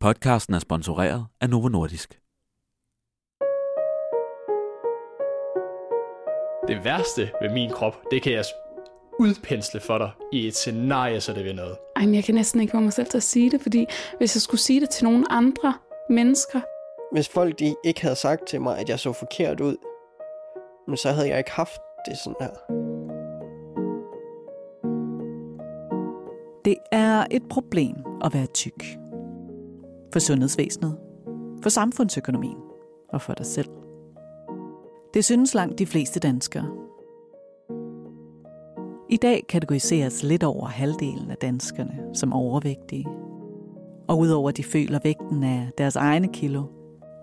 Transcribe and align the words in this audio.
Podcasten 0.00 0.54
er 0.54 0.58
sponsoreret 0.58 1.26
af 1.40 1.50
Novo 1.50 1.68
Nordisk. 1.68 2.20
Det 6.68 6.84
værste 6.84 7.30
ved 7.42 7.52
min 7.52 7.70
krop, 7.70 7.94
det 8.10 8.22
kan 8.22 8.32
jeg 8.32 8.44
udpensle 9.20 9.80
for 9.80 9.98
dig 9.98 10.10
i 10.32 10.46
et 10.46 10.54
scenarie, 10.54 11.20
så 11.20 11.32
det 11.32 11.44
vil 11.44 11.54
noget. 11.54 11.76
Ej, 11.96 12.04
men 12.04 12.14
jeg 12.14 12.24
kan 12.24 12.34
næsten 12.34 12.60
ikke 12.60 12.70
få 12.70 12.80
mig 12.80 12.92
selv 12.92 13.06
til 13.06 13.16
at 13.16 13.22
sige 13.22 13.50
det, 13.50 13.60
fordi 13.60 13.86
hvis 14.18 14.36
jeg 14.36 14.42
skulle 14.42 14.60
sige 14.60 14.80
det 14.80 14.90
til 14.90 15.04
nogle 15.04 15.32
andre 15.32 15.74
mennesker, 16.10 16.60
Hvis 17.12 17.28
folk 17.28 17.58
de 17.58 17.74
ikke 17.84 18.02
havde 18.02 18.16
sagt 18.16 18.46
til 18.46 18.60
mig, 18.60 18.78
at 18.78 18.88
jeg 18.88 18.98
så 18.98 19.12
forkert 19.12 19.60
ud, 19.60 19.76
men 20.88 20.96
så 20.96 21.12
havde 21.12 21.28
jeg 21.28 21.38
ikke 21.38 21.50
haft 21.50 21.80
det 22.06 22.18
sådan 22.18 22.36
her. 22.40 22.54
Det 26.64 26.76
er 26.92 27.26
et 27.30 27.42
problem 27.50 27.96
at 28.24 28.34
være 28.34 28.46
tyk. 28.46 29.07
For 30.12 30.18
sundhedsvæsenet, 30.18 30.96
for 31.62 31.68
samfundsøkonomien 31.68 32.58
og 33.08 33.22
for 33.22 33.34
dig 33.34 33.46
selv. 33.46 33.68
Det 35.14 35.24
synes 35.24 35.54
langt 35.54 35.78
de 35.78 35.86
fleste 35.86 36.20
danskere. 36.20 36.66
I 39.10 39.16
dag 39.16 39.44
kategoriseres 39.48 40.22
lidt 40.22 40.44
over 40.44 40.66
halvdelen 40.66 41.30
af 41.30 41.36
danskerne 41.36 42.14
som 42.14 42.32
overvægtige. 42.32 43.06
Og 44.08 44.18
udover 44.18 44.48
at 44.48 44.56
de 44.56 44.64
føler 44.64 44.98
vægten 45.04 45.44
af 45.44 45.70
deres 45.78 45.96
egne 45.96 46.28
kilo, 46.32 46.62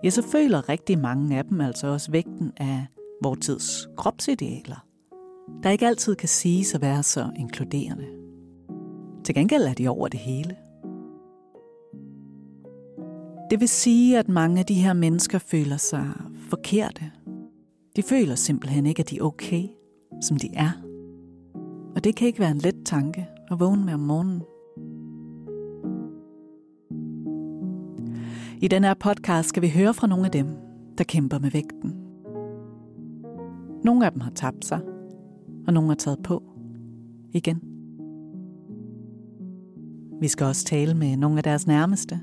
ja, 0.04 0.10
så 0.10 0.22
føler 0.22 0.68
rigtig 0.68 0.98
mange 0.98 1.38
af 1.38 1.44
dem 1.44 1.60
altså 1.60 1.86
også 1.86 2.10
vægten 2.10 2.52
af 2.56 2.86
vores 3.22 3.38
tids 3.40 3.88
kropsidealer, 3.96 4.86
der 5.62 5.70
ikke 5.70 5.86
altid 5.86 6.14
kan 6.14 6.28
siges 6.28 6.74
at 6.74 6.80
være 6.80 7.02
så 7.02 7.30
inkluderende. 7.36 8.06
Til 9.24 9.34
gengæld 9.34 9.62
er 9.62 9.74
de 9.74 9.88
over 9.88 10.08
det 10.08 10.20
hele. 10.20 10.56
Det 13.50 13.60
vil 13.60 13.68
sige, 13.68 14.18
at 14.18 14.28
mange 14.28 14.58
af 14.58 14.66
de 14.66 14.74
her 14.74 14.92
mennesker 14.92 15.38
føler 15.38 15.76
sig 15.76 16.10
forkerte. 16.50 17.10
De 17.96 18.02
føler 18.02 18.34
simpelthen 18.34 18.86
ikke, 18.86 19.00
at 19.00 19.10
de 19.10 19.18
er 19.18 19.22
okay, 19.22 19.62
som 20.22 20.36
de 20.36 20.48
er. 20.54 20.70
Og 21.94 22.04
det 22.04 22.16
kan 22.16 22.26
ikke 22.26 22.38
være 22.38 22.50
en 22.50 22.58
let 22.58 22.76
tanke 22.84 23.26
at 23.50 23.60
vågne 23.60 23.84
med 23.84 23.94
om 23.94 24.00
morgenen. 24.00 24.42
I 28.60 28.68
den 28.68 28.84
her 28.84 28.94
podcast 28.94 29.48
skal 29.48 29.62
vi 29.62 29.68
høre 29.68 29.94
fra 29.94 30.06
nogle 30.06 30.24
af 30.24 30.32
dem, 30.32 30.46
der 30.98 31.04
kæmper 31.04 31.38
med 31.38 31.50
vægten. 31.50 31.94
Nogle 33.84 34.06
af 34.06 34.12
dem 34.12 34.20
har 34.20 34.30
tabt 34.30 34.64
sig, 34.64 34.80
og 35.66 35.72
nogle 35.72 35.88
har 35.88 35.96
taget 35.96 36.22
på 36.22 36.42
igen. 37.32 37.60
Vi 40.20 40.28
skal 40.28 40.46
også 40.46 40.64
tale 40.64 40.94
med 40.94 41.16
nogle 41.16 41.36
af 41.38 41.42
deres 41.42 41.66
nærmeste. 41.66 42.20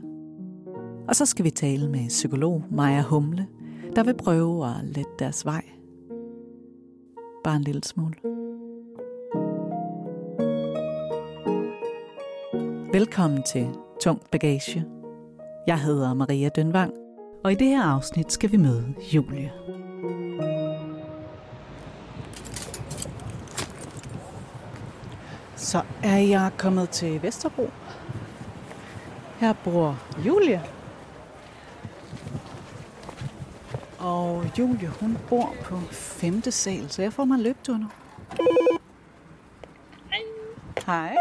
Og 1.07 1.15
så 1.15 1.25
skal 1.25 1.45
vi 1.45 1.49
tale 1.49 1.89
med 1.89 2.07
psykolog 2.07 2.63
Maja 2.71 3.01
Humle, 3.01 3.47
der 3.95 4.03
vil 4.03 4.17
prøve 4.17 4.67
at 4.67 4.85
lette 4.85 5.11
deres 5.19 5.45
vej. 5.45 5.63
Bare 7.43 7.55
en 7.55 7.63
lille 7.63 7.83
smule. 7.83 8.15
Velkommen 12.93 13.43
til 13.43 13.67
Tung 14.01 14.21
Bagage. 14.31 14.85
Jeg 15.67 15.79
hedder 15.79 16.13
Maria 16.13 16.49
Dønvang, 16.49 16.93
og 17.43 17.51
i 17.51 17.55
det 17.55 17.67
her 17.67 17.83
afsnit 17.83 18.31
skal 18.31 18.51
vi 18.51 18.57
møde 18.57 18.93
Julie. 19.13 19.51
Så 25.55 25.81
er 26.03 26.17
jeg 26.17 26.51
kommet 26.57 26.89
til 26.89 27.23
Vesterbro. 27.23 27.69
Her 29.39 29.53
bor 29.63 29.99
Julie. 30.25 30.61
Og 33.99 34.42
Julie, 34.59 34.87
hun 34.87 35.17
bor 35.29 35.55
på 35.63 35.79
femte 35.91 36.51
sal, 36.51 36.89
så 36.89 37.01
jeg 37.01 37.13
får 37.13 37.25
mig 37.25 37.35
en 37.35 37.41
løbetur 37.41 37.77
nu. 37.77 37.87
Hej. 40.09 40.21
Hej. 40.85 41.15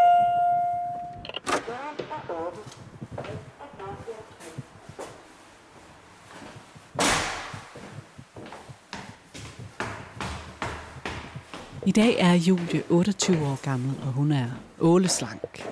I 11.86 11.90
dag 11.90 12.16
er 12.18 12.34
Julie 12.34 12.82
28 12.90 13.46
år 13.46 13.62
gammel, 13.62 13.90
og 14.06 14.12
hun 14.12 14.32
er 14.32 14.46
åleslank. 14.80 15.66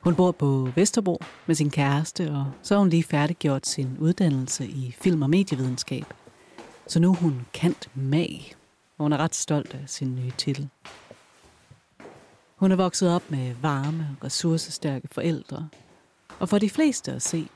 Hun 0.00 0.14
bor 0.14 0.32
på 0.32 0.68
Vesterbro 0.74 1.20
med 1.46 1.54
sin 1.54 1.70
kæreste, 1.70 2.30
og 2.30 2.46
så 2.62 2.74
har 2.74 2.78
hun 2.78 2.88
lige 2.88 3.02
færdiggjort 3.04 3.66
sin 3.66 3.96
uddannelse 3.98 4.66
i 4.66 4.96
film- 5.00 5.22
og 5.22 5.30
medievidenskab. 5.30 6.04
Så 6.90 7.00
nu 7.00 7.10
er 7.10 7.16
hun 7.16 7.46
kant 7.52 7.88
mag, 7.94 8.54
og 8.98 9.04
hun 9.04 9.12
er 9.12 9.16
ret 9.16 9.34
stolt 9.34 9.74
af 9.74 9.84
sin 9.86 10.14
nye 10.14 10.32
titel. 10.38 10.68
Hun 12.56 12.72
er 12.72 12.76
vokset 12.76 13.14
op 13.14 13.30
med 13.30 13.54
varme 13.54 14.16
og 14.20 14.24
ressourcestærke 14.24 15.08
forældre, 15.12 15.68
og 16.38 16.48
for 16.48 16.58
de 16.58 16.70
fleste 16.70 17.12
at 17.12 17.22
se, 17.22 17.48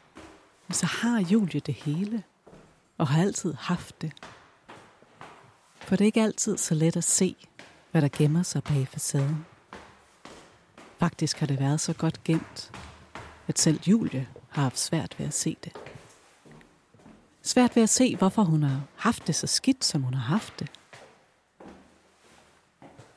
så 0.71 0.87
har 0.87 1.21
Julie 1.21 1.61
det 1.61 1.75
hele, 1.75 2.23
og 2.99 3.09
har 3.09 3.23
altid 3.23 3.55
haft 3.55 4.03
det. 4.03 4.13
For 5.77 5.97
det 5.97 6.05
er 6.05 6.07
ikke 6.07 6.23
altid 6.23 6.57
så 6.57 6.75
let 6.75 6.97
at 6.97 7.05
se, 7.05 7.37
hvad 7.91 8.03
der 8.03 8.09
gemmer 8.13 8.43
sig 8.43 8.65
bag 8.65 8.89
facaden. 8.89 9.47
Faktisk 10.99 11.39
har 11.39 11.47
det 11.47 11.61
været 11.61 11.81
så 11.81 11.93
godt 11.93 12.25
gemt, 12.25 12.73
at 13.49 13.59
selv 13.59 13.81
Julie 13.87 14.29
har 14.49 14.63
haft 14.63 14.79
svært 14.79 15.15
ved 15.19 15.27
at 15.27 15.35
se 15.35 15.57
det. 15.65 15.73
Svært 17.47 17.77
ved 17.77 17.83
at 17.83 17.89
se, 17.89 18.17
hvorfor 18.17 18.43
hun 18.43 18.63
har 18.63 18.81
haft 18.97 19.27
det 19.27 19.35
så 19.35 19.47
skidt, 19.47 19.85
som 19.85 20.03
hun 20.03 20.15
har 20.15 20.29
haft 20.29 20.59
det. 20.59 20.71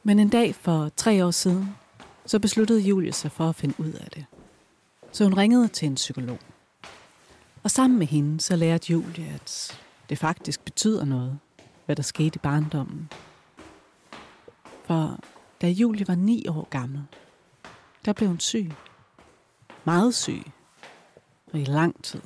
Men 0.04 0.20
en 0.20 0.30
dag 0.30 0.56
for 0.56 0.90
tre 0.90 1.26
år 1.26 1.32
siden, 1.32 1.76
så 2.26 2.40
besluttede 2.40 2.80
Julie 2.80 3.14
sig 3.14 3.32
for 3.32 3.50
at 3.50 3.56
finde 3.56 3.80
ud 3.80 3.94
af 3.94 4.10
det. 4.10 4.26
Så 5.12 5.24
hun 5.24 5.38
ringede 5.38 5.68
til 5.68 5.86
en 5.86 5.96
psykolog. 5.96 6.40
Og 7.64 7.72
sammen 7.72 8.00
med 8.00 8.08
hende, 8.08 8.42
så 8.42 8.56
lærte 8.56 8.92
Julie, 8.92 9.28
at 9.34 9.80
det 10.10 10.18
faktisk 10.18 10.66
betyder 10.66 11.06
noget, 11.06 11.40
hvad 11.86 11.96
der 11.96 12.04
skete 12.04 12.36
i 12.36 12.40
barndommen. 12.44 13.10
For 14.86 15.20
da 15.62 15.70
Julie 15.70 16.08
var 16.08 16.16
ni 16.16 16.48
år 16.48 16.68
gammel, 16.70 17.04
der 18.06 18.14
blev 18.14 18.30
hun 18.30 18.40
syg. 18.40 18.72
Meget 19.86 20.16
syg. 20.16 20.44
Og 21.54 21.60
i 21.60 21.64
lang 21.64 22.04
tid. 22.04 22.22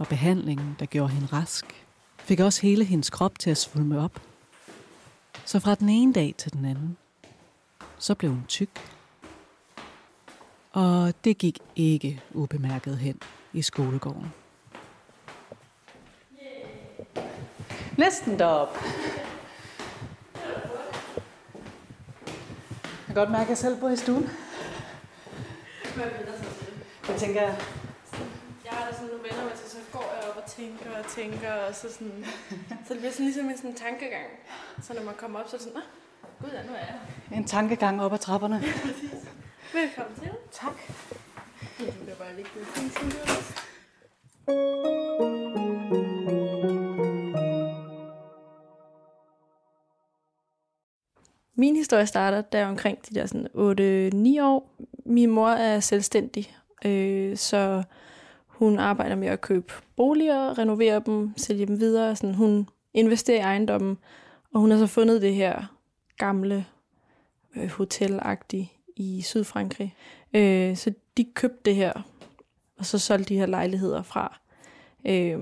Og 0.00 0.06
behandlingen, 0.06 0.76
der 0.78 0.86
gjorde 0.86 1.12
hende 1.12 1.26
rask, 1.32 1.86
fik 2.18 2.40
også 2.40 2.62
hele 2.62 2.84
hendes 2.84 3.10
krop 3.10 3.38
til 3.38 3.50
at 3.50 3.56
svulme 3.56 4.00
op. 4.00 4.22
Så 5.44 5.60
fra 5.60 5.74
den 5.74 5.88
ene 5.88 6.12
dag 6.12 6.34
til 6.38 6.52
den 6.52 6.64
anden, 6.64 6.96
så 7.98 8.14
blev 8.14 8.30
hun 8.30 8.44
tyk. 8.48 8.70
Og 10.72 11.14
det 11.24 11.38
gik 11.38 11.58
ikke 11.76 12.22
ubemærket 12.32 12.98
hen 12.98 13.20
i 13.52 13.62
skolegården. 13.62 14.32
Næsten 17.98 18.38
derop. 18.38 18.76
Jeg 22.82 23.06
kan 23.06 23.14
godt 23.14 23.30
mærke, 23.30 23.42
at 23.42 23.48
jeg 23.48 23.58
selv 23.58 23.80
bor 23.80 23.88
i 23.88 23.96
stuen. 23.96 24.28
Jeg 27.08 27.16
tænker, 27.18 27.42
Jeg 28.64 28.72
har 28.78 28.90
da 28.90 28.92
sådan 28.96 29.08
nogle 29.08 29.22
venner, 29.22 29.56
så, 29.56 29.70
så 29.70 29.76
går 29.92 30.14
jeg 30.20 30.30
op 30.30 30.36
og 30.44 30.49
tænker 30.60 30.98
og 30.98 31.06
tænker, 31.06 31.52
og 31.52 31.74
så 31.74 31.92
sådan... 31.92 32.24
Så 32.86 32.94
det 32.94 32.98
bliver 32.98 33.12
sådan 33.12 33.26
ligesom 33.26 33.46
en 33.50 33.56
sådan 33.56 33.74
tankegang. 33.74 34.26
Så 34.82 34.94
når 34.94 35.02
man 35.02 35.14
kommer 35.14 35.40
op, 35.40 35.48
så 35.48 35.56
er 35.56 35.58
det 35.58 35.68
sådan, 35.68 35.80
Nå, 35.80 36.46
gud 36.46 36.54
ja, 36.54 36.62
nu 36.62 36.72
er 36.72 36.78
jeg 36.78 36.98
her. 37.28 37.36
en 37.36 37.44
tankegang 37.44 38.02
op 38.02 38.12
ad 38.12 38.18
trapperne. 38.18 38.56
Velkommen 39.80 40.20
til. 40.20 40.30
Tak. 40.52 40.72
Ja, 41.80 42.14
bare 42.18 42.36
det 42.36 42.46
som 42.96 43.08
det 43.08 43.20
er. 43.20 43.70
Min 51.54 51.76
historie 51.76 52.06
starter 52.06 52.40
der 52.40 52.66
omkring 52.66 52.98
de 53.08 53.14
der 53.14 53.26
sådan 53.26 53.46
8-9 54.38 54.42
år. 54.42 54.74
Min 55.06 55.30
mor 55.30 55.48
er 55.48 55.80
selvstændig, 55.80 56.56
øh, 56.84 57.36
så 57.36 57.82
hun 58.60 58.78
arbejder 58.78 59.16
med 59.16 59.28
at 59.28 59.40
købe 59.40 59.72
boliger, 59.96 60.58
renovere 60.58 61.02
dem, 61.06 61.32
sælge 61.36 61.66
dem 61.66 61.80
videre. 61.80 62.16
Sådan, 62.16 62.34
hun 62.34 62.68
investerer 62.94 63.38
i 63.38 63.40
ejendommen, 63.40 63.98
og 64.54 64.60
hun 64.60 64.70
har 64.70 64.78
så 64.78 64.86
fundet 64.86 65.22
det 65.22 65.34
her 65.34 65.76
gamle 66.18 66.66
øh, 67.56 67.70
hotelagtige 67.70 68.72
i 68.96 69.22
Sydfrankrig. 69.22 69.94
Øh, 70.34 70.76
så 70.76 70.92
de 71.16 71.24
købte 71.24 71.60
det 71.64 71.74
her, 71.74 71.92
og 72.78 72.86
så 72.86 72.98
solgte 72.98 73.28
de 73.28 73.38
her 73.38 73.46
lejligheder 73.46 74.02
fra. 74.02 74.40
Øh, 75.06 75.38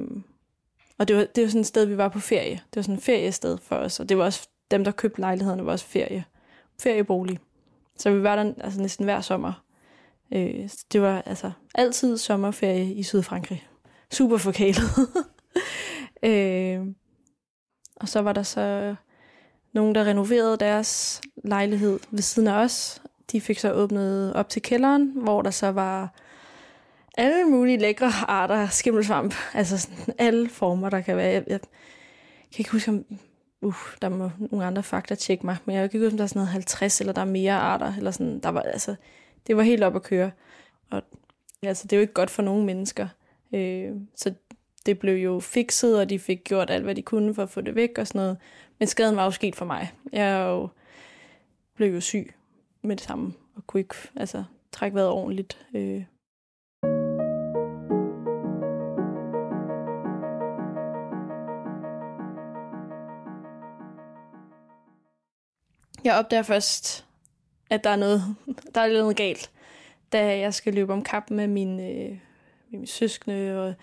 og 0.99 1.09
det 1.09 1.17
var, 1.17 1.25
det 1.25 1.43
var 1.43 1.49
sådan 1.49 1.61
et 1.61 1.67
sted, 1.67 1.85
vi 1.85 1.97
var 1.97 2.09
på 2.09 2.21
ferie. 2.21 2.55
Det 2.55 2.77
var 2.77 2.83
sådan 2.83 2.95
et 2.95 3.03
feriested 3.03 3.59
for 3.59 3.77
os, 3.77 4.01
og 4.01 4.09
det 4.09 4.19
var 4.19 4.25
også 4.25 4.49
dem, 4.71 4.85
der 4.85 4.91
købte 4.91 5.21
lejlighederne, 5.21 5.67
var 5.67 5.73
også 5.73 5.85
ferie. 5.85 6.25
Feriebolig. 6.81 7.39
Så 7.97 8.11
vi 8.11 8.23
var 8.23 8.37
der 8.37 8.53
altså 8.59 8.81
næsten 8.81 9.05
hver 9.05 9.21
sommer. 9.21 9.65
Øh, 10.35 10.69
det 10.93 11.03
var 11.03 11.23
altså 11.27 11.51
altid 11.75 12.19
sommerferie 12.19 12.95
i 12.95 13.03
Sydfrankrig. 13.03 13.69
Super 14.13 14.37
forkælet. 14.37 14.91
øh, 16.31 16.81
og 17.97 18.09
så 18.09 18.21
var 18.21 18.33
der 18.33 18.43
så 18.43 18.95
nogen, 19.73 19.95
der 19.95 20.05
renoverede 20.05 20.57
deres 20.57 21.21
lejlighed 21.45 22.01
ved 22.11 22.23
siden 22.23 22.49
af 22.49 22.65
os. 22.65 23.03
De 23.33 23.41
fik 23.41 23.59
så 23.59 23.73
åbnet 23.73 24.33
op 24.35 24.49
til 24.49 24.63
kælderen, 24.63 25.13
hvor 25.15 25.43
der 25.43 25.51
så 25.51 25.73
var 25.73 26.15
alle 27.19 27.45
mulige 27.45 27.79
lækre 27.79 28.11
arter 28.29 28.55
af 28.55 28.73
skimmelsvamp. 28.73 29.35
Altså 29.55 29.79
sådan 29.79 30.15
alle 30.19 30.49
former, 30.49 30.91
der 30.91 31.01
kan 31.01 31.17
være. 31.17 31.33
Jeg, 31.33 31.45
jeg 31.47 31.61
kan 32.53 32.59
ikke 32.59 32.73
huske, 32.73 32.91
om 32.91 33.05
uh, 33.63 33.75
der 34.03 34.09
må 34.09 34.31
nogle 34.51 34.67
andre 34.67 34.83
fakta 34.83 35.15
tjekke 35.15 35.47
mig, 35.47 35.57
men 35.65 35.77
jeg 35.77 35.81
kan 35.81 35.97
ikke 35.97 36.07
huske, 36.07 36.15
om 36.15 36.17
der 36.17 36.25
er 36.25 36.29
sådan 36.29 36.41
noget 36.41 36.53
50, 36.53 37.01
eller 37.01 37.13
der 37.13 37.21
er 37.21 37.27
mere 37.27 37.55
arter, 37.55 37.93
eller 37.97 38.11
sådan, 38.11 38.41
der 38.41 38.49
var, 38.49 38.61
altså, 38.61 38.95
det 39.47 39.57
var 39.57 39.63
helt 39.63 39.85
op 39.85 39.97
at 39.97 40.03
køre. 40.03 40.31
Og 40.91 41.03
altså, 41.63 41.85
det 41.85 41.93
er 41.93 41.97
jo 41.97 42.01
ikke 42.01 42.13
godt 42.13 42.31
for 42.31 42.43
nogen 42.43 42.67
mennesker. 42.67 43.09
Øh, 43.53 43.93
så 44.15 44.35
det 44.87 44.99
blev 44.99 45.15
jo 45.15 45.41
fikset, 45.41 46.01
og 46.01 46.11
de 46.11 46.19
fik 46.19 46.45
gjort 46.45 46.71
alt, 46.71 46.85
hvad 46.85 46.95
de 46.95 47.03
kunne 47.03 47.35
for 47.35 47.43
at 47.43 47.51
få 47.51 47.61
det 47.61 47.75
væk 47.75 47.99
og 47.99 48.07
sådan 48.07 48.19
noget. 48.19 48.37
Men 48.79 48.89
skaden 48.89 49.17
var 49.17 49.25
jo 49.25 49.31
sket 49.31 49.57
for 49.57 49.65
mig. 49.65 49.93
Jeg 50.13 50.47
jo, 50.47 50.69
blev 51.75 51.95
jo 51.95 52.01
syg 52.01 52.35
med 52.83 52.97
det 52.97 53.05
samme, 53.05 53.35
og 53.57 53.67
kunne 53.67 53.81
ikke 53.81 53.95
altså, 54.17 54.45
trække 54.73 54.95
vejret 54.95 55.11
ordentligt. 55.11 55.67
Øh. 55.75 56.05
Jeg 66.05 66.15
opdager 66.15 66.43
først, 66.43 67.08
at 67.71 67.85
der 67.85 67.91
er 67.91 67.97
noget, 67.97 68.23
der 68.75 68.81
er 68.81 68.93
noget 68.93 69.17
galt, 69.17 69.51
da 70.13 70.39
jeg 70.39 70.55
skal 70.55 70.75
løbe 70.75 70.93
om 70.93 71.03
kap 71.03 71.31
med 71.31 71.47
mine, 71.47 71.89
øh, 71.89 72.09
med 72.09 72.19
mine 72.71 72.87
søskende 72.87 73.67
og 73.67 73.75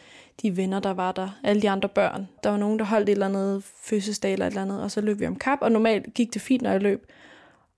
de 0.42 0.58
venner, 0.58 0.80
der 0.80 0.94
var 0.94 1.12
der, 1.12 1.30
alle 1.44 1.62
de 1.62 1.70
andre 1.70 1.90
børn. 1.90 2.28
Der 2.44 2.50
var 2.50 2.58
nogen, 2.58 2.80
der 2.80 2.86
holdt 2.86 3.10
et 3.10 3.14
eller 3.14 3.26
andet 3.26 3.64
fødselsdag 3.64 4.34
eller 4.34 4.46
et 4.48 4.52
eller 4.52 4.62
andet, 4.62 4.82
og 4.82 4.92
så 4.92 5.02
løb 5.02 5.20
vi 5.20 5.28
om 5.28 5.36
kap, 5.36 5.60
og 5.62 5.72
normalt 5.72 6.14
gik 6.14 6.34
det 6.34 6.42
fint, 6.42 6.62
når 6.62 6.72
jeg 6.72 6.82
løb. 6.82 7.06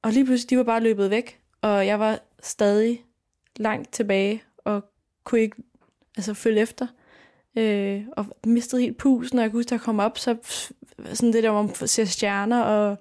Og 0.01 0.11
lige 0.11 0.25
pludselig, 0.25 0.49
de 0.49 0.57
var 0.57 0.63
bare 0.63 0.83
løbet 0.83 1.09
væk, 1.09 1.39
og 1.61 1.87
jeg 1.87 1.99
var 1.99 2.19
stadig 2.43 3.03
langt 3.55 3.93
tilbage, 3.93 4.43
og 4.57 4.83
kunne 5.23 5.41
ikke 5.41 5.55
altså, 6.17 6.33
følge 6.33 6.61
efter. 6.61 6.87
Øh, 7.55 8.03
og 8.11 8.25
mistede 8.45 8.81
helt 8.81 8.97
pusen, 8.97 9.39
og 9.39 9.43
jeg 9.43 9.51
kunne 9.51 9.59
huske, 9.59 9.67
at 9.67 9.71
jeg 9.71 9.81
kom 9.81 9.99
op, 9.99 10.17
så 10.17 10.37
sådan 11.13 11.33
det 11.33 11.43
der, 11.43 11.51
hvor 11.51 11.61
man 11.61 11.75
ser 11.75 12.05
stjerner, 12.05 12.61
og 12.61 12.97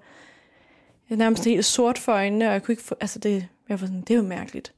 jeg 1.09 1.17
nærmest 1.17 1.45
helt 1.45 1.65
sort 1.65 1.97
for 1.97 2.11
øjnene, 2.11 2.47
og 2.47 2.53
jeg 2.53 2.63
kunne 2.63 2.73
ikke 2.73 2.83
få, 2.83 2.95
altså 2.99 3.19
det, 3.19 3.47
jeg 3.69 3.81
var 3.81 3.87
sådan, 3.87 4.01
det 4.01 4.11
er 4.11 4.17
jo 4.17 4.23
mærkeligt. 4.23 4.73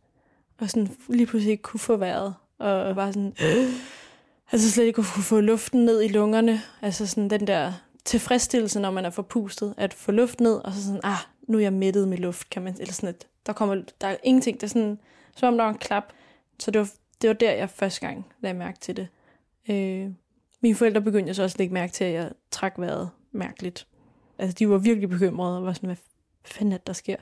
Og 0.57 0.69
sådan 0.69 0.89
lige 1.09 1.25
pludselig 1.25 1.51
ikke 1.51 1.63
kunne 1.63 1.79
få 1.79 1.97
vejret, 1.97 2.33
og 2.57 2.95
bare 2.95 3.13
sådan, 3.13 3.35
altså 4.51 4.71
slet 4.71 4.85
ikke 4.85 5.03
kunne 5.03 5.23
få 5.23 5.39
luften 5.39 5.85
ned 5.85 6.01
i 6.01 6.07
lungerne, 6.07 6.61
altså 6.81 7.07
sådan 7.07 7.29
den 7.29 7.47
der 7.47 7.73
tilfredsstillelse, 8.05 8.79
når 8.79 8.91
man 8.91 9.05
er 9.05 9.09
forpustet, 9.09 9.73
at 9.77 9.93
få 9.93 10.11
luft 10.11 10.39
ned, 10.39 10.55
og 10.55 10.73
så 10.73 10.83
sådan, 10.83 11.01
ah, 11.03 11.17
nu 11.47 11.57
er 11.57 11.61
jeg 11.61 11.73
mættet 11.73 12.07
med 12.07 12.17
luft, 12.17 12.49
kan 12.49 12.61
man, 12.61 12.75
eller 12.79 12.93
sådan 12.93 13.09
et, 13.09 13.27
der 13.45 13.53
kommer, 13.53 13.75
der 14.01 14.07
er 14.07 14.17
ingenting, 14.23 14.61
det 14.61 14.63
er 14.63 14.67
sådan, 14.67 14.99
som 15.35 15.47
om 15.47 15.57
der 15.57 15.63
var 15.63 15.71
en 15.71 15.77
klap. 15.77 16.03
Så 16.59 16.71
det 16.71 16.79
var, 16.79 16.89
det 17.21 17.27
var 17.27 17.33
der, 17.33 17.51
jeg 17.51 17.69
første 17.69 18.07
gang 18.07 18.25
lagde 18.41 18.57
mærke 18.57 18.79
til 18.79 18.97
det. 18.97 19.07
Øh, 19.69 20.09
mine 20.61 20.75
forældre 20.75 21.01
begyndte 21.01 21.33
så 21.33 21.43
også 21.43 21.55
at 21.55 21.59
lægge 21.59 21.73
mærke 21.73 21.93
til, 21.93 22.03
at 22.03 22.13
jeg 22.13 22.31
trak 22.51 22.73
vejret 22.77 23.09
mærkeligt. 23.31 23.87
Altså, 24.37 24.55
de 24.59 24.69
var 24.69 24.77
virkelig 24.77 25.09
bekymrede, 25.09 25.57
og 25.57 25.65
var 25.65 25.73
sådan, 25.73 25.87
hvad 25.87 25.97
fanden 26.53 26.73
er 26.73 26.77
der 26.77 26.93
sker? 26.93 27.15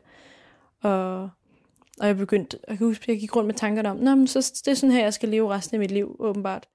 Og, 0.82 1.30
og 2.00 2.08
jeg 2.08 2.18
begyndte, 2.18 2.60
jeg 2.68 2.78
kan 2.78 2.88
huske, 2.88 3.12
jeg 3.12 3.20
gik 3.20 3.36
rundt 3.36 3.48
med 3.48 3.56
tankerne 3.56 3.90
om, 3.90 3.98
Nå, 3.98 4.16
men 4.16 4.28
så 4.28 4.62
det 4.66 4.72
er 4.72 4.76
sådan 4.76 4.96
her, 4.96 5.04
jeg 5.04 5.14
skal 5.14 5.30
leve 5.30 5.54
resten 5.54 5.76
af 5.76 5.80
mit 5.80 5.92
liv, 5.92 6.16
åbenbart. 6.20 6.68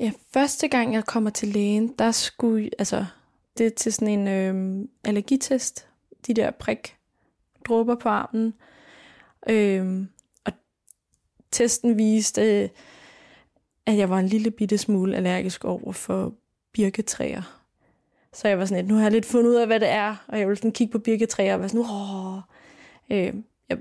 Ja, 0.00 0.12
første 0.32 0.68
gang 0.68 0.94
jeg 0.94 1.04
kommer 1.04 1.30
til 1.30 1.48
lægen, 1.48 1.94
der 1.98 2.10
skulle, 2.10 2.70
altså, 2.78 3.06
det 3.58 3.66
er 3.66 3.70
til 3.70 3.92
sådan 3.92 4.08
en 4.08 4.28
øh, 4.28 4.88
allergitest, 5.04 5.88
de 6.26 6.34
der 6.34 6.50
prik 6.50 6.96
dråber 7.68 7.94
på 7.94 8.08
armen. 8.08 8.54
Øh, 9.48 10.06
og 10.44 10.52
testen 11.50 11.98
viste, 11.98 12.62
øh, 12.62 12.68
at 13.86 13.96
jeg 13.96 14.10
var 14.10 14.18
en 14.18 14.26
lille 14.26 14.50
bitte 14.50 14.78
smule 14.78 15.16
allergisk 15.16 15.64
over 15.64 15.92
for 15.92 16.34
birketræer. 16.72 17.63
Så 18.34 18.48
jeg 18.48 18.58
var 18.58 18.64
sådan 18.64 18.84
lidt, 18.84 18.88
nu 18.88 18.94
har 18.94 19.02
jeg 19.02 19.12
lidt 19.12 19.26
fundet 19.26 19.50
ud 19.50 19.54
af, 19.54 19.66
hvad 19.66 19.80
det 19.80 19.88
er, 19.88 20.24
og 20.28 20.38
jeg 20.38 20.48
ville 20.48 20.56
sådan 20.56 20.72
kigge 20.72 20.92
på 20.92 20.98
birketræer 20.98 21.54
og 21.54 21.60
var 21.60 21.68
sådan, 21.68 21.80
åh. 21.80 22.38
Øh, 23.10 23.34
jeg 23.68 23.78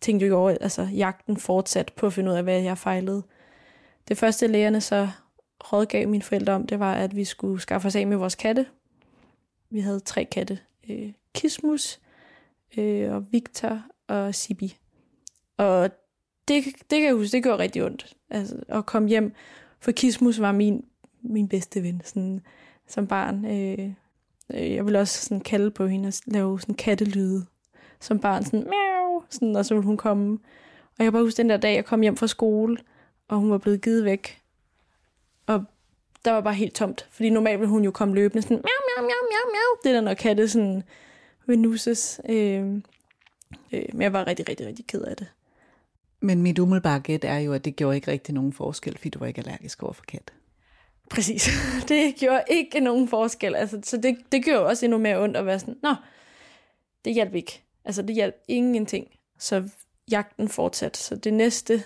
tænkte 0.00 0.24
jo 0.24 0.26
ikke 0.26 0.36
over, 0.36 0.50
altså 0.60 0.82
jagten 0.82 1.36
fortsat 1.36 1.92
på 1.96 2.06
at 2.06 2.12
finde 2.12 2.30
ud 2.30 2.36
af, 2.36 2.42
hvad 2.42 2.60
jeg 2.60 2.78
fejlede. 2.78 3.22
Det 4.08 4.18
første 4.18 4.46
lægerne 4.46 4.80
så 4.80 5.08
rådgav 5.72 6.08
mine 6.08 6.22
forældre 6.22 6.52
om, 6.52 6.66
det 6.66 6.78
var, 6.78 6.94
at 6.94 7.16
vi 7.16 7.24
skulle 7.24 7.60
skaffe 7.60 7.88
os 7.88 7.96
af 7.96 8.06
med 8.06 8.16
vores 8.16 8.34
katte. 8.34 8.66
Vi 9.70 9.80
havde 9.80 10.00
tre 10.00 10.24
katte. 10.24 10.58
Øh, 10.90 11.12
Kismus, 11.34 12.00
øh, 12.76 13.12
og 13.12 13.24
Victor 13.32 13.82
og 14.08 14.34
Sibi. 14.34 14.76
Og 15.56 15.90
det, 16.48 16.64
det 16.64 16.98
kan 16.98 17.04
jeg 17.04 17.14
huske, 17.14 17.32
det 17.32 17.42
gjorde 17.42 17.62
rigtig 17.62 17.84
ondt 17.84 18.16
altså, 18.30 18.56
at 18.68 18.86
komme 18.86 19.08
hjem. 19.08 19.34
For 19.80 19.92
Kismus 19.92 20.40
var 20.40 20.52
min, 20.52 20.84
min 21.22 21.48
bedste 21.48 21.82
ven 21.82 22.02
sådan, 22.04 22.40
som 22.88 23.06
barn. 23.06 23.44
Øh, 23.44 23.90
øh, 24.54 24.74
jeg 24.74 24.84
ville 24.84 25.00
også 25.00 25.20
sådan 25.22 25.40
kalde 25.40 25.70
på 25.70 25.86
hende 25.86 26.06
og 26.08 26.12
lave 26.26 26.60
sådan 26.60 26.74
kattelyde 26.74 27.46
som 28.00 28.18
barn. 28.18 28.44
Sådan, 28.44 28.60
miau, 28.60 29.22
sådan, 29.30 29.56
og 29.56 29.66
så 29.66 29.74
ville 29.74 29.86
hun 29.86 29.96
komme. 29.96 30.38
Og 30.82 30.98
jeg 30.98 31.04
kan 31.04 31.12
bare 31.12 31.22
huske 31.22 31.36
den 31.38 31.50
der 31.50 31.56
dag, 31.56 31.74
jeg 31.74 31.84
kom 31.84 32.00
hjem 32.00 32.16
fra 32.16 32.26
skole, 32.26 32.76
og 33.28 33.38
hun 33.38 33.50
var 33.50 33.58
blevet 33.58 33.82
givet 33.82 34.04
væk. 34.04 34.42
Og 35.46 35.64
der 36.24 36.32
var 36.32 36.40
bare 36.40 36.54
helt 36.54 36.74
tomt. 36.74 37.08
Fordi 37.10 37.30
normalt 37.30 37.60
ville 37.60 37.70
hun 37.70 37.84
jo 37.84 37.90
komme 37.90 38.14
løbende 38.14 38.42
sådan, 38.42 38.56
miau, 38.56 38.62
miau, 38.64 39.02
miau, 39.02 39.22
miau, 39.30 39.50
miau. 39.52 39.76
Det 39.84 39.94
der, 39.94 40.00
når 40.00 40.14
katte 40.14 40.48
sådan 40.48 40.82
vil 41.46 41.58
nusses. 41.58 42.20
Øh, 42.28 42.82
øh, 43.72 43.84
men 43.92 44.02
jeg 44.02 44.12
var 44.12 44.26
rigtig, 44.26 44.48
rigtig, 44.48 44.66
rigtig 44.66 44.86
ked 44.86 45.02
af 45.02 45.16
det. 45.16 45.26
Men 46.20 46.42
mit 46.42 46.58
umiddelbare 46.58 47.00
gæt 47.00 47.24
er 47.24 47.38
jo, 47.38 47.52
at 47.52 47.64
det 47.64 47.76
gjorde 47.76 47.96
ikke 47.96 48.10
rigtig 48.10 48.34
nogen 48.34 48.52
forskel, 48.52 48.96
fordi 48.96 49.08
du 49.08 49.18
var 49.18 49.26
ikke 49.26 49.38
allergisk 49.38 49.82
over 49.82 49.92
for 49.92 50.04
kat. 50.08 50.32
Præcis. 51.10 51.48
Det 51.88 52.16
gjorde 52.16 52.42
ikke 52.50 52.80
nogen 52.80 53.08
forskel. 53.08 53.54
Altså, 53.54 53.80
så 53.82 53.96
det, 53.96 54.16
det 54.32 54.44
gjorde 54.44 54.66
også 54.66 54.86
endnu 54.86 54.98
mere 54.98 55.22
ondt 55.22 55.36
at 55.36 55.46
være 55.46 55.58
sådan, 55.58 55.76
nå, 55.82 55.94
det 57.04 57.14
hjalp 57.14 57.34
ikke. 57.34 57.62
Altså, 57.84 58.02
det 58.02 58.14
hjalp 58.14 58.34
ingenting. 58.48 59.08
Så 59.38 59.68
jagten 60.10 60.48
fortsatte. 60.48 60.98
Så 60.98 61.16
det 61.16 61.34
næste, 61.34 61.82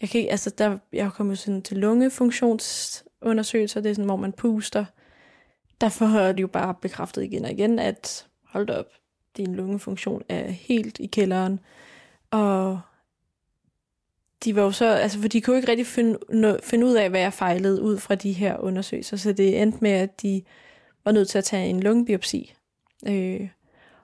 jeg 0.00 0.08
kan 0.08 0.20
ikke, 0.20 0.30
altså, 0.30 0.50
der, 0.50 0.78
jeg 0.92 1.12
kom 1.12 1.30
jo 1.30 1.36
sådan 1.36 1.62
til 1.62 1.76
lungefunktionsundersøgelser, 1.76 3.80
det 3.80 3.90
er 3.90 3.94
sådan, 3.94 4.04
hvor 4.04 4.16
man 4.16 4.32
puster. 4.32 4.84
Derfor 5.80 6.06
har 6.06 6.32
de 6.32 6.40
jo 6.40 6.46
bare 6.46 6.74
bekræftet 6.74 7.22
igen 7.22 7.44
og 7.44 7.50
igen, 7.50 7.78
at 7.78 8.26
hold 8.44 8.66
da 8.66 8.72
op, 8.72 8.86
din 9.36 9.54
lungefunktion 9.54 10.22
er 10.28 10.50
helt 10.50 10.98
i 10.98 11.06
kælderen. 11.06 11.60
Og 12.30 12.80
de 14.44 14.56
var 14.56 14.62
jo 14.62 14.70
så, 14.70 14.86
altså 14.86 15.20
for 15.20 15.28
de 15.28 15.40
kunne 15.40 15.56
ikke 15.56 15.68
rigtig 15.68 15.86
finde, 15.86 16.18
no, 16.28 16.56
finde 16.62 16.86
ud 16.86 16.94
af, 16.94 17.10
hvad 17.10 17.20
jeg 17.20 17.32
fejlede 17.32 17.82
ud 17.82 17.98
fra 17.98 18.14
de 18.14 18.32
her 18.32 18.58
undersøgelser, 18.58 19.16
så 19.16 19.32
det 19.32 19.62
endte 19.62 19.78
med, 19.80 19.90
at 19.90 20.22
de 20.22 20.42
var 21.04 21.12
nødt 21.12 21.28
til 21.28 21.38
at 21.38 21.44
tage 21.44 21.68
en 21.68 21.80
lungebiopsi. 21.80 22.54
Øh, 23.06 23.48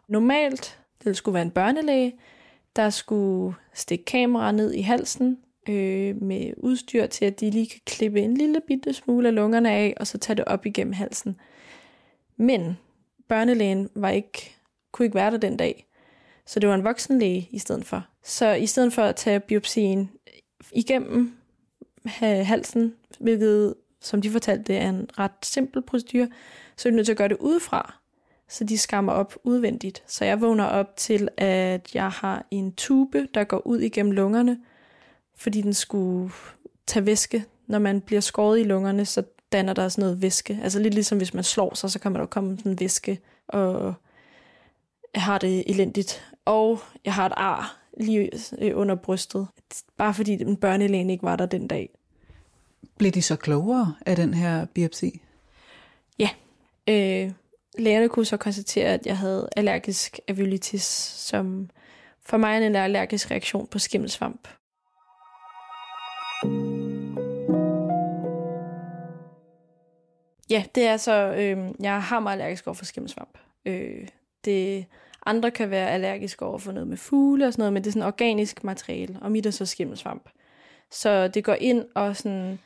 normalt, 0.08 0.78
det 1.04 1.16
skulle 1.16 1.34
være 1.34 1.42
en 1.42 1.50
børnelæge, 1.50 2.14
der 2.76 2.90
skulle 2.90 3.54
stikke 3.74 4.04
kamera 4.04 4.52
ned 4.52 4.72
i 4.72 4.80
halsen 4.80 5.38
øh, 5.68 6.22
med 6.22 6.52
udstyr 6.56 7.06
til, 7.06 7.24
at 7.24 7.40
de 7.40 7.50
lige 7.50 7.66
kan 7.66 7.80
klippe 7.86 8.20
en 8.20 8.36
lille 8.36 8.60
bitte 8.66 8.92
smule 8.92 9.28
af 9.28 9.34
lungerne 9.34 9.70
af, 9.70 9.94
og 9.96 10.06
så 10.06 10.18
tage 10.18 10.36
det 10.36 10.44
op 10.44 10.66
igennem 10.66 10.92
halsen. 10.92 11.40
Men 12.36 12.78
børnelægen 13.28 13.88
var 13.94 14.10
ikke, 14.10 14.56
kunne 14.92 15.06
ikke 15.06 15.14
være 15.14 15.30
der 15.30 15.38
den 15.38 15.56
dag, 15.56 15.86
så 16.46 16.60
det 16.60 16.68
var 16.68 16.74
en 16.74 16.84
voksenlæge 16.84 17.48
i 17.50 17.58
stedet 17.58 17.84
for. 17.84 18.06
Så 18.24 18.52
i 18.52 18.66
stedet 18.66 18.92
for 18.92 19.02
at 19.02 19.16
tage 19.16 19.40
biopsien 19.40 20.10
igennem 20.72 21.36
halsen, 22.20 22.94
hvilket, 23.20 23.74
som 24.00 24.22
de 24.22 24.30
fortalte, 24.30 24.64
det 24.64 24.76
er 24.76 24.88
en 24.88 25.10
ret 25.18 25.32
simpel 25.42 25.82
procedure, 25.82 26.28
så 26.76 26.88
er 26.88 26.90
de 26.90 26.96
nødt 26.96 27.06
til 27.06 27.12
at 27.12 27.18
gøre 27.18 27.28
det 27.28 27.36
udefra, 27.40 27.94
så 28.48 28.64
de 28.64 28.78
skammer 28.78 29.12
op 29.12 29.34
udvendigt. 29.44 30.02
Så 30.06 30.24
jeg 30.24 30.40
vågner 30.40 30.64
op 30.64 30.96
til, 30.96 31.28
at 31.36 31.94
jeg 31.94 32.10
har 32.10 32.46
en 32.50 32.72
tube, 32.72 33.28
der 33.34 33.44
går 33.44 33.66
ud 33.66 33.78
igennem 33.80 34.12
lungerne, 34.12 34.58
fordi 35.36 35.60
den 35.60 35.74
skulle 35.74 36.32
tage 36.86 37.06
væske. 37.06 37.44
Når 37.66 37.78
man 37.78 38.00
bliver 38.00 38.20
skåret 38.20 38.60
i 38.60 38.64
lungerne, 38.64 39.04
så 39.04 39.22
danner 39.52 39.72
der 39.72 39.88
sådan 39.88 40.02
noget 40.02 40.22
væske. 40.22 40.60
Altså 40.62 40.78
lidt 40.78 40.94
ligesom 40.94 41.18
hvis 41.18 41.34
man 41.34 41.44
slår 41.44 41.74
sig, 41.74 41.90
så 41.90 41.98
kan 41.98 42.12
man 42.12 42.20
jo 42.20 42.26
komme 42.26 42.58
sådan 42.58 42.80
væske, 42.80 43.20
og 43.48 43.94
jeg 45.14 45.22
har 45.22 45.38
det 45.38 45.70
elendigt. 45.70 46.32
Og 46.44 46.80
jeg 47.04 47.14
har 47.14 47.26
et 47.26 47.32
ar 47.36 47.78
lige 47.96 48.30
øh, 48.58 48.78
under 48.78 48.94
brystet. 48.94 49.48
Bare 49.96 50.14
fordi 50.14 50.36
den 50.36 50.56
børnelægen 50.56 51.10
ikke 51.10 51.22
var 51.22 51.36
der 51.36 51.46
den 51.46 51.68
dag. 51.68 51.90
Blev 52.98 53.12
de 53.12 53.22
så 53.22 53.36
klogere 53.36 53.94
af 54.06 54.16
den 54.16 54.34
her 54.34 54.66
biopsi? 54.74 55.20
Ja. 56.18 56.30
Øh, 56.88 57.32
lægerne 57.78 58.08
kunne 58.08 58.24
så 58.24 58.36
konstatere, 58.36 58.88
at 58.88 59.06
jeg 59.06 59.18
havde 59.18 59.48
allergisk 59.56 60.18
aviolitis, 60.28 60.82
som 61.16 61.70
for 62.22 62.36
mig 62.36 62.62
er 62.62 62.66
en 62.66 62.76
allergisk 62.76 63.30
reaktion 63.30 63.66
på 63.66 63.78
skimmelsvamp. 63.78 64.48
Ja, 70.50 70.64
det 70.74 70.86
er 70.86 70.96
så, 70.96 71.12
øh, 71.12 71.74
jeg 71.80 72.02
har 72.02 72.20
meget 72.20 72.32
allergisk 72.32 72.66
over 72.66 72.74
for 72.74 72.84
skimmelsvamp. 72.84 73.38
Øh, 73.64 74.08
det, 74.44 74.86
andre 75.26 75.50
kan 75.50 75.70
være 75.70 75.90
allergiske 75.90 76.44
over 76.44 76.58
for 76.58 76.72
noget 76.72 76.88
med 76.88 76.96
fugle 76.96 77.46
og 77.46 77.52
sådan 77.52 77.60
noget, 77.60 77.72
men 77.72 77.84
det 77.84 77.90
er 77.90 77.92
sådan 77.92 78.06
organisk 78.06 78.64
materiale, 78.64 79.18
og 79.20 79.32
mit 79.32 79.46
er 79.46 79.50
så 79.50 79.66
skimmelsvamp. 79.66 80.28
Så 80.90 81.28
det 81.28 81.44
går 81.44 81.54
ind 81.54 81.84
og 81.94 82.16
sådan 82.16 82.58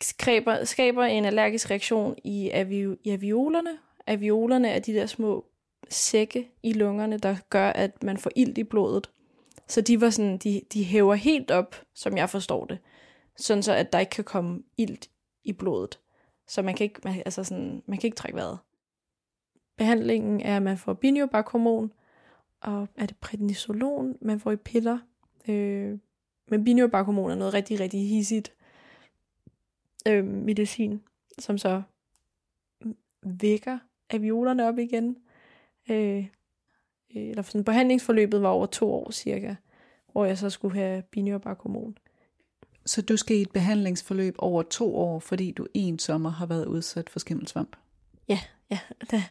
skaber, 0.00 0.64
skaber 0.64 1.04
en 1.04 1.24
allergisk 1.24 1.70
reaktion 1.70 2.16
i, 2.24 2.50
avi, 2.50 2.96
i 3.04 3.10
aviolerne. 3.10 3.70
Aviolerne 4.06 4.68
er 4.68 4.78
de 4.78 4.94
der 4.94 5.06
små 5.06 5.44
sække 5.88 6.50
i 6.62 6.72
lungerne, 6.72 7.18
der 7.18 7.36
gør, 7.50 7.70
at 7.70 8.02
man 8.02 8.18
får 8.18 8.30
ilt 8.36 8.58
i 8.58 8.64
blodet. 8.64 9.10
Så 9.68 9.80
de 9.80 10.00
var 10.00 10.10
sådan, 10.10 10.38
de, 10.38 10.62
de 10.72 10.84
hæver 10.84 11.14
helt 11.14 11.50
op, 11.50 11.76
som 11.94 12.16
jeg 12.16 12.30
forstår 12.30 12.64
det, 12.64 12.78
sådan 13.36 13.62
så 13.62 13.72
at 13.72 13.92
der 13.92 13.98
ikke 13.98 14.10
kan 14.10 14.24
komme 14.24 14.62
ilt 14.76 15.10
i 15.44 15.52
blodet. 15.52 15.98
Så 16.48 16.62
man 16.62 16.74
kan 16.74 16.84
ikke, 16.84 17.00
man, 17.04 17.14
altså 17.24 17.44
sådan, 17.44 17.82
man 17.86 17.98
kan 17.98 18.08
ikke 18.08 18.16
trække 18.16 18.36
vejret. 18.36 18.58
Behandlingen 19.76 20.40
er, 20.40 20.56
at 20.56 20.62
man 20.62 20.78
får 20.78 20.92
binyrbarkhormon, 20.92 21.92
og 22.60 22.88
er 22.96 23.06
det 23.06 23.16
prednisolon, 23.16 24.16
man 24.20 24.40
får 24.40 24.52
i 24.52 24.56
piller. 24.56 24.98
Øh, 25.48 25.98
men 26.50 26.64
binyrbarkhormon 26.64 27.30
er 27.30 27.34
noget 27.34 27.54
rigtig, 27.54 27.80
rigtig 27.80 28.08
hissigt 28.08 28.52
øh, 30.08 30.24
medicin, 30.24 31.02
som 31.38 31.58
så 31.58 31.82
vækker 33.22 33.78
aviolerne 34.10 34.68
op 34.68 34.78
igen. 34.78 35.16
Øh, 35.90 36.26
eller 37.10 37.42
sådan, 37.42 37.64
behandlingsforløbet 37.64 38.42
var 38.42 38.48
over 38.48 38.66
to 38.66 38.92
år 38.92 39.10
cirka, 39.10 39.54
hvor 40.12 40.24
jeg 40.24 40.38
så 40.38 40.50
skulle 40.50 40.74
have 40.74 41.02
binyrbarkhormon. 41.02 41.98
Så 42.86 43.02
du 43.02 43.16
skal 43.16 43.36
i 43.36 43.42
et 43.42 43.50
behandlingsforløb 43.50 44.34
over 44.38 44.62
to 44.62 44.96
år, 44.96 45.18
fordi 45.18 45.50
du 45.50 45.66
en 45.74 45.98
sommer 45.98 46.30
har 46.30 46.46
været 46.46 46.66
udsat 46.66 47.10
for 47.10 47.18
skimmelsvamp? 47.18 47.76
Ja, 48.28 48.38
ja. 48.72 48.78
Det, 49.10 49.22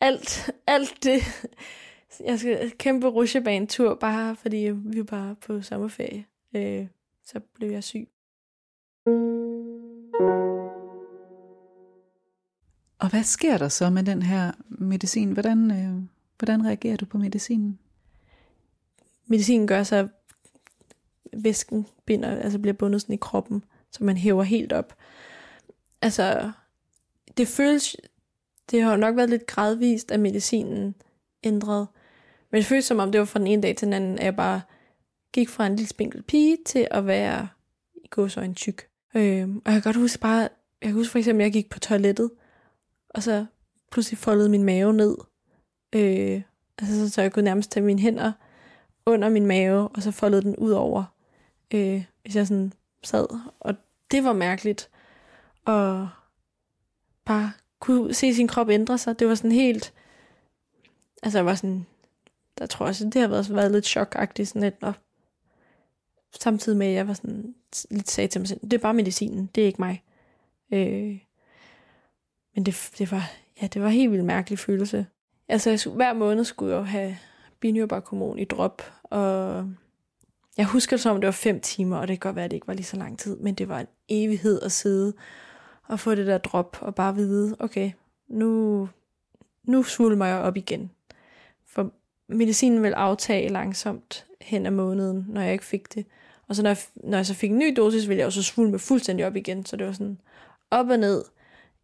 alt, 0.00 0.50
alt 0.66 1.04
det. 1.04 1.22
Jeg 2.24 2.38
skal 2.38 2.70
kæmpe 2.70 3.06
rutsjebanetur, 3.06 3.94
bare 3.94 4.36
fordi 4.36 4.70
vi 4.74 5.02
var 5.10 5.34
på 5.34 5.62
sommerferie. 5.62 6.24
Øh, 6.56 6.86
så 7.24 7.40
blev 7.54 7.70
jeg 7.70 7.84
syg. 7.84 8.08
Og 12.98 13.10
hvad 13.10 13.22
sker 13.22 13.58
der 13.58 13.68
så 13.68 13.90
med 13.90 14.02
den 14.02 14.22
her 14.22 14.52
medicin? 14.68 15.32
Hvordan, 15.32 15.70
øh, 15.70 16.02
hvordan 16.38 16.66
reagerer 16.66 16.96
du 16.96 17.06
på 17.06 17.18
medicinen? 17.18 17.78
Medicinen 19.26 19.66
gør 19.66 19.82
så, 19.82 19.96
at 19.96 20.08
væsken 21.32 21.86
binder, 22.04 22.28
altså 22.28 22.58
bliver 22.58 22.74
bundet 22.74 23.00
sådan 23.00 23.14
i 23.14 23.18
kroppen, 23.20 23.64
så 23.90 24.04
man 24.04 24.16
hæver 24.16 24.42
helt 24.42 24.72
op. 24.72 24.96
Altså, 26.02 26.52
det 27.36 27.48
føles, 27.48 27.96
det 28.70 28.82
har 28.82 28.90
jo 28.90 28.96
nok 28.96 29.16
været 29.16 29.30
lidt 29.30 29.46
gradvist, 29.46 30.10
at 30.10 30.20
medicinen 30.20 30.94
ændrede. 31.44 31.86
Men 32.50 32.58
det 32.58 32.66
føles 32.66 32.84
som 32.84 32.98
om, 32.98 33.12
det 33.12 33.18
var 33.18 33.24
fra 33.24 33.38
den 33.38 33.46
ene 33.46 33.62
dag 33.62 33.76
til 33.76 33.86
den 33.86 33.92
anden, 33.92 34.18
at 34.18 34.24
jeg 34.24 34.36
bare 34.36 34.60
gik 35.32 35.48
fra 35.48 35.66
en 35.66 35.76
lille 35.76 35.88
spinkel 35.88 36.22
pige 36.22 36.58
til 36.66 36.88
at 36.90 37.06
være 37.06 37.48
i 38.04 38.44
en 38.44 38.54
tyk. 38.54 38.88
Øh, 39.14 39.48
og 39.48 39.72
jeg 39.72 39.72
kan 39.72 39.82
godt 39.82 39.96
huske 39.96 40.20
bare, 40.20 40.40
jeg 40.82 40.88
kan 40.88 40.92
huske 40.92 41.10
for 41.10 41.18
eksempel, 41.18 41.42
at 41.42 41.44
jeg 41.44 41.52
gik 41.52 41.70
på 41.70 41.78
toilettet, 41.78 42.30
og 43.10 43.22
så 43.22 43.46
pludselig 43.90 44.18
foldede 44.18 44.48
min 44.48 44.64
mave 44.64 44.92
ned. 44.92 45.16
Øh, 45.92 46.42
altså, 46.78 47.08
så 47.08 47.22
jeg 47.22 47.32
kunne 47.32 47.44
nærmest 47.44 47.70
tage 47.70 47.86
mine 47.86 48.00
hænder 48.00 48.32
under 49.06 49.28
min 49.28 49.46
mave, 49.46 49.88
og 49.88 50.02
så 50.02 50.10
foldede 50.10 50.42
den 50.42 50.56
ud 50.56 50.70
over, 50.70 51.04
øh, 51.74 52.04
hvis 52.22 52.36
jeg 52.36 52.46
sådan 52.46 52.72
sad. 53.02 53.26
Og 53.60 53.74
det 54.10 54.24
var 54.24 54.32
mærkeligt. 54.32 54.90
Og 55.64 56.08
bare 57.24 57.52
kunne 57.80 58.14
se 58.14 58.34
sin 58.34 58.48
krop 58.48 58.68
ændre 58.68 58.98
sig. 58.98 59.18
Det 59.18 59.28
var 59.28 59.34
sådan 59.34 59.52
helt... 59.52 59.92
Altså, 61.22 61.38
jeg 61.38 61.46
var 61.46 61.54
sådan... 61.54 61.86
Der 62.58 62.66
tror 62.66 62.86
jeg 62.86 62.88
også, 62.88 63.04
det 63.04 63.20
har 63.20 63.28
været, 63.28 63.54
været 63.54 63.72
lidt 63.72 63.86
chokagtigt, 63.86 64.48
sådan 64.48 64.62
lidt, 64.62 64.74
og 64.82 64.94
samtidig 66.40 66.78
med, 66.78 66.86
at 66.86 66.94
jeg 66.94 67.08
var 67.08 67.14
sådan 67.14 67.54
lidt 67.90 68.10
sagde 68.10 68.28
til 68.28 68.40
mig 68.40 68.48
selv, 68.48 68.60
det 68.60 68.72
er 68.72 68.78
bare 68.78 68.94
medicinen, 68.94 69.50
det 69.54 69.62
er 69.62 69.66
ikke 69.66 69.82
mig. 69.82 70.02
Øh, 70.72 71.18
men 72.54 72.66
det, 72.66 72.90
det, 72.98 73.12
var, 73.12 73.30
ja, 73.62 73.66
det 73.66 73.82
var 73.82 73.88
en 73.88 73.94
helt 73.94 74.12
vildt 74.12 74.24
mærkelig 74.24 74.58
følelse. 74.58 75.06
Altså, 75.48 75.70
jeg, 75.70 75.94
hver 75.94 76.12
måned 76.12 76.44
skulle 76.44 76.74
jeg 76.74 76.80
jo 76.80 76.84
have 76.84 77.16
binyrbarkhormon 77.60 78.38
i 78.38 78.44
drop, 78.44 78.82
og 79.02 79.66
jeg 80.56 80.66
husker 80.66 80.96
det 80.96 81.02
som, 81.02 81.14
om 81.14 81.20
det 81.20 81.26
var 81.26 81.32
fem 81.32 81.60
timer, 81.60 81.96
og 81.96 82.08
det 82.08 82.20
kan 82.20 82.28
godt 82.28 82.36
være, 82.36 82.44
at 82.44 82.50
det 82.50 82.56
ikke 82.56 82.68
var 82.68 82.74
lige 82.74 82.84
så 82.84 82.96
lang 82.96 83.18
tid, 83.18 83.36
men 83.36 83.54
det 83.54 83.68
var 83.68 83.80
en 83.80 83.86
evighed 84.08 84.62
at 84.62 84.72
sidde 84.72 85.14
at 85.90 86.00
få 86.00 86.14
det 86.14 86.26
der 86.26 86.38
drop, 86.38 86.76
og 86.80 86.94
bare 86.94 87.14
vide, 87.14 87.56
okay, 87.58 87.90
nu, 88.28 88.88
nu 89.64 89.82
svulmer 89.82 90.26
jeg 90.26 90.38
op 90.38 90.56
igen. 90.56 90.90
For 91.66 91.92
medicinen 92.28 92.82
vil 92.82 92.92
aftage 92.92 93.48
langsomt 93.48 94.26
hen 94.40 94.66
ad 94.66 94.70
måneden, 94.70 95.26
når 95.28 95.40
jeg 95.40 95.52
ikke 95.52 95.64
fik 95.64 95.94
det. 95.94 96.06
Og 96.48 96.56
så 96.56 96.62
når 96.62 96.70
jeg, 96.70 96.78
når 96.94 97.18
jeg 97.18 97.26
så 97.26 97.34
fik 97.34 97.50
en 97.50 97.58
ny 97.58 97.74
dosis, 97.76 98.08
ville 98.08 98.18
jeg 98.18 98.24
jo 98.24 98.30
så 98.30 98.42
svulme 98.42 98.78
fuldstændig 98.78 99.26
op 99.26 99.36
igen. 99.36 99.66
Så 99.66 99.76
det 99.76 99.86
var 99.86 99.92
sådan 99.92 100.18
op 100.70 100.88
og 100.88 100.98
ned 100.98 101.24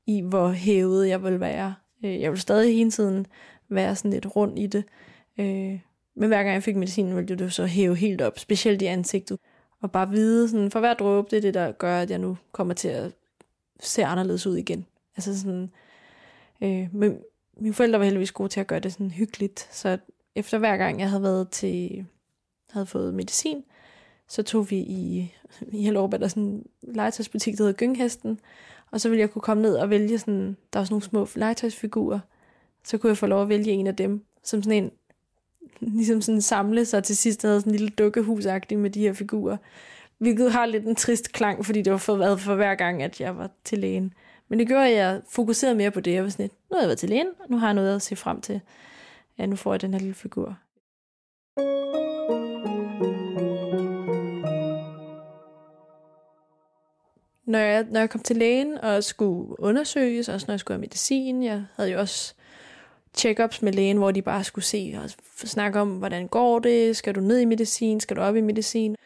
i, 0.07 0.21
hvor 0.21 0.49
hævet 0.49 1.09
jeg 1.09 1.23
ville 1.23 1.41
være. 1.41 1.75
Øh, 2.05 2.21
jeg 2.21 2.31
ville 2.31 2.41
stadig 2.41 2.75
hele 2.75 2.91
tiden 2.91 3.27
være 3.69 3.97
sådan 3.97 4.11
lidt 4.11 4.37
rundt 4.37 4.59
i 4.59 4.67
det. 4.67 4.85
Øh, 5.39 5.81
men 6.17 6.29
hver 6.29 6.43
gang 6.43 6.55
jeg 6.55 6.63
fik 6.63 6.77
medicinen, 6.77 7.17
ville 7.17 7.29
det 7.29 7.45
jo 7.45 7.51
så 7.51 7.67
hæve 7.67 7.97
helt 7.97 8.21
op, 8.21 8.39
specielt 8.39 8.83
i 8.83 8.87
ansigtet. 8.87 9.39
Og 9.83 9.93
bare 9.93 10.11
vide, 10.11 10.49
sådan, 10.49 10.71
for 10.71 10.81
hver 10.81 10.95
dråbe, 10.95 11.29
det 11.31 11.37
er 11.37 11.41
det, 11.41 11.55
der 11.55 11.73
gør, 11.73 11.99
at 11.99 12.11
jeg 12.11 12.19
nu 12.19 12.37
kommer 12.53 12.75
til 12.75 12.89
at 12.89 13.13
se 13.81 14.05
anderledes 14.05 14.47
ud 14.47 14.57
igen. 14.57 14.87
Altså 15.17 15.39
sådan, 15.39 15.71
øh, 16.63 16.89
men 16.93 17.19
mine 17.57 17.75
forældre 17.75 17.99
var 17.99 18.05
heldigvis 18.05 18.33
gode 18.33 18.49
til 18.49 18.61
at 18.61 18.67
gøre 18.67 18.81
det 18.81 18.93
sådan 18.93 19.11
hyggeligt, 19.11 19.69
så 19.73 19.99
efter 20.35 20.59
hver 20.59 20.77
gang 20.77 21.01
jeg 21.01 21.09
havde 21.09 21.23
været 21.23 21.51
til, 21.51 22.07
havde 22.71 22.87
fået 22.87 23.15
medicin, 23.15 23.65
så 24.29 24.43
tog 24.43 24.71
vi 24.71 24.77
i, 24.77 25.33
i 25.73 25.83
Hellerup, 25.83 26.13
der 26.13 26.29
sådan 26.29 26.43
en 26.43 26.67
legetøjsbutik, 26.83 27.59
der 27.59 27.65
hedder 27.65 27.79
Gynghesten, 27.79 28.41
og 28.91 29.01
så 29.01 29.09
ville 29.09 29.21
jeg 29.21 29.31
kunne 29.31 29.43
komme 29.43 29.63
ned 29.63 29.77
og 29.77 29.91
vælge 29.91 30.19
sådan, 30.19 30.57
der 30.73 30.79
var 30.79 30.85
sådan 30.85 30.93
nogle 30.93 31.03
små 31.03 31.29
legetøjsfigurer, 31.35 32.21
så 32.85 32.99
kunne 32.99 33.09
jeg 33.09 33.19
få 33.19 33.27
lov 33.27 33.43
at 33.43 33.49
vælge 33.49 33.73
en 33.73 33.87
af 33.87 33.97
dem, 33.97 34.25
som 34.43 34.63
sådan 34.63 34.85
en, 34.85 34.91
ligesom 35.81 36.23
sådan 36.23 36.43
samle 36.43 36.85
sig 36.85 37.05
til 37.05 37.17
sidst, 37.17 37.43
havde 37.43 37.61
sådan 37.61 37.73
en 37.73 37.79
lille 37.79 37.95
dukkehusagtig 37.99 38.79
med 38.79 38.91
de 38.91 39.01
her 39.01 39.13
figurer. 39.13 39.57
Hvilket 40.19 40.53
har 40.53 40.67
lidt 40.67 40.85
en 40.85 40.95
trist 40.95 41.33
klang, 41.33 41.65
fordi 41.65 41.83
det 41.83 41.93
var 41.93 41.99
for, 41.99 42.17
været 42.17 42.41
for 42.41 42.55
hver 42.55 42.75
gang, 42.75 43.03
at 43.03 43.21
jeg 43.21 43.39
var 43.39 43.51
til 43.65 43.79
lægen. 43.79 44.15
Men 44.49 44.59
det 44.59 44.69
gjorde, 44.69 44.87
at 44.87 44.97
jeg 44.97 45.21
fokuserede 45.31 45.75
mere 45.75 45.91
på 45.91 46.01
det. 46.01 46.13
Jeg 46.13 46.23
var 46.23 46.29
sådan 46.29 46.45
lidt, 46.45 46.53
nu 46.71 46.75
har 46.75 46.83
jeg 46.83 46.89
været 46.89 46.99
til 46.99 47.09
lægen, 47.09 47.29
og 47.41 47.47
nu 47.51 47.59
har 47.59 47.67
jeg 47.67 47.75
noget 47.75 47.97
at 47.97 48.03
se 48.03 48.17
frem 48.17 48.41
til. 48.41 48.61
Ja, 49.39 49.47
nu 49.47 49.57
får 49.57 49.73
jeg 49.73 49.81
den 49.81 49.95
her 49.95 50.01
lille 50.01 50.15
figur. 50.15 50.59
Når 57.47 57.59
jeg, 57.59 57.87
når 57.91 58.01
jeg 58.01 58.11
kom 58.11 58.21
til 58.21 58.37
lægen 58.37 58.79
og 58.79 59.05
skulle 59.05 59.61
undersøges, 59.61 60.29
også 60.29 60.45
når 60.49 60.53
jeg 60.53 60.61
skulle 60.61 60.77
have 60.77 60.81
medicin, 60.81 61.43
jeg 61.43 61.65
havde 61.77 61.91
jo 61.91 61.99
også 61.99 62.35
check-ups 63.19 63.63
med 63.63 63.73
lægen, 63.73 63.97
hvor 63.97 64.11
de 64.11 64.23
bare 64.23 64.45
skulle 64.45 64.65
se 64.65 64.99
og 65.03 65.11
snakke 65.49 65.81
om, 65.81 65.89
hvordan 65.89 66.29
går 66.29 66.59
det, 66.59 66.97
skal 66.97 67.15
du 67.15 67.21
ned 67.21 67.39
i 67.39 67.45
medicin, 67.45 68.01
skal 68.01 68.17
du 68.17 68.21
op 68.21 68.37
i 68.37 68.41
medicin. 68.41 68.97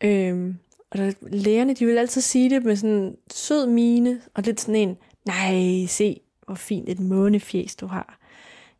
Øhm, 0.00 0.58
og 0.90 0.98
der, 0.98 1.12
lægerne, 1.22 1.74
de 1.74 1.86
vil 1.86 1.98
altid 1.98 2.20
sige 2.20 2.50
det 2.50 2.64
med 2.64 2.76
sådan 2.76 2.96
en 2.96 3.16
sød 3.30 3.66
mine, 3.66 4.20
og 4.34 4.42
lidt 4.42 4.60
sådan 4.60 4.74
en, 4.74 4.96
nej, 5.26 5.86
se, 5.86 6.20
hvor 6.46 6.54
fint 6.54 6.88
et 6.88 7.00
månefjes 7.00 7.76
du 7.76 7.86
har. 7.86 8.18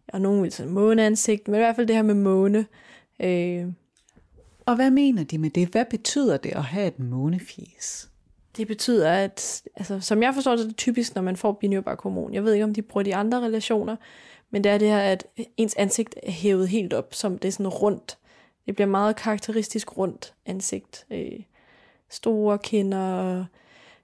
Og 0.08 0.20
nogen 0.20 0.42
vil 0.42 0.52
sige 0.52 0.68
måneansigt, 0.68 1.48
men 1.48 1.54
i 1.54 1.58
hvert 1.58 1.76
fald 1.76 1.86
det 1.86 1.96
her 1.96 2.02
med 2.02 2.14
måne. 2.14 2.66
Øh, 3.20 3.66
Og 4.66 4.74
hvad 4.74 4.90
mener 4.90 5.24
de 5.24 5.38
med 5.38 5.50
det? 5.50 5.68
Hvad 5.68 5.84
betyder 5.90 6.36
det 6.36 6.50
at 6.50 6.64
have 6.64 6.86
et 6.86 6.98
månefjes? 6.98 8.08
det 8.58 8.66
betyder, 8.66 9.10
at 9.12 9.62
altså, 9.76 10.00
som 10.00 10.22
jeg 10.22 10.34
forstår 10.34 10.56
det, 10.56 10.62
er 10.62 10.66
det 10.66 10.76
typisk, 10.76 11.14
når 11.14 11.22
man 11.22 11.36
får 11.36 11.52
binyrbarkhormon. 11.52 12.34
Jeg 12.34 12.44
ved 12.44 12.52
ikke, 12.52 12.64
om 12.64 12.74
de 12.74 12.82
bruger 12.82 13.04
de 13.04 13.14
andre 13.16 13.40
relationer, 13.40 13.96
men 14.50 14.64
det 14.64 14.72
er 14.72 14.78
det 14.78 14.88
her, 14.88 14.98
at 14.98 15.26
ens 15.56 15.74
ansigt 15.74 16.14
er 16.22 16.30
hævet 16.30 16.68
helt 16.68 16.92
op, 16.92 17.14
som 17.14 17.38
det 17.38 17.48
er 17.48 17.52
sådan 17.52 17.68
rundt. 17.68 18.17
Det 18.68 18.76
bliver 18.76 18.88
meget 18.88 19.16
karakteristisk 19.16 19.98
rundt 19.98 20.34
ansigt. 20.46 21.06
Øh, 21.10 21.40
store 22.08 22.58
kinder, 22.58 23.44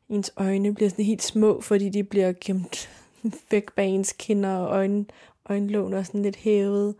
ens 0.09 0.33
øjne 0.37 0.75
bliver 0.75 0.91
sådan 0.91 1.05
helt 1.05 1.23
små, 1.23 1.61
fordi 1.61 1.89
de 1.89 2.05
bliver 2.05 2.33
gemt 2.41 2.91
væk 3.51 3.73
bag 3.73 3.87
ens 3.87 4.13
kinder, 4.13 4.57
og 4.57 4.77
øjne, 4.77 5.05
øjenlån 5.49 5.93
er 5.93 6.03
sådan 6.03 6.23
lidt 6.23 6.37
hævet. 6.37 6.95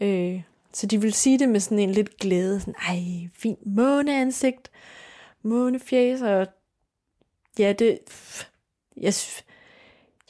Øh, 0.00 0.42
så 0.72 0.86
de 0.86 1.00
vil 1.00 1.12
sige 1.12 1.38
det 1.38 1.48
med 1.48 1.60
sådan 1.60 1.78
en 1.78 1.92
lidt 1.92 2.16
glæde, 2.16 2.60
sådan, 2.60 2.74
ej, 2.88 3.28
fint 3.34 3.66
måneansigt, 3.66 4.70
månefjæs, 5.42 6.20
og 6.20 6.46
ja, 7.58 7.72
det, 7.72 7.98
jeg, 8.96 9.14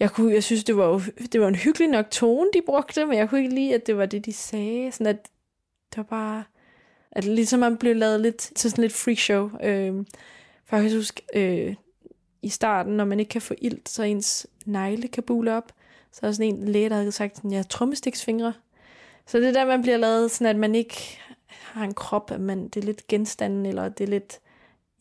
jeg, 0.00 0.10
kunne, 0.10 0.34
jeg 0.34 0.44
synes, 0.44 0.64
det 0.64 0.76
var, 0.76 1.08
det 1.32 1.40
var 1.40 1.48
en 1.48 1.54
hyggelig 1.54 1.88
nok 1.88 2.10
tone, 2.10 2.50
de 2.54 2.62
brugte, 2.66 3.06
men 3.06 3.18
jeg 3.18 3.28
kunne 3.28 3.42
ikke 3.42 3.54
lide, 3.54 3.74
at 3.74 3.86
det 3.86 3.96
var 3.96 4.06
det, 4.06 4.24
de 4.24 4.32
sagde. 4.32 4.92
Sådan 4.92 5.06
at 5.06 5.28
det 5.90 5.96
var 5.96 6.02
bare... 6.02 6.44
At 7.12 7.24
ligesom 7.24 7.60
man 7.60 7.76
blev 7.76 7.96
lavet 7.96 8.20
lidt 8.20 8.36
til 8.36 8.70
sådan 8.70 8.82
lidt 8.82 8.92
freak 8.92 9.18
show. 9.18 9.50
Øh, 9.62 10.04
for 10.64 10.76
jeg 10.76 10.88
kan 10.88 10.96
huske, 10.96 11.22
øh, 11.34 11.74
i 12.42 12.48
starten, 12.48 12.96
når 12.96 13.04
man 13.04 13.20
ikke 13.20 13.30
kan 13.30 13.42
få 13.42 13.54
ilt, 13.58 13.88
så 13.88 14.02
ens 14.02 14.46
negle 14.64 15.08
kan 15.08 15.22
bule 15.22 15.54
op. 15.54 15.72
Så 16.12 16.20
er 16.22 16.28
der 16.28 16.32
sådan 16.32 16.54
en 16.54 16.68
læge, 16.68 16.88
der 16.88 16.96
havde 16.96 17.12
sagt, 17.12 17.38
at 17.44 17.50
jeg 17.50 17.58
har 17.58 17.64
trommestiksfingre. 17.64 18.52
Så 19.26 19.38
det 19.38 19.48
er 19.48 19.52
der, 19.52 19.66
man 19.66 19.82
bliver 19.82 19.96
lavet 19.96 20.30
sådan, 20.30 20.46
at 20.46 20.60
man 20.60 20.74
ikke 20.74 21.18
har 21.48 21.84
en 21.84 21.94
krop, 21.94 22.30
at 22.30 22.40
man, 22.40 22.68
det 22.68 22.82
er 22.82 22.86
lidt 22.86 23.06
genstanden, 23.06 23.66
eller 23.66 23.88
det 23.88 24.04
er 24.04 24.08
lidt... 24.08 24.40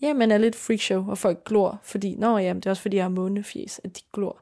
Ja, 0.02 0.14
man 0.14 0.32
er 0.32 0.38
lidt 0.38 0.56
freakshow, 0.56 1.10
og 1.10 1.18
folk 1.18 1.44
glor, 1.46 1.80
fordi, 1.84 2.16
nå 2.16 2.38
ja, 2.38 2.54
det 2.54 2.66
er 2.66 2.70
også 2.70 2.82
fordi, 2.82 2.98
jeg 2.98 3.04
har 3.04 3.10
månefjes, 3.10 3.82
at 3.84 3.98
de 3.98 4.02
glor. 4.14 4.42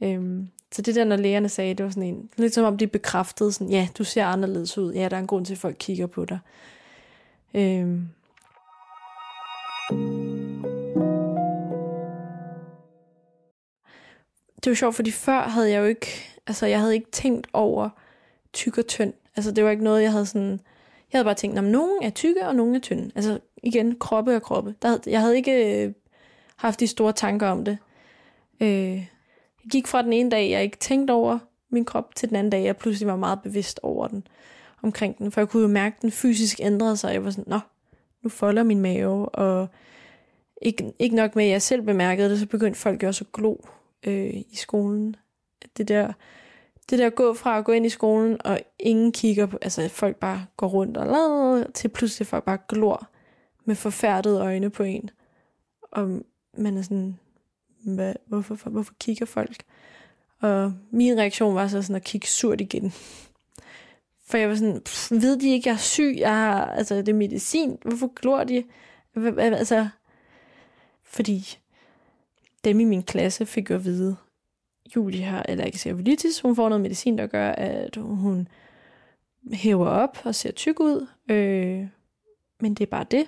Øhm, 0.00 0.48
så 0.72 0.82
det 0.82 0.94
der, 0.94 1.04
når 1.04 1.16
lægerne 1.16 1.48
sagde, 1.48 1.74
det 1.74 1.84
var 1.84 1.90
sådan 1.90 2.02
en, 2.02 2.30
lidt 2.36 2.54
som 2.54 2.64
om 2.64 2.78
de 2.78 2.86
bekræftede 2.86 3.52
sådan, 3.52 3.70
ja, 3.72 3.88
du 3.98 4.04
ser 4.04 4.24
anderledes 4.24 4.78
ud, 4.78 4.92
ja, 4.94 5.08
der 5.08 5.16
er 5.16 5.20
en 5.20 5.26
grund 5.26 5.46
til, 5.46 5.52
at 5.54 5.58
folk 5.58 5.76
kigger 5.78 6.06
på 6.06 6.24
dig. 6.24 6.38
Øhm. 7.54 8.08
Det 14.64 14.70
var 14.70 14.74
sjovt, 14.74 14.96
fordi 14.96 15.10
før 15.10 15.40
havde 15.40 15.70
jeg 15.70 15.78
jo 15.80 15.84
ikke, 15.84 16.06
altså 16.46 16.66
jeg 16.66 16.80
havde 16.80 16.94
ikke 16.94 17.10
tænkt 17.10 17.46
over 17.52 17.88
tyk 18.52 18.78
og 18.78 18.86
tynd. 18.86 19.12
Altså 19.36 19.50
det 19.52 19.64
var 19.64 19.70
ikke 19.70 19.84
noget, 19.84 20.02
jeg 20.02 20.12
havde 20.12 20.26
sådan, 20.26 20.50
jeg 21.12 21.18
havde 21.18 21.24
bare 21.24 21.34
tænkt, 21.34 21.58
om 21.58 21.64
nogen 21.64 22.02
er 22.02 22.10
tykke, 22.10 22.46
og 22.48 22.54
nogen 22.56 22.74
er 22.74 22.78
tynde. 22.78 23.10
Altså 23.14 23.38
igen, 23.62 23.98
kroppe 23.98 24.36
og 24.36 24.42
kroppe. 24.42 24.74
Der, 24.82 24.88
havde- 24.88 25.02
jeg 25.06 25.20
havde 25.20 25.36
ikke 25.36 25.84
øh, 25.84 25.92
haft 26.56 26.80
de 26.80 26.86
store 26.86 27.12
tanker 27.12 27.48
om 27.48 27.64
det. 27.64 27.78
Øh, 28.60 29.06
gik 29.70 29.86
fra 29.86 30.02
den 30.02 30.12
ene 30.12 30.30
dag, 30.30 30.50
jeg 30.50 30.62
ikke 30.62 30.76
tænkte 30.76 31.12
over 31.12 31.38
min 31.70 31.84
krop, 31.84 32.14
til 32.14 32.28
den 32.28 32.36
anden 32.36 32.50
dag, 32.50 32.64
jeg 32.64 32.76
pludselig 32.76 33.08
var 33.08 33.16
meget 33.16 33.42
bevidst 33.42 33.80
over 33.82 34.08
den, 34.08 34.26
omkring 34.82 35.18
den. 35.18 35.32
For 35.32 35.40
jeg 35.40 35.48
kunne 35.48 35.62
jo 35.62 35.68
mærke, 35.68 35.96
at 35.96 36.02
den 36.02 36.10
fysisk 36.10 36.60
ændrede 36.62 36.96
sig. 36.96 37.12
Jeg 37.12 37.24
var 37.24 37.30
sådan, 37.30 37.44
nå, 37.46 37.58
nu 38.22 38.30
folder 38.30 38.62
min 38.62 38.80
mave, 38.80 39.28
og 39.28 39.68
ikke, 40.62 40.92
ikke 40.98 41.16
nok 41.16 41.36
med, 41.36 41.44
at 41.44 41.50
jeg 41.50 41.62
selv 41.62 41.82
bemærkede 41.82 42.30
det, 42.30 42.38
så 42.38 42.46
begyndte 42.46 42.80
folk 42.80 43.02
jo 43.02 43.08
også 43.08 43.24
at 43.24 43.32
glo 43.32 43.56
øh, 44.06 44.34
i 44.34 44.56
skolen. 44.56 45.16
Det 45.76 45.88
der, 45.88 46.12
det 46.90 46.98
der 46.98 47.06
at 47.06 47.14
gå 47.14 47.34
fra 47.34 47.58
at 47.58 47.64
gå 47.64 47.72
ind 47.72 47.86
i 47.86 47.88
skolen, 47.88 48.36
og 48.44 48.60
ingen 48.78 49.12
kigger 49.12 49.46
på, 49.46 49.58
altså 49.62 49.88
folk 49.88 50.16
bare 50.16 50.46
går 50.56 50.66
rundt 50.66 50.96
og 50.96 51.06
lader, 51.06 51.64
til 51.74 51.88
pludselig 51.88 52.26
folk 52.26 52.44
bare 52.44 52.58
glor 52.68 53.08
med 53.64 53.74
forfærdede 53.74 54.40
øjne 54.40 54.70
på 54.70 54.82
en. 54.82 55.10
Og 55.82 56.20
man 56.58 56.78
er 56.78 56.82
sådan, 56.82 57.18
hvad, 57.94 58.14
hvorfor, 58.26 58.70
hvorfor 58.70 58.94
kigger 59.00 59.26
folk? 59.26 59.56
Og 60.40 60.72
min 60.90 61.18
reaktion 61.18 61.54
var 61.54 61.68
så 61.68 61.82
sådan 61.82 61.96
at 61.96 62.04
kigge 62.04 62.26
surt 62.26 62.60
igen. 62.60 62.92
For 64.26 64.36
jeg 64.38 64.48
var 64.48 64.54
sådan, 64.54 64.80
"Pff, 64.80 65.10
ved 65.10 65.40
de 65.40 65.50
ikke, 65.50 65.68
jeg 65.68 65.74
er 65.74 65.78
syg? 65.78 66.14
Jeg 66.18 66.34
har, 66.34 66.66
altså, 66.66 66.96
det 66.96 67.08
er 67.08 67.14
medicin. 67.14 67.78
Hvorfor 67.82 68.12
glor 68.14 68.44
de? 68.44 68.64
Altså, 69.38 69.88
fordi 71.02 71.58
dem 72.64 72.80
i 72.80 72.84
min 72.84 73.02
klasse 73.02 73.46
fik 73.46 73.70
jo 73.70 73.74
at 73.74 73.84
vide, 73.84 74.16
Julie 74.96 75.22
har 75.22 75.42
allergisk 75.42 75.82
cervilitis. 75.82 76.40
Hun 76.40 76.56
får 76.56 76.68
noget 76.68 76.80
medicin, 76.80 77.18
der 77.18 77.26
gør, 77.26 77.50
at 77.50 77.96
hun 77.96 78.48
hæver 79.52 79.88
op 79.88 80.18
og 80.24 80.34
ser 80.34 80.52
tyk 80.52 80.80
ud. 80.80 81.06
Øh, 81.28 81.86
men 82.60 82.74
det 82.74 82.80
er 82.80 82.90
bare 82.90 83.06
det. 83.10 83.26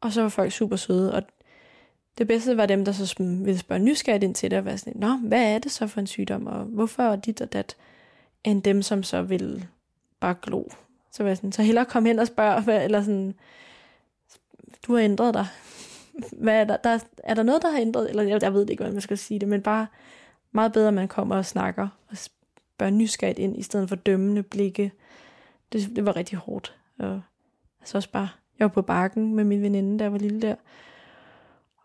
Og 0.00 0.12
så 0.12 0.22
var 0.22 0.28
folk 0.28 0.52
super 0.52 0.76
søde. 0.76 1.14
Og 1.14 1.22
det 2.20 2.28
bedste 2.28 2.56
var 2.56 2.66
dem, 2.66 2.84
der 2.84 2.92
så 2.92 3.14
ville 3.18 3.58
spørge 3.58 3.82
nysgerrigt 3.82 4.24
ind 4.24 4.34
til 4.34 4.50
det, 4.50 4.58
og 4.58 4.64
være 4.64 4.78
sådan, 4.78 4.92
Nå, 4.96 5.16
hvad 5.16 5.54
er 5.54 5.58
det 5.58 5.72
så 5.72 5.86
for 5.86 6.00
en 6.00 6.06
sygdom, 6.06 6.46
og 6.46 6.64
hvorfor 6.64 7.02
er 7.02 7.16
dit 7.16 7.40
og 7.40 7.52
dat, 7.52 7.76
end 8.44 8.62
dem, 8.62 8.82
som 8.82 9.02
så 9.02 9.22
ville 9.22 9.68
bare 10.20 10.34
glo. 10.42 10.64
Så 11.12 11.22
var 11.22 11.30
jeg 11.30 11.36
sådan, 11.36 11.52
så 11.52 11.62
hellere 11.62 11.84
kom 11.84 12.04
hen 12.04 12.18
og 12.18 12.26
spørg, 12.26 12.62
hvad, 12.62 12.84
eller 12.84 13.02
sådan, 13.02 13.34
du 14.86 14.94
har 14.94 15.02
ændret 15.02 15.34
dig. 15.34 15.46
Hvad 16.32 16.60
er 16.60 16.64
der, 16.64 16.76
der? 16.76 16.98
Er 17.24 17.34
der 17.34 17.42
noget, 17.42 17.62
der 17.62 17.70
har 17.70 17.78
ændret? 17.78 18.10
Eller 18.10 18.22
jeg, 18.22 18.42
jeg 18.42 18.54
ved 18.54 18.68
ikke, 18.70 18.80
hvordan 18.80 18.94
man 18.94 19.02
skal 19.02 19.18
sige 19.18 19.40
det, 19.40 19.48
men 19.48 19.62
bare 19.62 19.86
meget 20.52 20.72
bedre, 20.72 20.88
at 20.88 20.94
man 20.94 21.08
kommer 21.08 21.36
og 21.36 21.46
snakker 21.46 21.88
og 22.08 22.16
spørger 22.16 22.92
nysgerrigt 22.92 23.38
ind, 23.38 23.58
i 23.58 23.62
stedet 23.62 23.88
for 23.88 23.96
dømmende 23.96 24.42
blikke. 24.42 24.92
Det, 25.72 25.96
det 25.96 26.06
var 26.06 26.16
rigtig 26.16 26.38
hårdt. 26.38 26.76
Og 26.98 27.20
altså 27.80 27.98
også 27.98 28.10
bare, 28.10 28.28
jeg 28.58 28.64
var 28.64 28.72
på 28.72 28.82
bakken 28.82 29.34
med 29.34 29.44
min 29.44 29.62
veninde, 29.62 29.98
der 29.98 30.08
var 30.08 30.18
lille 30.18 30.42
der. 30.42 30.54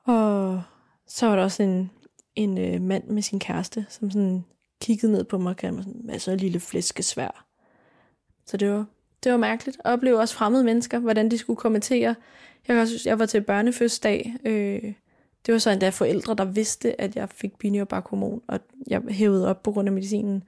Og 0.05 0.61
så 1.07 1.27
var 1.27 1.35
der 1.35 1.43
også 1.43 1.63
en, 1.63 1.91
en 2.35 2.57
øh, 2.57 2.81
mand 2.81 3.03
med 3.03 3.21
sin 3.21 3.39
kæreste, 3.39 3.85
som 3.89 4.11
sådan 4.11 4.45
kiggede 4.81 5.11
ned 5.11 5.23
på 5.23 5.37
mig 5.37 5.49
og 5.49 5.57
kaldte 5.57 5.75
mig 5.75 5.83
sådan, 5.83 6.01
hvad 6.03 6.19
så 6.19 6.31
en 6.31 6.37
lille 6.37 6.59
flæskesvær. 6.59 7.45
Så 8.45 8.57
det 8.57 8.71
var, 8.71 8.85
det 9.23 9.31
var 9.31 9.37
mærkeligt. 9.37 9.77
Og 9.85 9.91
opleve 9.91 10.19
også 10.19 10.35
fremmede 10.35 10.63
mennesker, 10.63 10.99
hvordan 10.99 11.31
de 11.31 11.37
skulle 11.37 11.57
kommentere. 11.57 12.15
Jeg, 12.67 12.75
kan 12.75 12.77
også, 12.77 13.01
jeg 13.05 13.19
var 13.19 13.25
til 13.25 13.41
børnefødselsdag. 13.41 14.35
Øh, 14.45 14.93
det 15.45 15.51
var 15.53 15.57
så 15.57 15.69
endda 15.69 15.89
forældre, 15.89 16.35
der 16.35 16.45
vidste, 16.45 17.01
at 17.01 17.15
jeg 17.15 17.29
fik 17.29 17.57
binyrbarkhormon, 17.57 18.41
og 18.47 18.59
jeg 18.87 19.01
hævede 19.09 19.47
op 19.47 19.63
på 19.63 19.71
grund 19.71 19.89
af 19.89 19.93
medicinen. 19.93 20.43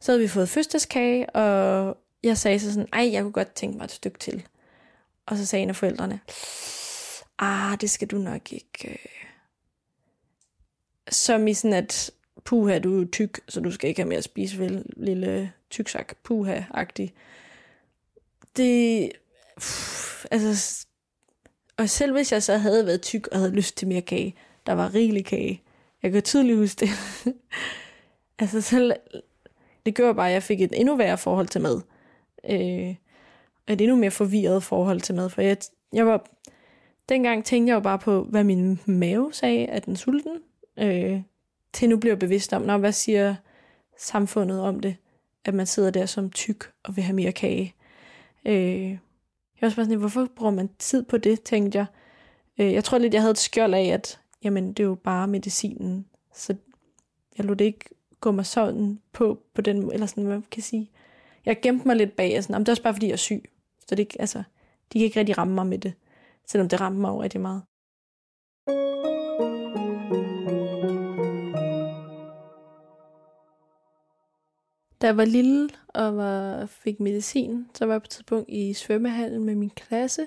Så 0.00 0.12
havde 0.12 0.22
vi 0.22 0.28
fået 0.28 0.48
fødselsdagskage, 0.48 1.30
og 1.30 1.96
jeg 2.22 2.38
sagde 2.38 2.58
så 2.58 2.72
sådan, 2.72 2.88
ej, 2.92 3.08
jeg 3.12 3.22
kunne 3.22 3.32
godt 3.32 3.54
tænke 3.54 3.78
mig 3.78 3.84
et 3.84 3.90
stykke 3.90 4.18
til. 4.18 4.46
Og 5.26 5.36
så 5.36 5.46
sagde 5.46 5.62
en 5.62 5.68
af 5.68 5.76
forældrene, 5.76 6.20
ah, 7.40 7.80
det 7.80 7.90
skal 7.90 8.08
du 8.08 8.18
nok 8.18 8.52
ikke. 8.52 8.90
Øh. 8.90 8.96
Som 11.10 11.48
i 11.48 11.54
sådan, 11.54 11.74
at 11.74 12.10
puha, 12.44 12.78
du 12.78 13.02
er 13.02 13.06
tyk, 13.06 13.40
så 13.48 13.60
du 13.60 13.70
skal 13.70 13.88
ikke 13.88 14.00
have 14.00 14.08
mere 14.08 14.18
at 14.18 14.24
spise, 14.24 14.58
vel, 14.58 14.84
lille 14.96 15.52
tyksak, 15.70 16.14
puha-agtig. 16.22 17.14
Det, 18.56 19.12
pff, 19.60 20.24
altså, 20.30 20.86
og 21.76 21.88
selv 21.88 22.12
hvis 22.12 22.32
jeg 22.32 22.42
så 22.42 22.56
havde 22.56 22.86
været 22.86 23.02
tyk 23.02 23.26
og 23.26 23.38
havde 23.38 23.50
lyst 23.50 23.76
til 23.76 23.88
mere 23.88 24.02
kage, 24.02 24.34
der 24.66 24.72
var 24.72 24.94
rigelig 24.94 25.24
kage. 25.24 25.62
Jeg 26.02 26.12
kan 26.12 26.22
tydeligt 26.22 26.58
huske 26.58 26.80
det. 26.80 26.90
altså 28.38 28.60
selv, 28.60 28.92
det 29.86 29.94
gjorde 29.94 30.14
bare, 30.14 30.28
at 30.28 30.34
jeg 30.34 30.42
fik 30.42 30.60
et 30.60 30.80
endnu 30.80 30.96
værre 30.96 31.18
forhold 31.18 31.46
til 31.46 31.60
mad. 31.60 31.80
Øh, 32.50 32.94
et 33.68 33.80
endnu 33.80 33.96
mere 33.96 34.10
forvirret 34.10 34.62
forhold 34.62 35.00
til 35.00 35.14
mad. 35.14 35.30
For 35.30 35.42
jeg, 35.42 35.56
jeg 35.92 36.06
var, 36.06 36.30
dengang 37.10 37.44
tænkte 37.44 37.70
jeg 37.70 37.74
jo 37.74 37.80
bare 37.80 37.98
på, 37.98 38.22
hvad 38.22 38.44
min 38.44 38.80
mave 38.86 39.32
sagde, 39.32 39.66
at 39.66 39.86
den 39.86 39.96
sulten. 39.96 40.36
Øh, 40.78 41.22
til 41.72 41.88
nu 41.88 41.96
bliver 41.96 42.12
jeg 42.12 42.18
bevidst 42.18 42.52
om, 42.52 42.62
når, 42.62 42.78
hvad 42.78 42.92
siger 42.92 43.34
samfundet 43.98 44.60
om 44.60 44.80
det, 44.80 44.96
at 45.44 45.54
man 45.54 45.66
sidder 45.66 45.90
der 45.90 46.06
som 46.06 46.30
tyk 46.30 46.72
og 46.82 46.96
vil 46.96 47.04
have 47.04 47.16
mere 47.16 47.32
kage. 47.32 47.74
Øh, 48.44 48.90
jeg 48.90 48.98
var 49.60 49.66
også 49.66 49.76
bare 49.76 49.86
sådan, 49.86 49.98
hvorfor 49.98 50.28
bruger 50.36 50.52
man 50.52 50.70
tid 50.78 51.02
på 51.02 51.18
det, 51.18 51.42
tænkte 51.42 51.78
jeg. 51.78 51.86
Øh, 52.58 52.72
jeg 52.72 52.84
tror 52.84 52.98
lidt, 52.98 53.14
jeg 53.14 53.22
havde 53.22 53.30
et 53.30 53.38
skjold 53.38 53.74
af, 53.74 53.84
at 53.84 54.20
jamen, 54.44 54.68
det 54.68 54.80
er 54.80 54.88
jo 54.88 54.94
bare 54.94 55.28
medicinen. 55.28 56.06
Så 56.34 56.56
jeg 57.38 57.46
lod 57.46 57.56
det 57.56 57.64
ikke 57.64 57.84
gå 58.20 58.30
mig 58.30 58.46
sådan 58.46 59.00
på, 59.12 59.38
på 59.54 59.60
den 59.60 59.92
eller 59.92 60.06
sådan, 60.06 60.24
hvad 60.24 60.34
man 60.34 60.44
kan 60.50 60.62
sige. 60.62 60.90
Jeg 61.46 61.60
gemte 61.60 61.86
mig 61.86 61.96
lidt 61.96 62.16
bag, 62.16 62.38
og 62.38 62.44
sådan, 62.44 62.60
det 62.60 62.68
er 62.68 62.72
også 62.72 62.82
bare, 62.82 62.94
fordi 62.94 63.06
jeg 63.06 63.12
er 63.12 63.16
syg. 63.16 63.50
Så 63.88 63.94
det 63.94 64.16
altså, 64.18 64.42
de 64.92 64.98
kan 64.98 65.04
ikke 65.04 65.20
rigtig 65.20 65.38
ramme 65.38 65.54
mig 65.54 65.66
med 65.66 65.78
det, 65.78 65.92
selvom 66.48 66.68
det 66.68 66.80
rammer 66.80 67.00
mig 67.00 67.08
jo 67.08 67.22
rigtig 67.22 67.40
meget. 67.40 67.62
Da 75.00 75.06
jeg 75.06 75.16
var 75.16 75.24
lille 75.24 75.68
og 75.88 76.16
var, 76.16 76.66
fik 76.66 77.00
medicin, 77.00 77.66
så 77.74 77.86
var 77.86 77.94
jeg 77.94 78.02
på 78.02 78.06
et 78.06 78.10
tidspunkt 78.10 78.48
i 78.48 78.72
svømmehallen 78.72 79.44
med 79.44 79.54
min 79.54 79.70
klasse. 79.70 80.26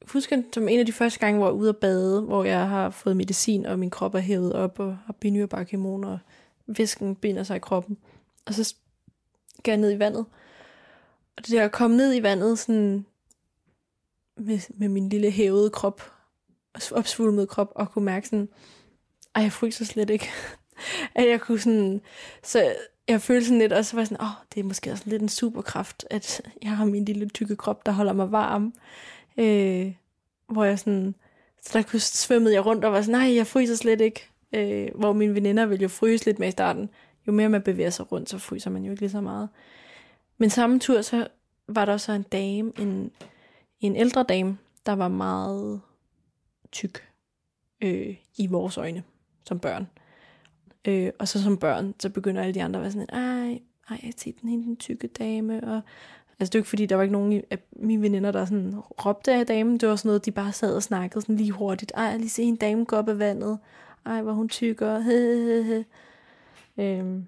Jeg 0.00 0.08
husker 0.12 0.42
som 0.54 0.68
en 0.68 0.78
af 0.78 0.86
de 0.86 0.92
første 0.92 1.20
gange, 1.20 1.38
hvor 1.38 1.46
jeg 1.46 1.54
var 1.54 1.60
ude 1.60 1.68
at 1.68 1.76
bade, 1.76 2.20
hvor 2.20 2.44
jeg 2.44 2.68
har 2.68 2.90
fået 2.90 3.16
medicin, 3.16 3.66
og 3.66 3.78
min 3.78 3.90
krop 3.90 4.14
er 4.14 4.18
hævet 4.18 4.52
op 4.52 4.80
og 4.80 4.96
har 5.06 5.12
binyrbarkhormon, 5.12 6.04
og 6.04 6.18
væsken 6.66 7.16
binder 7.16 7.42
sig 7.42 7.56
i 7.56 7.60
kroppen. 7.60 7.98
Og 8.46 8.54
så 8.54 8.64
skal 8.64 9.72
jeg 9.72 9.76
ned 9.76 9.92
i 9.92 9.98
vandet. 9.98 10.26
Og 11.36 11.46
det 11.46 11.48
der 11.48 11.64
at 11.64 11.72
komme 11.72 11.96
ned 11.96 12.14
i 12.14 12.22
vandet 12.22 12.58
sådan 12.58 13.06
med, 14.38 14.58
med 14.74 14.88
min 14.88 15.08
lille 15.08 15.30
hævede 15.30 15.70
krop, 15.70 16.02
og 16.74 16.80
opsvulmede 16.92 17.46
krop, 17.46 17.72
og 17.74 17.92
kunne 17.92 18.04
mærke 18.04 18.28
sådan, 18.28 18.48
ej, 19.34 19.42
jeg 19.42 19.52
fryser 19.52 19.84
slet 19.84 20.10
ikke. 20.10 20.28
at 21.14 21.28
jeg 21.28 21.40
kunne 21.40 21.60
sådan, 21.60 22.00
så 22.42 22.74
jeg 23.08 23.22
følte 23.22 23.46
sådan 23.46 23.58
lidt 23.58 23.72
også, 23.72 23.96
var 23.96 24.04
sådan, 24.04 24.20
åh, 24.20 24.26
oh, 24.26 24.44
det 24.54 24.60
er 24.60 24.64
måske 24.64 24.92
også 24.92 25.04
lidt 25.06 25.22
en 25.22 25.28
superkraft, 25.28 26.04
at 26.10 26.42
jeg 26.62 26.76
har 26.76 26.84
min 26.84 27.04
lille 27.04 27.28
tykke 27.28 27.56
krop, 27.56 27.86
der 27.86 27.92
holder 27.92 28.12
mig 28.12 28.32
varm. 28.32 28.74
Øh, 29.38 29.92
hvor 30.48 30.64
jeg 30.64 30.78
sådan, 30.78 31.14
så 31.62 31.78
der 31.78 31.82
kunne 31.82 32.00
svømmede 32.00 32.54
jeg 32.54 32.66
rundt 32.66 32.84
og 32.84 32.92
var 32.92 33.02
sådan, 33.02 33.20
nej, 33.20 33.34
jeg 33.34 33.46
fryser 33.46 33.74
slet 33.74 34.00
ikke. 34.00 34.28
Øh, 34.52 34.88
hvor 34.94 35.12
mine 35.12 35.34
veninder 35.34 35.66
ville 35.66 35.82
jo 35.82 35.88
fryse 35.88 36.24
lidt 36.24 36.38
med 36.38 36.48
i 36.48 36.50
starten. 36.50 36.90
Jo 37.26 37.32
mere 37.32 37.48
man 37.48 37.62
bevæger 37.62 37.90
sig 37.90 38.12
rundt, 38.12 38.30
så 38.30 38.38
fryser 38.38 38.70
man 38.70 38.84
jo 38.84 38.90
ikke 38.90 39.02
lige 39.02 39.10
så 39.10 39.20
meget. 39.20 39.48
Men 40.38 40.50
samme 40.50 40.78
tur, 40.78 41.02
så 41.02 41.26
var 41.68 41.84
der 41.84 41.96
så 41.96 42.12
en 42.12 42.22
dame, 42.22 42.72
en, 42.78 43.10
en 43.80 43.96
ældre 43.96 44.22
dame, 44.22 44.58
der 44.86 44.92
var 44.92 45.08
meget 45.08 45.80
tyk 46.72 47.08
øh, 47.80 48.16
i 48.36 48.46
vores 48.46 48.78
øjne 48.78 49.02
som 49.44 49.58
børn. 49.58 49.86
Øh, 50.84 51.10
og 51.18 51.28
så 51.28 51.42
som 51.42 51.56
børn, 51.56 51.94
så 52.00 52.10
begynder 52.10 52.42
alle 52.42 52.54
de 52.54 52.62
andre 52.62 52.78
at 52.78 52.82
være 52.82 52.92
sådan, 52.92 53.10
ej, 53.12 53.60
ej, 53.90 54.00
jeg 54.02 54.12
set 54.16 54.40
den, 54.40 54.48
hende, 54.48 54.64
den 54.64 54.76
tykke 54.76 55.06
dame, 55.06 55.64
og 55.64 55.82
Altså 56.40 56.50
det 56.50 56.54
er 56.54 56.58
jo 56.58 56.60
ikke 56.60 56.68
fordi, 56.68 56.86
der 56.86 56.96
var 56.96 57.02
ikke 57.02 57.12
nogen 57.12 57.42
af 57.50 57.58
mine 57.72 58.02
veninder, 58.02 58.32
der 58.32 58.44
sådan 58.44 58.74
råbte 58.78 59.32
af 59.34 59.46
damen. 59.46 59.78
Det 59.78 59.88
var 59.88 59.96
sådan 59.96 60.08
noget, 60.08 60.26
de 60.26 60.30
bare 60.30 60.52
sad 60.52 60.74
og 60.74 60.82
snakkede 60.82 61.20
sådan 61.20 61.36
lige 61.36 61.50
hurtigt. 61.50 61.92
Ej, 61.94 62.04
jeg 62.04 62.18
lige 62.18 62.30
se 62.30 62.42
en 62.42 62.56
dame 62.56 62.84
gå 62.84 62.96
op 62.96 63.08
af 63.08 63.18
vandet. 63.18 63.58
Ej, 64.06 64.22
hvor 64.22 64.32
hun 64.32 64.48
tykker. 64.48 64.96
øhm, 66.78 67.26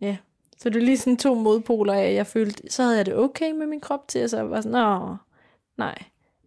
ja, 0.00 0.16
så 0.62 0.70
det 0.70 0.76
er 0.76 0.80
lige 0.80 0.98
sådan 0.98 1.16
to 1.16 1.34
modpoler 1.34 1.92
af, 1.92 2.14
jeg 2.14 2.26
følte, 2.26 2.70
så 2.70 2.82
havde 2.82 2.96
jeg 2.96 3.06
det 3.06 3.16
okay 3.16 3.52
med 3.52 3.66
min 3.66 3.80
krop 3.80 4.08
til, 4.08 4.24
og 4.24 4.30
så 4.30 4.42
var 4.42 4.60
sådan, 4.60 4.72
Nå, 4.72 5.16
nej, 5.76 5.98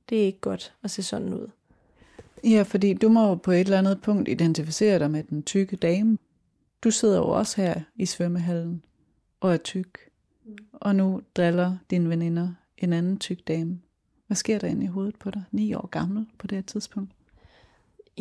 det 0.09 0.21
er 0.21 0.25
ikke 0.25 0.39
godt 0.39 0.73
at 0.83 0.91
se 0.91 1.03
sådan 1.03 1.33
ud. 1.33 1.47
Ja, 2.43 2.61
fordi 2.61 2.93
du 2.93 3.09
må 3.09 3.35
på 3.35 3.51
et 3.51 3.59
eller 3.59 3.77
andet 3.77 4.01
punkt 4.01 4.29
identificere 4.29 4.99
dig 4.99 5.11
med 5.11 5.23
den 5.23 5.43
tykke 5.43 5.75
dame. 5.75 6.17
Du 6.83 6.91
sidder 6.91 7.17
jo 7.17 7.29
også 7.29 7.61
her 7.61 7.81
i 7.95 8.05
svømmehallen 8.05 8.83
og 9.39 9.53
er 9.53 9.57
tyk. 9.57 9.99
Og 10.73 10.95
nu 10.95 11.21
driller 11.35 11.77
dine 11.89 12.09
veninder 12.09 12.49
en 12.77 12.93
anden 12.93 13.19
tyk 13.19 13.47
dame. 13.47 13.79
Hvad 14.27 14.35
sker 14.35 14.59
der 14.59 14.67
inde 14.67 14.83
i 14.83 14.87
hovedet 14.87 15.15
på 15.15 15.31
dig? 15.31 15.43
Ni 15.51 15.73
år 15.73 15.87
gammel 15.87 16.25
på 16.37 16.47
det 16.47 16.55
her 16.55 16.63
tidspunkt. 16.63 17.11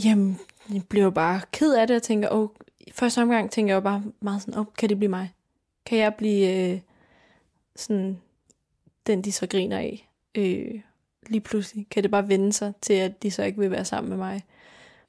Jamen, 0.04 0.38
jeg 0.74 0.82
blev 0.88 1.12
bare 1.12 1.40
ked 1.52 1.74
af 1.74 1.86
det 1.86 1.96
og 1.96 2.02
tænker, 2.02 2.28
åh, 2.32 2.48
første 2.92 3.22
omgang 3.22 3.50
tænker 3.50 3.74
jeg 3.74 3.76
jo 3.76 3.80
bare 3.80 4.02
meget 4.20 4.42
sådan, 4.42 4.58
åh, 4.58 4.66
kan 4.78 4.88
det 4.88 4.98
blive 4.98 5.10
mig? 5.10 5.32
Kan 5.86 5.98
jeg 5.98 6.14
blive 6.14 6.72
øh, 6.72 6.80
sådan 7.76 8.20
den, 9.06 9.22
de 9.22 9.32
så 9.32 9.46
griner 9.46 9.78
af? 9.78 10.10
Øh, 10.34 10.80
lige 11.26 11.40
pludselig 11.40 11.86
kan 11.90 12.02
det 12.02 12.10
bare 12.10 12.28
vende 12.28 12.52
sig 12.52 12.72
til, 12.80 12.94
at 12.94 13.22
de 13.22 13.30
så 13.30 13.42
ikke 13.42 13.58
vil 13.58 13.70
være 13.70 13.84
sammen 13.84 14.10
med 14.10 14.16
mig. 14.16 14.42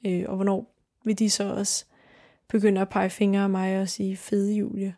Øh, 0.06 0.24
og 0.28 0.36
hvornår 0.36 0.76
vil 1.04 1.20
de 1.20 1.30
så 1.30 1.54
også 1.54 1.86
begynde 2.48 2.82
at 2.82 2.90
pege 2.90 3.10
fingre 3.10 3.44
af 3.44 3.50
mig 3.50 3.82
og 3.82 3.90
sige, 3.90 4.18
fede 4.18 4.54
Julie. 4.54 4.96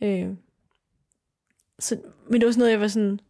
Øh, 0.00 0.28
så, 1.78 2.00
men 2.30 2.40
det 2.40 2.46
var 2.46 2.52
sådan 2.52 2.60
noget, 2.60 2.72
jeg 2.72 2.80
var 2.80 2.88
sådan, 2.88 3.20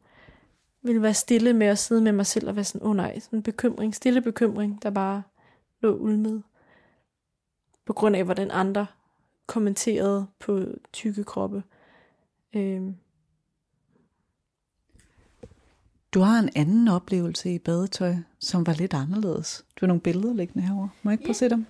ville 0.82 1.02
være 1.02 1.14
stille 1.14 1.52
med 1.52 1.66
at 1.66 1.78
sidde 1.78 2.02
med 2.02 2.12
mig 2.12 2.26
selv 2.26 2.48
og 2.48 2.56
være 2.56 2.64
sådan, 2.64 2.82
åh 2.82 2.90
oh 2.90 2.96
nej, 2.96 3.18
sådan 3.18 3.38
en 3.38 3.42
bekymring, 3.42 3.94
stille 3.94 4.20
bekymring, 4.22 4.82
der 4.82 4.90
bare 4.90 5.22
lå 5.80 5.96
ulmet. 5.96 6.42
På 7.84 7.92
grund 7.92 8.16
af, 8.16 8.24
hvordan 8.24 8.50
andre 8.50 8.86
kommenterede 9.46 10.26
på 10.38 10.64
tykke 10.92 11.24
kroppe. 11.24 11.62
Øhm. 12.54 12.96
Du 16.14 16.20
har 16.20 16.38
en 16.38 16.50
anden 16.56 16.88
oplevelse 16.88 17.54
i 17.54 17.58
badetøj, 17.58 18.14
som 18.38 18.66
var 18.66 18.72
lidt 18.72 18.94
anderledes. 18.94 19.64
Du 19.76 19.84
har 19.84 19.86
nogle 19.86 20.00
billeder 20.00 20.34
liggende 20.34 20.66
herovre. 20.66 20.90
Må 21.02 21.10
jeg 21.10 21.14
ikke 21.14 21.24
prøve 21.24 21.30
at 21.30 21.36
se 21.36 21.48
dem? 21.48 21.66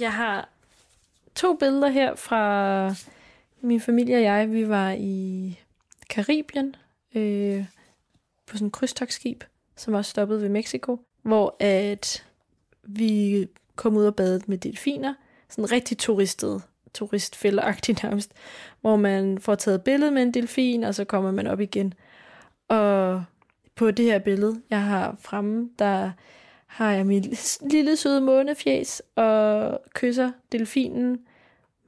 Jeg 0.00 0.12
har 0.12 0.48
to 1.34 1.56
billeder 1.56 1.88
her 1.88 2.14
fra 2.14 2.94
min 3.60 3.80
familie 3.80 4.16
og 4.16 4.22
jeg, 4.22 4.52
vi 4.52 4.68
var 4.68 4.90
i 4.90 5.58
Karibien 6.10 6.76
øh, 7.14 7.66
på 8.46 8.56
sådan 8.56 8.66
et 8.66 8.72
krydstogsskib, 8.72 9.44
som 9.76 9.92
var 9.92 10.02
stoppet 10.02 10.42
ved 10.42 10.48
Mexico, 10.48 11.00
hvor 11.22 11.56
at 11.60 12.26
vi 12.82 13.46
kom 13.76 13.96
ud 13.96 14.04
og 14.04 14.16
badede 14.16 14.44
med 14.46 14.58
delfiner, 14.58 15.14
sådan 15.50 15.72
rigtig 15.72 15.98
turistet, 15.98 16.62
turistfælderagtigt 16.94 18.02
nærmest, 18.04 18.32
hvor 18.80 18.96
man 18.96 19.38
får 19.38 19.54
taget 19.54 19.82
billede 19.82 20.10
med 20.10 20.22
en 20.22 20.34
delfin, 20.34 20.84
og 20.84 20.94
så 20.94 21.04
kommer 21.04 21.30
man 21.30 21.46
op 21.46 21.60
igen. 21.60 21.94
Og 22.68 23.24
på 23.74 23.90
det 23.90 24.04
her 24.04 24.18
billede, 24.18 24.62
jeg 24.70 24.82
har 24.82 25.16
fremme, 25.20 25.70
der 25.78 26.10
har 26.66 26.92
jeg 26.92 27.06
mit 27.06 27.58
lille 27.72 27.96
søde 27.96 28.20
månefjes 28.20 29.02
og 29.16 29.80
kysser 29.94 30.32
delfinen 30.52 31.18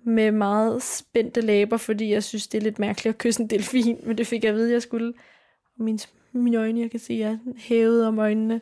med 0.05 0.31
meget 0.31 0.83
spændte 0.83 1.40
læber, 1.40 1.77
fordi 1.77 2.12
jeg 2.12 2.22
synes, 2.22 2.46
det 2.46 2.59
er 2.59 2.62
lidt 2.62 2.79
mærkeligt 2.79 3.14
at 3.14 3.18
kysse 3.18 3.42
en 3.42 3.51
delfin, 3.51 3.98
men 4.07 4.18
det 4.18 4.27
fik 4.27 4.44
jeg 4.44 4.51
at 4.51 4.57
vide, 4.57 4.72
jeg 4.72 4.83
skulle. 4.83 5.12
Og 5.79 5.85
mine, 5.85 5.98
mine 6.33 6.57
øjne, 6.57 6.81
jeg 6.81 6.90
kan 6.90 7.01
se, 7.01 7.22
er 7.22 7.38
hævet 7.57 8.07
om 8.07 8.18
øjnene. 8.18 8.61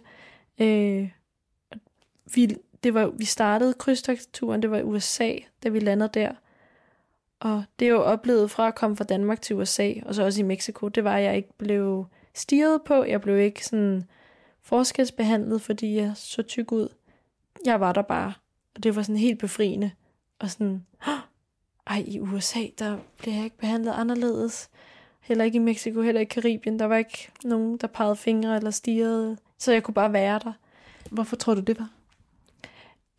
Øh, 0.60 1.08
vi, 2.34 2.56
det 2.82 2.94
var, 2.94 3.06
vi 3.06 3.24
startede 3.24 3.74
krydstogturen, 3.74 4.62
det 4.62 4.70
var 4.70 4.78
i 4.78 4.82
USA, 4.82 5.34
da 5.62 5.68
vi 5.68 5.80
landede 5.80 6.10
der. 6.14 6.32
Og 7.40 7.64
det 7.78 7.86
jeg 7.86 7.92
jo 7.92 8.02
oplevet 8.02 8.50
fra 8.50 8.68
at 8.68 8.74
komme 8.74 8.96
fra 8.96 9.04
Danmark 9.04 9.42
til 9.42 9.56
USA, 9.56 9.92
og 10.06 10.14
så 10.14 10.24
også 10.24 10.40
i 10.40 10.44
Mexico, 10.44 10.88
det 10.88 11.04
var, 11.04 11.16
at 11.16 11.22
jeg 11.22 11.36
ikke 11.36 11.52
blev 11.58 12.06
stirret 12.34 12.82
på. 12.82 13.04
Jeg 13.04 13.20
blev 13.20 13.38
ikke 13.38 13.66
sådan 13.66 14.04
forskelsbehandlet, 14.62 15.62
fordi 15.62 15.96
jeg 15.96 16.12
så 16.14 16.42
tyk 16.42 16.72
ud. 16.72 16.88
Jeg 17.64 17.80
var 17.80 17.92
der 17.92 18.02
bare, 18.02 18.32
og 18.74 18.82
det 18.82 18.96
var 18.96 19.02
sådan 19.02 19.16
helt 19.16 19.38
befriende. 19.38 19.90
Og 20.38 20.50
sådan, 20.50 20.86
ej, 21.86 22.04
i 22.06 22.20
USA, 22.20 22.60
der 22.78 22.98
blev 23.18 23.34
jeg 23.34 23.44
ikke 23.44 23.58
behandlet 23.58 23.92
anderledes. 23.92 24.70
Heller 25.20 25.44
ikke 25.44 25.56
i 25.56 25.58
Mexico, 25.58 26.02
heller 26.02 26.20
ikke 26.20 26.38
i 26.38 26.40
Karibien. 26.40 26.78
Der 26.78 26.84
var 26.84 26.96
ikke 26.96 27.30
nogen, 27.44 27.76
der 27.76 27.86
pegede 27.86 28.16
fingre 28.16 28.56
eller 28.56 28.70
stirrede. 28.70 29.36
Så 29.58 29.72
jeg 29.72 29.82
kunne 29.82 29.94
bare 29.94 30.12
være 30.12 30.40
der. 30.44 30.52
Hvorfor 31.10 31.36
tror 31.36 31.54
du, 31.54 31.60
det 31.60 31.78
var? 31.78 31.90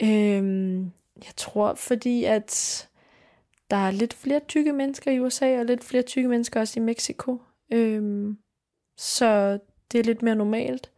Øhm, 0.03 0.91
jeg 1.15 1.35
tror, 1.37 1.73
fordi 1.73 2.23
at 2.23 2.87
der 3.71 3.77
er 3.77 3.91
lidt 3.91 4.13
flere 4.13 4.41
tykke 4.47 4.73
mennesker 4.73 5.11
i 5.11 5.19
USA, 5.19 5.59
og 5.59 5.65
lidt 5.65 5.83
flere 5.83 6.03
tykke 6.03 6.29
mennesker 6.29 6.59
også 6.59 6.79
i 6.79 6.83
Mexico. 6.83 7.41
Øhm, 7.73 8.37
så 8.97 9.59
det 9.91 9.99
er 9.99 10.03
lidt 10.03 10.21
mere 10.21 10.35
normalt. 10.35 10.91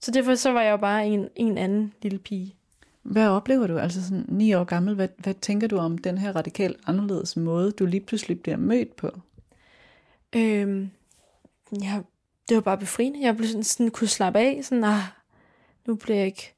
Så 0.00 0.10
derfor 0.10 0.34
så 0.34 0.52
var 0.52 0.62
jeg 0.62 0.70
jo 0.70 0.76
bare 0.76 1.06
en, 1.06 1.28
en 1.36 1.58
anden 1.58 1.94
lille 2.02 2.18
pige. 2.18 2.56
Hvad 3.02 3.28
oplever 3.28 3.66
du, 3.66 3.78
altså 3.78 4.04
sådan 4.04 4.24
ni 4.28 4.54
år 4.54 4.64
gammel, 4.64 4.94
hvad, 4.94 5.08
hvad 5.18 5.34
tænker 5.34 5.68
du 5.68 5.78
om 5.78 5.98
den 5.98 6.18
her 6.18 6.36
radikalt 6.36 6.80
anderledes 6.86 7.36
måde, 7.36 7.72
du 7.72 7.86
lige 7.86 8.00
pludselig 8.00 8.40
bliver 8.40 8.56
mødt 8.56 8.96
på? 8.96 9.10
Øhm, 10.32 10.90
ja, 11.82 12.00
det 12.48 12.54
var 12.54 12.60
bare 12.60 12.78
befriende. 12.78 13.20
Jeg 13.22 13.36
blev 13.36 13.48
sådan, 13.48 13.64
sådan 13.64 13.90
kunne 13.90 14.08
slappe 14.08 14.38
af, 14.38 14.60
sådan, 14.62 14.84
ah, 14.84 15.02
nu 15.86 15.94
bliver 15.94 16.16
jeg 16.16 16.26
ikke, 16.26 16.54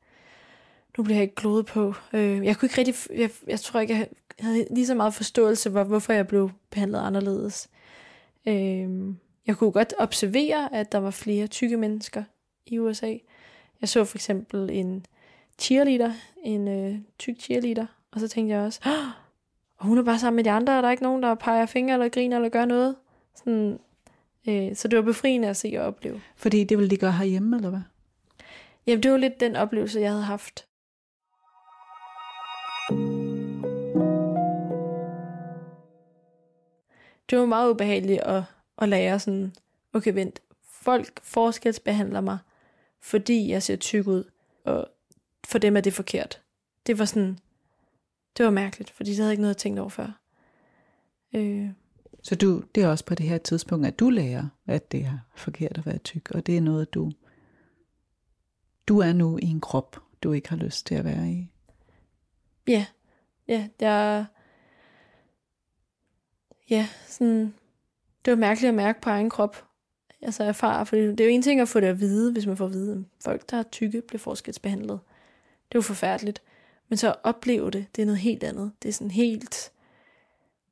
nu 0.98 1.04
bliver 1.04 1.16
jeg 1.16 1.22
ikke 1.22 1.34
glodet 1.34 1.66
på. 1.66 1.94
Øh, 2.12 2.44
jeg 2.44 2.56
kunne 2.56 2.66
ikke 2.66 2.78
rigtig, 2.78 2.94
jeg, 3.18 3.30
jeg 3.46 3.60
tror 3.60 3.80
ikke, 3.80 3.94
jeg 3.94 4.08
havde 4.40 4.66
lige 4.70 4.86
så 4.86 4.94
meget 4.94 5.14
forståelse 5.14 5.72
for, 5.72 5.84
hvorfor 5.84 6.12
jeg 6.12 6.26
blev 6.26 6.50
behandlet 6.70 6.98
anderledes. 6.98 7.68
Øh, 8.46 9.14
jeg 9.46 9.56
kunne 9.56 9.72
godt 9.72 9.94
observere, 9.98 10.74
at 10.74 10.92
der 10.92 10.98
var 10.98 11.10
flere 11.10 11.46
tykke 11.46 11.76
mennesker 11.76 12.24
i 12.66 12.78
USA. 12.78 13.16
Jeg 13.80 13.88
så 13.88 14.04
for 14.04 14.16
eksempel 14.16 14.70
en 14.70 15.06
cheerleader, 15.58 16.12
en 16.44 16.68
øh, 16.68 16.98
tyk 17.18 17.40
cheerleader, 17.40 17.86
og 18.10 18.20
så 18.20 18.28
tænkte 18.28 18.54
jeg 18.54 18.64
også, 18.64 18.80
oh, 18.86 19.24
og 19.76 19.86
hun 19.86 19.98
er 19.98 20.02
bare 20.02 20.18
sammen 20.18 20.36
med 20.36 20.44
de 20.44 20.50
andre, 20.50 20.76
og 20.76 20.82
der 20.82 20.88
er 20.88 20.92
ikke 20.92 21.02
nogen, 21.02 21.22
der 21.22 21.34
peger 21.34 21.66
fingre 21.66 21.94
eller 21.94 22.08
griner 22.08 22.36
eller 22.36 22.48
gør 22.48 22.64
noget. 22.64 22.96
Sådan, 23.34 23.78
øh, 24.48 24.76
så 24.76 24.88
det 24.88 24.96
var 24.96 25.02
befriende 25.02 25.48
at 25.48 25.56
se 25.56 25.74
og 25.78 25.86
opleve. 25.86 26.20
Fordi 26.36 26.64
det 26.64 26.78
ville 26.78 26.90
de 26.90 26.96
gøre 26.96 27.12
herhjemme, 27.12 27.56
eller 27.56 27.70
hvad? 27.70 27.80
Jamen, 28.86 29.02
det 29.02 29.10
var 29.10 29.16
lidt 29.16 29.40
den 29.40 29.56
oplevelse, 29.56 30.00
jeg 30.00 30.10
havde 30.10 30.22
haft. 30.22 30.66
Det 37.30 37.38
var 37.38 37.46
meget 37.46 37.70
ubehageligt 37.70 38.20
at, 38.20 38.42
at 38.78 38.88
lære 38.88 39.20
sådan, 39.20 39.54
okay, 39.92 40.14
vent, 40.14 40.40
folk 40.62 41.20
forskelsbehandler 41.22 42.20
mig, 42.20 42.38
fordi 43.00 43.50
jeg 43.50 43.62
ser 43.62 43.76
tyk 43.76 44.06
ud, 44.06 44.24
og 44.64 44.88
for 45.46 45.58
dem 45.58 45.76
er 45.76 45.80
det 45.80 45.92
forkert. 45.92 46.42
Det 46.86 46.98
var 46.98 47.04
sådan, 47.04 47.38
det 48.36 48.44
var 48.44 48.50
mærkeligt, 48.50 48.90
fordi 48.90 49.10
det 49.10 49.18
havde 49.18 49.32
ikke 49.32 49.42
noget 49.42 49.56
tænkt 49.56 49.78
over 49.78 49.88
før. 49.88 50.20
Øh. 51.34 51.68
Så 52.22 52.34
du, 52.34 52.62
det 52.74 52.82
er 52.82 52.88
også 52.88 53.04
på 53.04 53.14
det 53.14 53.28
her 53.28 53.38
tidspunkt, 53.38 53.86
at 53.86 53.98
du 53.98 54.10
lærer, 54.10 54.48
at 54.66 54.92
det 54.92 55.00
er 55.00 55.18
forkert 55.34 55.78
at 55.78 55.86
være 55.86 55.98
tyk, 55.98 56.30
og 56.30 56.46
det 56.46 56.56
er 56.56 56.60
noget, 56.60 56.94
du, 56.94 57.12
du 58.88 58.98
er 58.98 59.12
nu 59.12 59.38
i 59.38 59.46
en 59.46 59.60
krop, 59.60 60.02
du 60.22 60.32
ikke 60.32 60.48
har 60.48 60.56
lyst 60.56 60.86
til 60.86 60.94
at 60.94 61.04
være 61.04 61.30
i. 61.30 61.53
Ja, 62.66 62.86
ja, 63.48 63.68
der 63.80 64.24
ja, 66.70 66.88
sådan, 67.06 67.54
det 68.24 68.30
var 68.30 68.36
mærkeligt 68.36 68.68
at 68.68 68.74
mærke 68.74 69.00
på 69.00 69.10
egen 69.10 69.30
krop, 69.30 69.64
altså 70.22 70.44
erfare, 70.44 70.86
for 70.86 70.96
det 70.96 71.20
er 71.20 71.24
jo 71.24 71.30
en 71.30 71.42
ting 71.42 71.60
at 71.60 71.68
få 71.68 71.80
det 71.80 71.86
at 71.86 72.00
vide, 72.00 72.32
hvis 72.32 72.46
man 72.46 72.56
får 72.56 72.64
at 72.66 72.72
vide, 72.72 72.92
at 72.92 73.24
folk, 73.24 73.50
der 73.50 73.56
er 73.56 73.62
tykke, 73.62 74.02
bliver 74.08 74.18
forskelsbehandlet. 74.18 75.00
Det 75.68 75.74
er 75.74 75.78
jo 75.78 75.82
forfærdeligt. 75.82 76.42
Men 76.88 76.96
så 76.96 77.08
at 77.08 77.16
opleve 77.22 77.70
det, 77.70 77.86
det 77.96 78.02
er 78.02 78.06
noget 78.06 78.20
helt 78.20 78.44
andet. 78.44 78.72
Det 78.82 78.88
er 78.88 78.92
sådan 78.92 79.10
helt 79.10 79.72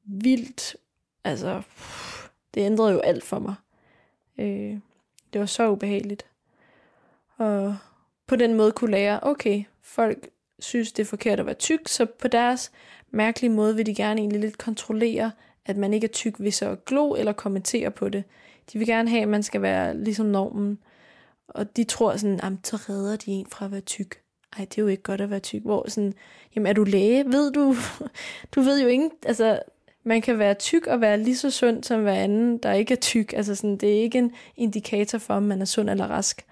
vildt. 0.04 0.76
Altså, 1.24 1.62
det 2.54 2.60
ændrede 2.60 2.92
jo 2.92 2.98
alt 2.98 3.24
for 3.24 3.38
mig. 3.38 3.54
Øh, 4.38 4.78
det 5.32 5.40
var 5.40 5.46
så 5.46 5.70
ubehageligt. 5.70 6.26
Og 7.36 7.76
på 8.26 8.36
den 8.36 8.54
måde 8.54 8.72
kunne 8.72 8.90
lære, 8.90 9.20
okay, 9.22 9.64
folk 9.80 10.28
synes, 10.62 10.92
det 10.92 11.02
er 11.02 11.06
forkert 11.06 11.40
at 11.40 11.46
være 11.46 11.54
tyk, 11.54 11.80
så 11.86 12.06
på 12.06 12.28
deres 12.28 12.72
mærkelige 13.10 13.50
måde 13.50 13.76
vil 13.76 13.86
de 13.86 13.94
gerne 13.94 14.20
egentlig 14.20 14.40
lidt 14.40 14.58
kontrollere, 14.58 15.30
at 15.66 15.76
man 15.76 15.94
ikke 15.94 16.04
er 16.04 16.12
tyk 16.12 16.34
ved 16.38 16.50
så 16.50 16.70
at 16.70 16.84
glo 16.84 17.14
eller 17.14 17.32
kommentere 17.32 17.90
på 17.90 18.08
det. 18.08 18.24
De 18.72 18.78
vil 18.78 18.86
gerne 18.86 19.10
have, 19.10 19.22
at 19.22 19.28
man 19.28 19.42
skal 19.42 19.62
være 19.62 19.96
ligesom 19.96 20.26
normen. 20.26 20.78
Og 21.48 21.76
de 21.76 21.84
tror 21.84 22.16
sådan, 22.16 22.40
at 22.40 22.52
så 22.66 22.76
redder 22.76 23.16
de 23.16 23.30
en 23.30 23.46
fra 23.50 23.64
at 23.64 23.72
være 23.72 23.80
tyk. 23.80 24.20
ej, 24.58 24.64
det 24.64 24.78
er 24.78 24.82
jo 24.82 24.88
ikke 24.88 25.02
godt 25.02 25.20
at 25.20 25.30
være 25.30 25.40
tyk. 25.40 25.62
Hvor 25.62 25.88
sådan, 25.88 26.14
jamen 26.56 26.66
er 26.66 26.72
du 26.72 26.84
læge? 26.84 27.24
Ved 27.24 27.52
du? 27.52 27.74
Du 28.54 28.60
ved 28.60 28.82
jo 28.82 28.88
ikke, 28.88 29.10
altså, 29.26 29.60
man 30.04 30.22
kan 30.22 30.38
være 30.38 30.54
tyk 30.54 30.86
og 30.86 31.00
være 31.00 31.18
lige 31.18 31.36
så 31.36 31.50
sund 31.50 31.84
som 31.84 32.02
hver 32.02 32.14
anden, 32.14 32.58
der 32.58 32.72
ikke 32.72 32.94
er 32.94 32.98
tyk. 33.00 33.32
Altså 33.32 33.54
sådan, 33.54 33.76
det 33.76 33.98
er 33.98 34.02
ikke 34.02 34.18
en 34.18 34.32
indikator 34.56 35.18
for, 35.18 35.34
om 35.34 35.42
man 35.42 35.60
er 35.60 35.64
sund 35.64 35.90
eller 35.90 36.06
rask. 36.06 36.44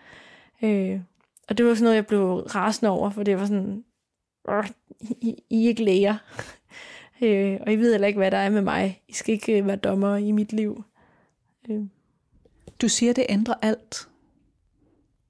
Øh, 0.62 1.00
og 1.48 1.58
det 1.58 1.66
var 1.66 1.74
sådan 1.74 1.84
noget, 1.84 1.96
jeg 1.96 2.06
blev 2.06 2.34
rasende 2.34 2.90
over, 2.90 3.10
for 3.10 3.22
det 3.22 3.38
var 3.38 3.46
sådan, 3.46 3.84
i, 5.00 5.42
I 5.50 5.64
er 5.64 5.68
ikke 5.68 5.84
læger. 5.84 6.16
øh, 7.22 7.58
og 7.66 7.72
I 7.72 7.76
ved 7.76 7.92
heller 7.92 8.08
ikke, 8.08 8.18
hvad 8.18 8.30
der 8.30 8.36
er 8.36 8.50
med 8.50 8.62
mig. 8.62 9.02
I 9.08 9.12
skal 9.12 9.34
ikke 9.34 9.66
være 9.66 9.76
dommer 9.76 10.16
i 10.16 10.32
mit 10.32 10.52
liv. 10.52 10.84
Øh. 11.68 11.82
Du 12.82 12.88
siger, 12.88 13.12
det 13.12 13.26
ændrer 13.28 13.54
alt. 13.62 14.08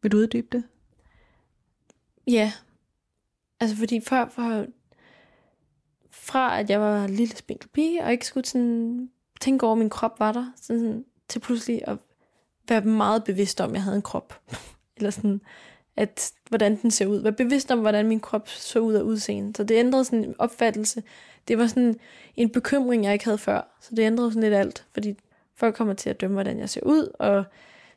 Vil 0.02 0.12
du 0.12 0.16
uddybe 0.16 0.48
det? 0.52 0.64
Ja. 2.26 2.52
Altså 3.60 3.76
fordi 3.76 4.00
før, 4.00 4.28
for, 4.28 4.66
fra 6.10 6.60
at 6.60 6.70
jeg 6.70 6.80
var 6.80 7.04
en 7.04 7.10
lille 7.10 7.36
spinkel 7.36 7.68
pige, 7.68 8.04
og 8.04 8.12
ikke 8.12 8.26
skulle 8.26 8.46
sådan 8.46 9.10
tænke 9.40 9.66
over, 9.66 9.72
at 9.72 9.78
min 9.78 9.90
krop 9.90 10.20
var 10.20 10.32
der, 10.32 10.52
sådan, 10.56 11.04
til 11.28 11.40
pludselig 11.40 11.88
at 11.88 11.98
være 12.68 12.80
meget 12.80 13.24
bevidst 13.24 13.60
om, 13.60 13.70
at 13.70 13.74
jeg 13.74 13.82
havde 13.82 13.96
en 13.96 14.02
krop. 14.02 14.40
Eller 14.96 15.10
sådan, 15.10 15.40
at 16.00 16.32
hvordan 16.48 16.76
den 16.82 16.90
ser 16.90 17.06
ud. 17.06 17.18
Være 17.18 17.32
bevidst 17.32 17.70
om, 17.70 17.78
hvordan 17.80 18.08
min 18.08 18.20
krop 18.20 18.48
så 18.48 18.78
ud 18.78 18.94
af 18.94 19.02
udseende. 19.02 19.56
Så 19.56 19.64
det 19.64 19.74
ændrede 19.74 20.04
sådan 20.04 20.24
en 20.24 20.34
opfattelse. 20.38 21.02
Det 21.48 21.58
var 21.58 21.66
sådan 21.66 22.00
en 22.36 22.50
bekymring, 22.50 23.04
jeg 23.04 23.12
ikke 23.12 23.24
havde 23.24 23.38
før. 23.38 23.76
Så 23.80 23.94
det 23.94 24.02
ændrede 24.02 24.30
sådan 24.30 24.42
lidt 24.42 24.54
alt, 24.54 24.86
fordi 24.92 25.14
folk 25.54 25.74
kommer 25.74 25.94
til 25.94 26.10
at 26.10 26.20
dømme, 26.20 26.34
hvordan 26.34 26.58
jeg 26.58 26.70
ser 26.70 26.80
ud, 26.82 27.08
og 27.18 27.44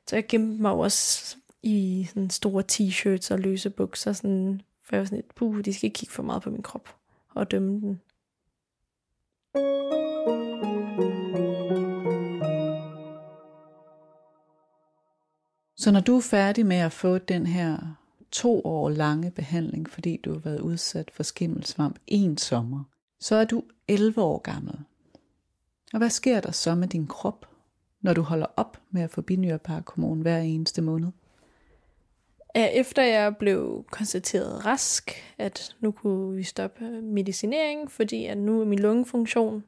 så 0.08 0.16
jeg 0.16 0.28
gemte 0.28 0.62
mig 0.62 0.72
også 0.72 1.36
i 1.64 2.06
sådan 2.10 2.30
store 2.30 2.64
t-shirts 2.72 3.34
og 3.34 3.40
løse 3.40 3.70
bukser, 3.70 4.14
sådan, 4.14 4.62
for 4.84 4.96
jeg 4.96 5.00
var 5.00 5.06
sådan 5.06 5.18
lidt, 5.18 5.36
puh, 5.36 5.62
de 5.66 5.74
skal 5.74 5.88
ikke 5.88 5.96
kigge 5.96 6.14
for 6.14 6.24
meget 6.24 6.42
på 6.42 6.50
min 6.50 6.64
krop 6.64 6.96
og 7.34 7.52
dømme 7.52 7.82
den. 7.82 8.02
Så 15.84 15.92
når 15.92 16.00
du 16.00 16.18
er 16.18 16.22
færdig 16.22 16.66
med 16.66 16.78
at 16.78 16.92
få 16.92 17.18
den 17.18 17.48
her 17.48 17.98
to 18.32 18.62
år 18.66 18.90
lange 18.90 19.32
behandling, 19.32 19.90
fordi 19.90 20.18
du 20.18 20.32
har 20.32 20.40
været 20.40 20.60
udsat 20.60 21.12
for 21.12 21.24
skimmelsvamp 21.24 22.00
en 22.08 22.38
sommer, 22.38 22.84
så 23.20 23.36
er 23.36 23.46
du 23.46 23.64
11 23.88 24.22
år 24.22 24.38
gammel. 24.38 24.80
Og 25.94 25.98
hvad 25.98 26.10
sker 26.10 26.40
der 26.40 26.52
så 26.52 26.76
med 26.76 26.88
din 26.88 27.08
krop, 27.08 27.50
når 28.02 28.14
du 28.14 28.22
holder 28.22 28.46
op 28.58 28.82
med 28.92 29.02
at 29.02 29.12
få 29.12 29.22
binyreparakomon 29.22 30.22
hver 30.22 30.40
eneste 30.40 30.82
måned? 30.82 31.10
Efter 32.56 33.04
jeg 33.04 33.38
blev 33.38 33.86
konstateret 33.92 34.66
rask, 34.66 35.12
at 35.38 35.76
nu 35.80 35.92
kunne 35.92 36.36
vi 36.36 36.44
stoppe 36.44 37.02
medicineringen, 37.02 37.90
fordi 37.90 38.26
at 38.26 38.38
nu 38.38 38.62
er 38.62 38.66
min 38.66 38.80
lungefunktion 38.80 39.64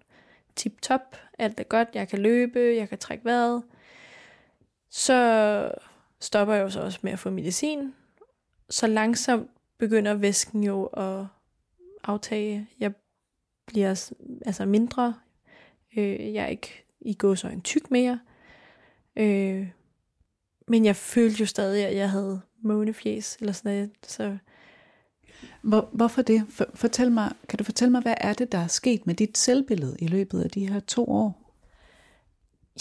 tip-top, 0.56 1.16
alt 1.40 1.60
er 1.60 1.64
godt, 1.64 1.88
jeg 1.94 2.08
kan 2.08 2.20
løbe, 2.20 2.60
jeg 2.60 2.90
kan 2.90 2.98
trække 2.98 3.26
vejret, 3.26 3.64
så 4.90 5.72
stopper 6.20 6.54
jeg 6.54 6.64
jo 6.64 6.70
så 6.70 6.82
også 6.82 7.00
med 7.02 7.12
at 7.12 7.20
få 7.20 7.30
medicin. 7.30 7.94
Så 8.70 8.88
langsomt 8.88 9.50
begynder 9.78 10.14
væsken 10.14 10.64
jo 10.64 10.86
at 10.86 11.26
aftage. 12.04 12.68
Jeg 12.80 12.94
bliver 13.66 14.12
altså 14.46 14.66
mindre. 14.66 15.16
Øh, 15.98 16.34
jeg 16.34 16.44
er 16.44 16.48
ikke 16.48 16.86
i 17.02 17.14
gåsøjne 17.14 17.62
tyk 17.62 17.92
mere. 17.92 18.20
Øh, 19.16 19.68
men 20.68 20.86
jeg 20.86 20.96
følte 20.96 21.40
jo 21.40 21.46
stadig, 21.46 21.86
at 21.86 21.96
jeg 21.96 22.10
havde 22.10 22.42
månefjes, 22.62 23.38
eller 23.40 23.54
sådan 23.54 23.72
noget. 23.72 23.92
Så 24.04 24.38
Hvor, 25.62 25.90
hvorfor 25.92 26.22
det? 26.22 26.46
For, 26.50 26.66
fortæl 26.74 27.12
mig, 27.12 27.32
kan 27.50 27.58
du 27.58 27.64
fortælle 27.64 27.92
mig, 27.92 28.02
hvad 28.02 28.16
er 28.18 28.34
det, 28.34 28.52
der 28.52 28.58
er 28.58 28.68
sket 28.68 29.08
med 29.08 29.16
dit 29.16 29.38
selvbillede 29.38 29.96
i 30.00 30.08
løbet 30.08 30.42
af 30.42 30.50
de 30.50 30.70
her 30.70 30.80
to 30.80 31.10
år? 31.10 31.46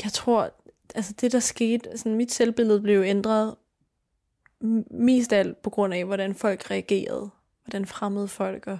jeg 0.03 0.13
tror, 0.13 0.51
altså 0.95 1.13
det 1.21 1.33
der 1.33 1.39
skete, 1.39 1.99
sådan 1.99 2.17
mit 2.17 2.33
selvbillede 2.33 2.81
blev 2.81 3.03
ændret 3.03 3.55
mest 4.91 5.33
af 5.33 5.39
alt 5.39 5.63
på 5.63 5.71
grund 5.71 5.95
af, 5.95 6.05
hvordan 6.05 6.35
folk 6.35 6.71
reagerede. 6.71 7.31
Hvordan 7.65 7.87
fremmede 7.87 8.29
folk, 8.29 8.67
og 8.67 8.79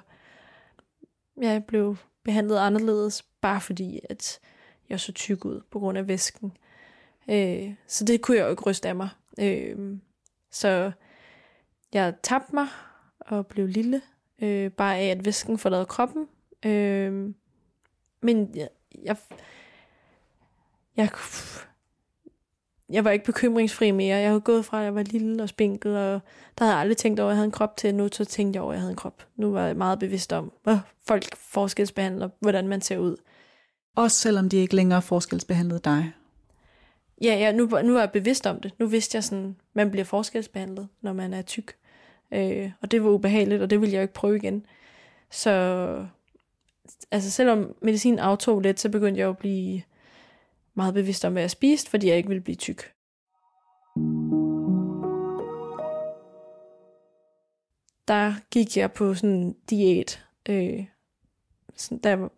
jeg 1.37 1.65
blev 1.65 1.97
behandlet 2.23 2.59
anderledes, 2.59 3.23
bare 3.23 3.61
fordi, 3.61 4.01
at 4.11 4.41
jeg 4.89 5.01
så 5.01 5.13
tyk 5.13 5.45
ud 5.45 5.61
på 5.71 5.79
grund 5.79 5.99
af 5.99 6.09
væsken. 6.09 6.57
Øh, 7.31 7.75
så 7.87 8.05
det 8.05 8.23
kunne 8.23 8.37
jeg 8.37 8.45
jo 8.45 8.51
ikke 8.51 8.63
ryste 8.63 8.89
af 8.89 8.95
mig. 8.95 9.09
Øh, 9.41 9.99
så 10.51 10.93
jeg 11.93 12.15
tabte 12.23 12.55
mig 12.55 12.67
og 13.21 13.47
blev 13.47 13.67
lille, 13.67 14.03
øh, 14.43 14.71
bare 14.71 14.99
af, 14.99 15.07
at 15.07 15.25
væsken 15.25 15.59
forlade 15.59 15.87
kroppen. 15.87 16.29
Øh, 16.65 17.35
men 18.21 18.51
jeg, 18.55 18.69
jeg, 19.03 19.17
jeg, 20.97 21.11
jeg 22.93 23.05
var 23.05 23.11
ikke 23.11 23.25
bekymringsfri 23.25 23.91
mere. 23.91 24.17
Jeg 24.17 24.29
havde 24.29 24.41
gået 24.41 24.65
fra, 24.65 24.79
at 24.79 24.85
jeg 24.85 24.95
var 24.95 25.03
lille 25.03 25.43
og 25.43 25.49
spinkel, 25.49 25.97
og 25.97 26.21
der 26.59 26.65
havde 26.65 26.73
jeg 26.73 26.81
aldrig 26.81 26.97
tænkt 26.97 27.21
over, 27.21 27.29
at 27.29 27.33
jeg 27.33 27.37
havde 27.37 27.47
en 27.47 27.53
krop 27.53 27.77
til. 27.77 27.95
Nu 27.95 28.09
så 28.13 28.25
tænkte 28.25 28.57
jeg 28.57 28.63
over, 28.63 28.73
at 28.73 28.75
jeg 28.75 28.81
havde 28.81 28.91
en 28.91 28.97
krop. 28.97 29.27
Nu 29.37 29.51
var 29.53 29.67
jeg 29.67 29.77
meget 29.77 29.99
bevidst 29.99 30.33
om, 30.33 30.53
hvor 30.63 30.81
folk 31.07 31.37
forskelsbehandler, 31.37 32.29
hvordan 32.41 32.69
man 32.69 32.81
ser 32.81 32.99
ud. 32.99 33.17
Også 33.97 34.17
selvom 34.17 34.49
de 34.49 34.57
ikke 34.57 34.77
længere 34.77 35.03
forskelsbehandlede 35.03 35.81
dig. 35.85 36.13
Ja, 37.23 37.35
ja 37.35 37.53
nu, 37.53 37.67
nu 37.85 37.97
er 37.97 38.01
jeg 38.01 38.11
bevidst 38.13 38.47
om 38.47 38.61
det. 38.61 38.73
Nu 38.79 38.87
vidste 38.87 39.17
jeg 39.17 39.25
sådan, 39.25 39.57
man 39.75 39.91
bliver 39.91 40.05
forskelsbehandlet, 40.05 40.89
når 41.01 41.13
man 41.13 41.35
er 41.35 41.43
tyk. 41.43 41.75
Øh, 42.33 42.71
og 42.83 42.91
det 42.91 43.05
var 43.05 43.11
ubehageligt, 43.11 43.63
og 43.63 43.71
det 43.71 43.81
ville 43.81 43.93
jeg 43.93 43.99
jo 43.99 44.03
ikke 44.03 44.15
prøve 44.15 44.37
igen. 44.37 44.67
Så 45.31 46.07
altså 47.11 47.31
selvom 47.31 47.75
medicin 47.83 48.19
aftog 48.19 48.61
lidt, 48.61 48.81
så 48.81 48.89
begyndte 48.89 49.21
jeg 49.21 49.29
at 49.29 49.39
blive 49.39 49.83
meget 50.75 50.95
bevidst 50.95 51.25
om, 51.25 51.33
hvad 51.33 51.43
jeg 51.43 51.51
spiste, 51.51 51.91
fordi 51.91 52.09
jeg 52.09 52.17
ikke 52.17 52.29
ville 52.29 52.43
blive 52.43 52.57
tyk. 52.57 52.93
Der 58.09 58.35
gik 58.51 58.77
jeg 58.77 58.93
på 58.93 59.15
sådan 59.15 59.31
en 59.31 59.57
diæt. 59.71 60.25
Øh, 60.49 60.85
sådan, 61.77 61.99
da 61.99 62.09
jeg 62.09 62.21
var, 62.21 62.31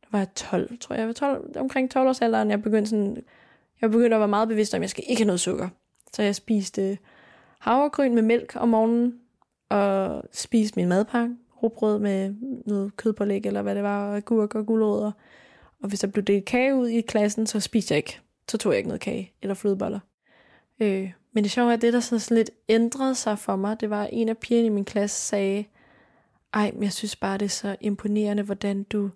der 0.00 0.08
var 0.10 0.18
jeg 0.18 0.34
12, 0.34 0.78
tror 0.78 0.94
jeg. 0.94 1.00
Jeg 1.00 1.06
var 1.06 1.12
12, 1.12 1.56
omkring 1.56 1.90
12 1.90 2.08
års 2.08 2.20
alderen. 2.20 2.50
Jeg 2.50 2.62
begyndte 2.62 2.90
sådan, 2.90 3.24
jeg 3.80 3.90
begyndte 3.90 4.16
at 4.16 4.20
være 4.20 4.28
meget 4.28 4.48
bevidst 4.48 4.74
om, 4.74 4.78
at 4.78 4.82
jeg 4.82 4.90
skal 4.90 5.04
ikke 5.08 5.22
have 5.22 5.26
noget 5.26 5.40
sukker. 5.40 5.68
Så 6.12 6.22
jeg 6.22 6.34
spiste 6.34 6.98
havregryn 7.58 8.14
med 8.14 8.22
mælk 8.22 8.56
om 8.56 8.68
morgenen, 8.68 9.20
og 9.68 10.22
spiste 10.32 10.76
min 10.76 10.88
madpakke, 10.88 11.36
rugbrød 11.62 11.98
med 11.98 12.34
noget 12.66 12.96
kødpålæg, 12.96 13.46
eller 13.46 13.62
hvad 13.62 13.74
det 13.74 13.82
var, 13.82 14.14
og 14.14 14.24
gurk 14.24 14.54
og 14.54 14.66
gulerødder. 14.66 15.06
Og 15.06 15.12
og 15.82 15.88
hvis 15.88 16.00
der 16.00 16.06
blev 16.06 16.24
delt 16.24 16.44
kage 16.44 16.74
ud 16.74 16.88
i 16.88 17.00
klassen, 17.00 17.46
så 17.46 17.60
spiste 17.60 17.92
jeg 17.92 17.96
ikke. 17.96 18.20
Så 18.48 18.58
tog 18.58 18.72
jeg 18.72 18.78
ikke 18.78 18.88
noget 18.88 19.00
kage 19.00 19.32
eller 19.42 19.54
flødeboller. 19.54 20.00
Øh, 20.80 21.12
men 21.32 21.44
det 21.44 21.50
sjove 21.50 21.70
er, 21.70 21.74
at 21.74 21.82
det, 21.82 21.92
der 21.92 22.00
sådan, 22.00 22.20
sådan 22.20 22.36
lidt 22.36 22.50
ændrede 22.68 23.14
sig 23.14 23.38
for 23.38 23.56
mig, 23.56 23.80
det 23.80 23.90
var, 23.90 24.02
at 24.02 24.10
en 24.12 24.28
af 24.28 24.38
pigerne 24.38 24.66
i 24.66 24.70
min 24.70 24.84
klasse 24.84 25.26
sagde, 25.26 25.64
ej, 26.54 26.70
men 26.74 26.82
jeg 26.82 26.92
synes 26.92 27.16
bare, 27.16 27.38
det 27.38 27.44
er 27.44 27.48
så 27.48 27.76
imponerende, 27.80 28.42
hvordan 28.42 28.82
du, 28.82 29.10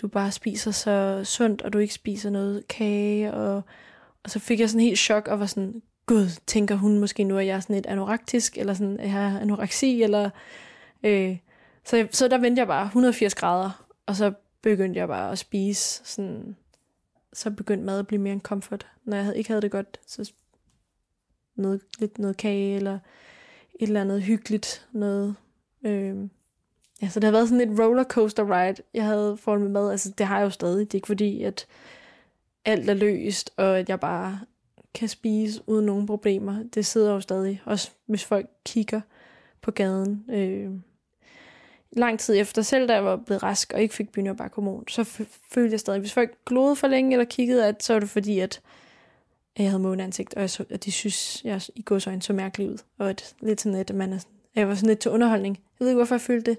du 0.00 0.08
bare 0.08 0.32
spiser 0.32 0.70
så 0.70 1.20
sundt, 1.24 1.62
og 1.62 1.72
du 1.72 1.78
ikke 1.78 1.94
spiser 1.94 2.30
noget 2.30 2.68
kage. 2.68 3.34
Og, 3.34 3.62
og 4.24 4.30
så 4.30 4.38
fik 4.38 4.60
jeg 4.60 4.70
sådan 4.70 4.84
helt 4.84 4.98
chok, 4.98 5.28
og 5.28 5.40
var 5.40 5.46
sådan, 5.46 5.82
gud, 6.06 6.40
tænker 6.46 6.74
hun 6.74 6.98
måske 6.98 7.24
nu, 7.24 7.38
at 7.38 7.46
jeg 7.46 7.56
er 7.56 7.60
sådan 7.60 7.76
lidt 7.76 7.86
anoraktisk, 7.86 8.58
eller 8.58 8.74
sådan, 8.74 9.00
jeg 9.00 9.12
har 9.12 9.40
anoreksi, 9.40 10.02
eller... 10.02 10.30
Øh, 11.02 11.36
så, 11.84 12.08
så 12.10 12.28
der 12.28 12.38
vendte 12.38 12.60
jeg 12.60 12.66
bare 12.66 12.84
180 12.84 13.34
grader, 13.34 13.86
og 14.06 14.16
så 14.16 14.32
begyndte 14.70 15.00
jeg 15.00 15.08
bare 15.08 15.32
at 15.32 15.38
spise 15.38 16.00
sådan, 16.04 16.56
så 17.32 17.50
begyndte 17.50 17.86
mad 17.86 17.98
at 17.98 18.06
blive 18.06 18.20
mere 18.20 18.32
en 18.32 18.40
comfort. 18.40 18.86
Når 19.04 19.16
jeg 19.16 19.24
havde, 19.24 19.38
ikke 19.38 19.50
havde 19.50 19.62
det 19.62 19.70
godt, 19.70 20.00
så 20.06 20.32
noget, 21.56 21.80
lidt 21.98 22.18
noget 22.18 22.36
kage, 22.36 22.76
eller 22.76 22.98
et 23.80 23.86
eller 23.86 24.00
andet 24.00 24.22
hyggeligt, 24.22 24.88
noget, 24.92 25.36
øh, 25.82 26.16
ja, 27.02 27.08
så 27.08 27.20
det 27.20 27.24
har 27.24 27.32
været 27.32 27.48
sådan 27.48 27.70
et 27.70 27.78
rollercoaster 27.78 28.44
ride, 28.44 28.82
jeg 28.94 29.04
havde 29.04 29.36
forhold 29.36 29.60
med 29.60 29.70
mad, 29.70 29.90
altså 29.90 30.10
det 30.18 30.26
har 30.26 30.38
jeg 30.38 30.44
jo 30.44 30.50
stadig, 30.50 30.86
det 30.86 30.94
er 30.94 30.98
ikke 30.98 31.06
fordi, 31.06 31.42
at 31.42 31.66
alt 32.64 32.90
er 32.90 32.94
løst, 32.94 33.50
og 33.56 33.78
at 33.78 33.88
jeg 33.88 34.00
bare 34.00 34.40
kan 34.94 35.08
spise 35.08 35.62
uden 35.66 35.86
nogen 35.86 36.06
problemer, 36.06 36.62
det 36.74 36.86
sidder 36.86 37.12
jo 37.12 37.20
stadig, 37.20 37.62
også 37.64 37.90
hvis 38.06 38.24
folk 38.24 38.50
kigger 38.64 39.00
på 39.60 39.70
gaden, 39.70 40.24
øh, 40.30 40.70
lang 41.92 42.18
tid 42.18 42.36
efter, 42.40 42.62
selv 42.62 42.88
da 42.88 42.94
jeg 42.94 43.04
var 43.04 43.16
blevet 43.16 43.42
rask 43.42 43.72
og 43.72 43.82
ikke 43.82 43.94
fik 43.94 44.12
bynørbarkhormon, 44.12 44.88
så 44.88 45.04
følte 45.52 45.72
jeg 45.72 45.80
stadig, 45.80 46.00
hvis 46.00 46.12
folk 46.12 46.38
glodede 46.46 46.76
for 46.76 46.86
længe 46.86 47.12
eller 47.12 47.24
kiggede, 47.24 47.66
at 47.66 47.82
så 47.82 47.92
var 47.92 48.00
det 48.00 48.08
fordi, 48.08 48.38
at 48.38 48.60
jeg 49.58 49.70
havde 49.70 49.82
måneansigt, 49.82 50.34
og 50.34 50.40
jeg 50.40 50.50
så, 50.50 50.64
at 50.70 50.84
de 50.84 50.92
synes, 50.92 51.44
jeg 51.44 51.60
i 51.74 51.82
godsøjne 51.82 52.22
så 52.22 52.32
mærkelig 52.32 52.68
ud. 52.68 52.78
Og 52.98 53.10
at 53.10 53.34
lidt 53.40 53.60
sådan 53.60 53.78
lidt, 53.78 53.90
at 53.90 53.96
man 53.96 54.12
er, 54.12 54.18
jeg 54.54 54.68
var 54.68 54.74
sådan 54.74 54.88
lidt 54.88 54.98
til 54.98 55.10
underholdning. 55.10 55.56
Jeg 55.56 55.84
ved 55.84 55.88
ikke, 55.88 55.98
hvorfor 55.98 56.14
jeg 56.14 56.20
følte 56.20 56.50
det. 56.50 56.58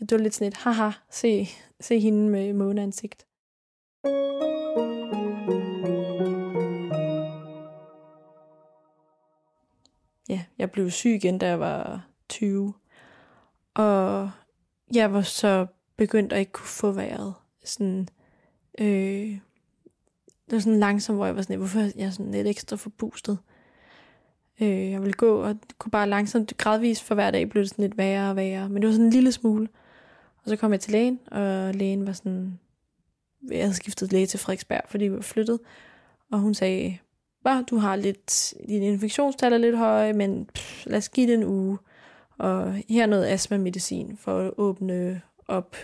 Det 0.00 0.12
var 0.12 0.18
lidt 0.18 0.34
sådan 0.34 0.48
et, 0.48 0.56
haha, 0.56 0.90
se, 1.10 1.48
se 1.80 2.00
hende 2.00 2.30
med 2.30 2.52
måneansigt. 2.52 3.26
Ja, 10.28 10.44
jeg 10.58 10.70
blev 10.70 10.90
syg 10.90 11.10
igen, 11.10 11.38
da 11.38 11.46
jeg 11.46 11.60
var 11.60 12.06
20. 12.28 12.74
Og 13.74 14.30
jeg 14.94 15.12
var 15.12 15.22
så 15.22 15.66
begyndt 15.96 16.32
at 16.32 16.38
ikke 16.38 16.52
kunne 16.52 16.66
få 16.66 16.90
vejret. 16.90 17.34
Sådan, 17.64 18.08
øh, 18.80 19.38
det 20.46 20.52
var 20.52 20.58
sådan 20.58 20.80
langsomt, 20.80 21.18
hvor 21.18 21.26
jeg 21.26 21.36
var 21.36 21.42
sådan, 21.42 21.56
hvorfor 21.56 21.80
er 21.80 21.90
jeg 21.96 22.12
sådan 22.12 22.32
lidt 22.32 22.46
ekstra 22.46 22.76
forpustet. 22.76 23.38
Øh, 24.60 24.90
jeg 24.90 25.00
ville 25.00 25.12
gå, 25.12 25.42
og 25.42 25.56
kunne 25.78 25.90
bare 25.90 26.08
langsomt, 26.08 26.56
gradvist 26.56 27.02
for 27.02 27.14
hver 27.14 27.30
dag 27.30 27.48
blev 27.50 27.62
det 27.62 27.70
sådan 27.70 27.82
lidt 27.82 27.98
værre 27.98 28.30
og 28.30 28.36
værre. 28.36 28.68
Men 28.68 28.82
det 28.82 28.88
var 28.88 28.92
sådan 28.92 29.06
en 29.06 29.12
lille 29.12 29.32
smule. 29.32 29.68
Og 30.44 30.48
så 30.48 30.56
kom 30.56 30.72
jeg 30.72 30.80
til 30.80 30.92
lægen, 30.92 31.20
og 31.26 31.74
lægen 31.74 32.06
var 32.06 32.12
sådan, 32.12 32.58
jeg 33.50 33.62
havde 33.62 33.74
skiftet 33.74 34.12
læge 34.12 34.26
til 34.26 34.40
Frederiksberg, 34.40 34.80
fordi 34.88 35.04
vi 35.04 35.14
var 35.14 35.20
flyttet. 35.20 35.60
Og 36.32 36.38
hun 36.38 36.54
sagde, 36.54 36.98
bare 37.44 37.64
du 37.70 37.76
har 37.76 37.96
lidt, 37.96 38.54
din 38.68 38.82
infektionstal 38.82 39.52
er 39.52 39.58
lidt 39.58 39.78
høje, 39.78 40.12
men 40.12 40.48
pff, 40.54 40.86
lad 40.86 40.98
os 40.98 41.08
give 41.08 41.26
det 41.26 41.34
en 41.34 41.44
uge. 41.44 41.78
Og 42.38 42.74
her 42.88 43.06
noget 43.06 43.26
astma-medicin 43.26 44.16
for 44.16 44.38
at 44.38 44.52
åbne 44.56 45.20
op. 45.48 45.76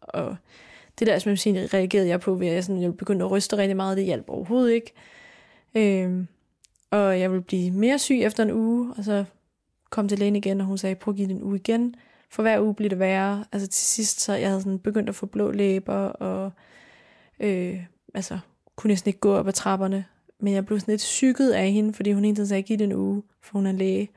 Og 0.00 0.36
det 0.98 1.06
der 1.06 1.14
astma-medicin 1.14 1.56
reagerede 1.56 2.08
jeg 2.08 2.20
på, 2.20 2.34
ved 2.34 2.46
at 2.46 2.54
jeg, 2.54 2.64
sådan, 2.64 2.82
jeg 2.82 2.96
begyndte 2.96 3.24
at 3.24 3.30
ryste 3.30 3.56
rigtig 3.56 3.76
meget. 3.76 3.96
Det 3.96 4.04
hjalp 4.04 4.24
overhovedet 4.28 4.72
ikke. 4.72 4.92
Øhm, 5.74 6.26
og 6.90 7.20
jeg 7.20 7.30
ville 7.30 7.44
blive 7.44 7.70
mere 7.70 7.98
syg 7.98 8.20
efter 8.22 8.42
en 8.42 8.50
uge, 8.50 8.94
og 8.98 9.04
så 9.04 9.24
kom 9.90 10.08
til 10.08 10.18
lægen 10.18 10.36
igen, 10.36 10.60
og 10.60 10.66
hun 10.66 10.78
sagde, 10.78 10.94
prøv 10.94 11.12
at 11.12 11.16
give 11.16 11.28
det 11.28 11.34
en 11.34 11.42
uge 11.42 11.56
igen. 11.56 11.94
For 12.30 12.42
hver 12.42 12.60
uge 12.60 12.74
bliver 12.74 12.88
det 12.88 12.98
værre. 12.98 13.44
Altså 13.52 13.68
til 13.68 13.84
sidst, 13.84 14.20
så 14.20 14.32
jeg 14.32 14.48
havde 14.48 14.60
sådan 14.60 14.78
begyndt 14.78 15.08
at 15.08 15.14
få 15.14 15.26
blå 15.26 15.50
læber, 15.50 15.94
og 15.94 16.52
øh, 17.40 17.80
altså, 18.14 18.38
kunne 18.76 18.88
næsten 18.88 19.08
ikke 19.08 19.20
gå 19.20 19.34
op 19.34 19.48
ad 19.48 19.52
trapperne. 19.52 20.04
Men 20.40 20.54
jeg 20.54 20.66
blev 20.66 20.80
sådan 20.80 20.92
lidt 20.92 21.00
psyket 21.00 21.50
af 21.50 21.70
hende, 21.70 21.92
fordi 21.92 22.12
hun 22.12 22.24
hele 22.24 22.36
tiden 22.36 22.48
sagde, 22.48 22.62
giv 22.62 22.78
det 22.78 22.84
en 22.84 22.92
uge, 22.92 23.22
for 23.40 23.52
hun 23.52 23.66
er 23.66 23.72
læge. 23.72 24.08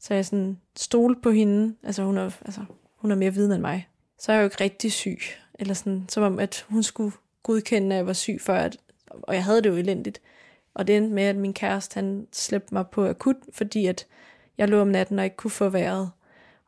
Så 0.00 0.14
jeg 0.14 0.26
sådan 0.26 0.58
stolte 0.76 1.20
på 1.20 1.30
hende. 1.30 1.74
Altså 1.82 2.02
hun 2.02 2.18
er, 2.18 2.30
altså, 2.44 2.60
hun 2.96 3.10
er 3.10 3.14
mere 3.14 3.34
viden 3.34 3.52
end 3.52 3.60
mig. 3.60 3.88
Så 4.18 4.32
er 4.32 4.36
jeg 4.36 4.42
jo 4.42 4.46
ikke 4.46 4.64
rigtig 4.64 4.92
syg. 4.92 5.18
Eller 5.54 5.74
sådan, 5.74 6.06
som 6.08 6.22
om, 6.22 6.38
at 6.38 6.66
hun 6.68 6.82
skulle 6.82 7.12
godkende, 7.42 7.94
at 7.94 7.96
jeg 7.96 8.06
var 8.06 8.12
syg 8.12 8.38
før, 8.40 8.54
at, 8.54 8.76
og 9.10 9.34
jeg 9.34 9.44
havde 9.44 9.62
det 9.62 9.70
jo 9.70 9.74
elendigt. 9.74 10.20
Og 10.74 10.86
det 10.86 10.96
endte 10.96 11.14
med, 11.14 11.22
at 11.22 11.36
min 11.36 11.54
kæreste, 11.54 11.94
han 11.94 12.26
slæbte 12.32 12.74
mig 12.74 12.86
på 12.86 13.06
akut, 13.08 13.36
fordi 13.52 13.86
at 13.86 14.06
jeg 14.58 14.68
lå 14.68 14.80
om 14.80 14.88
natten 14.88 15.18
og 15.18 15.24
ikke 15.24 15.36
kunne 15.36 15.50
få 15.50 15.68
vejret. 15.68 16.10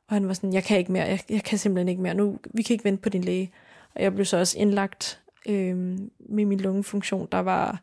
Og 0.09 0.15
han 0.17 0.29
var 0.29 0.35
sådan, 0.35 0.53
jeg 0.53 0.65
kan 0.65 0.79
ikke 0.79 0.93
mere, 0.93 1.05
jeg, 1.05 1.21
jeg 1.29 1.43
kan 1.43 1.59
simpelthen 1.59 1.89
ikke 1.89 2.03
mere 2.03 2.15
nu, 2.15 2.39
vi 2.55 2.63
kan 2.63 2.75
ikke 2.75 2.85
vente 2.85 3.03
på 3.03 3.09
din 3.09 3.25
læge. 3.25 3.53
Og 3.95 4.03
jeg 4.03 4.15
blev 4.15 4.25
så 4.25 4.37
også 4.37 4.59
indlagt 4.59 5.21
øh, 5.47 5.77
med 6.19 6.45
min 6.45 6.61
lungefunktion, 6.61 7.29
der 7.33 7.39
var 7.39 7.83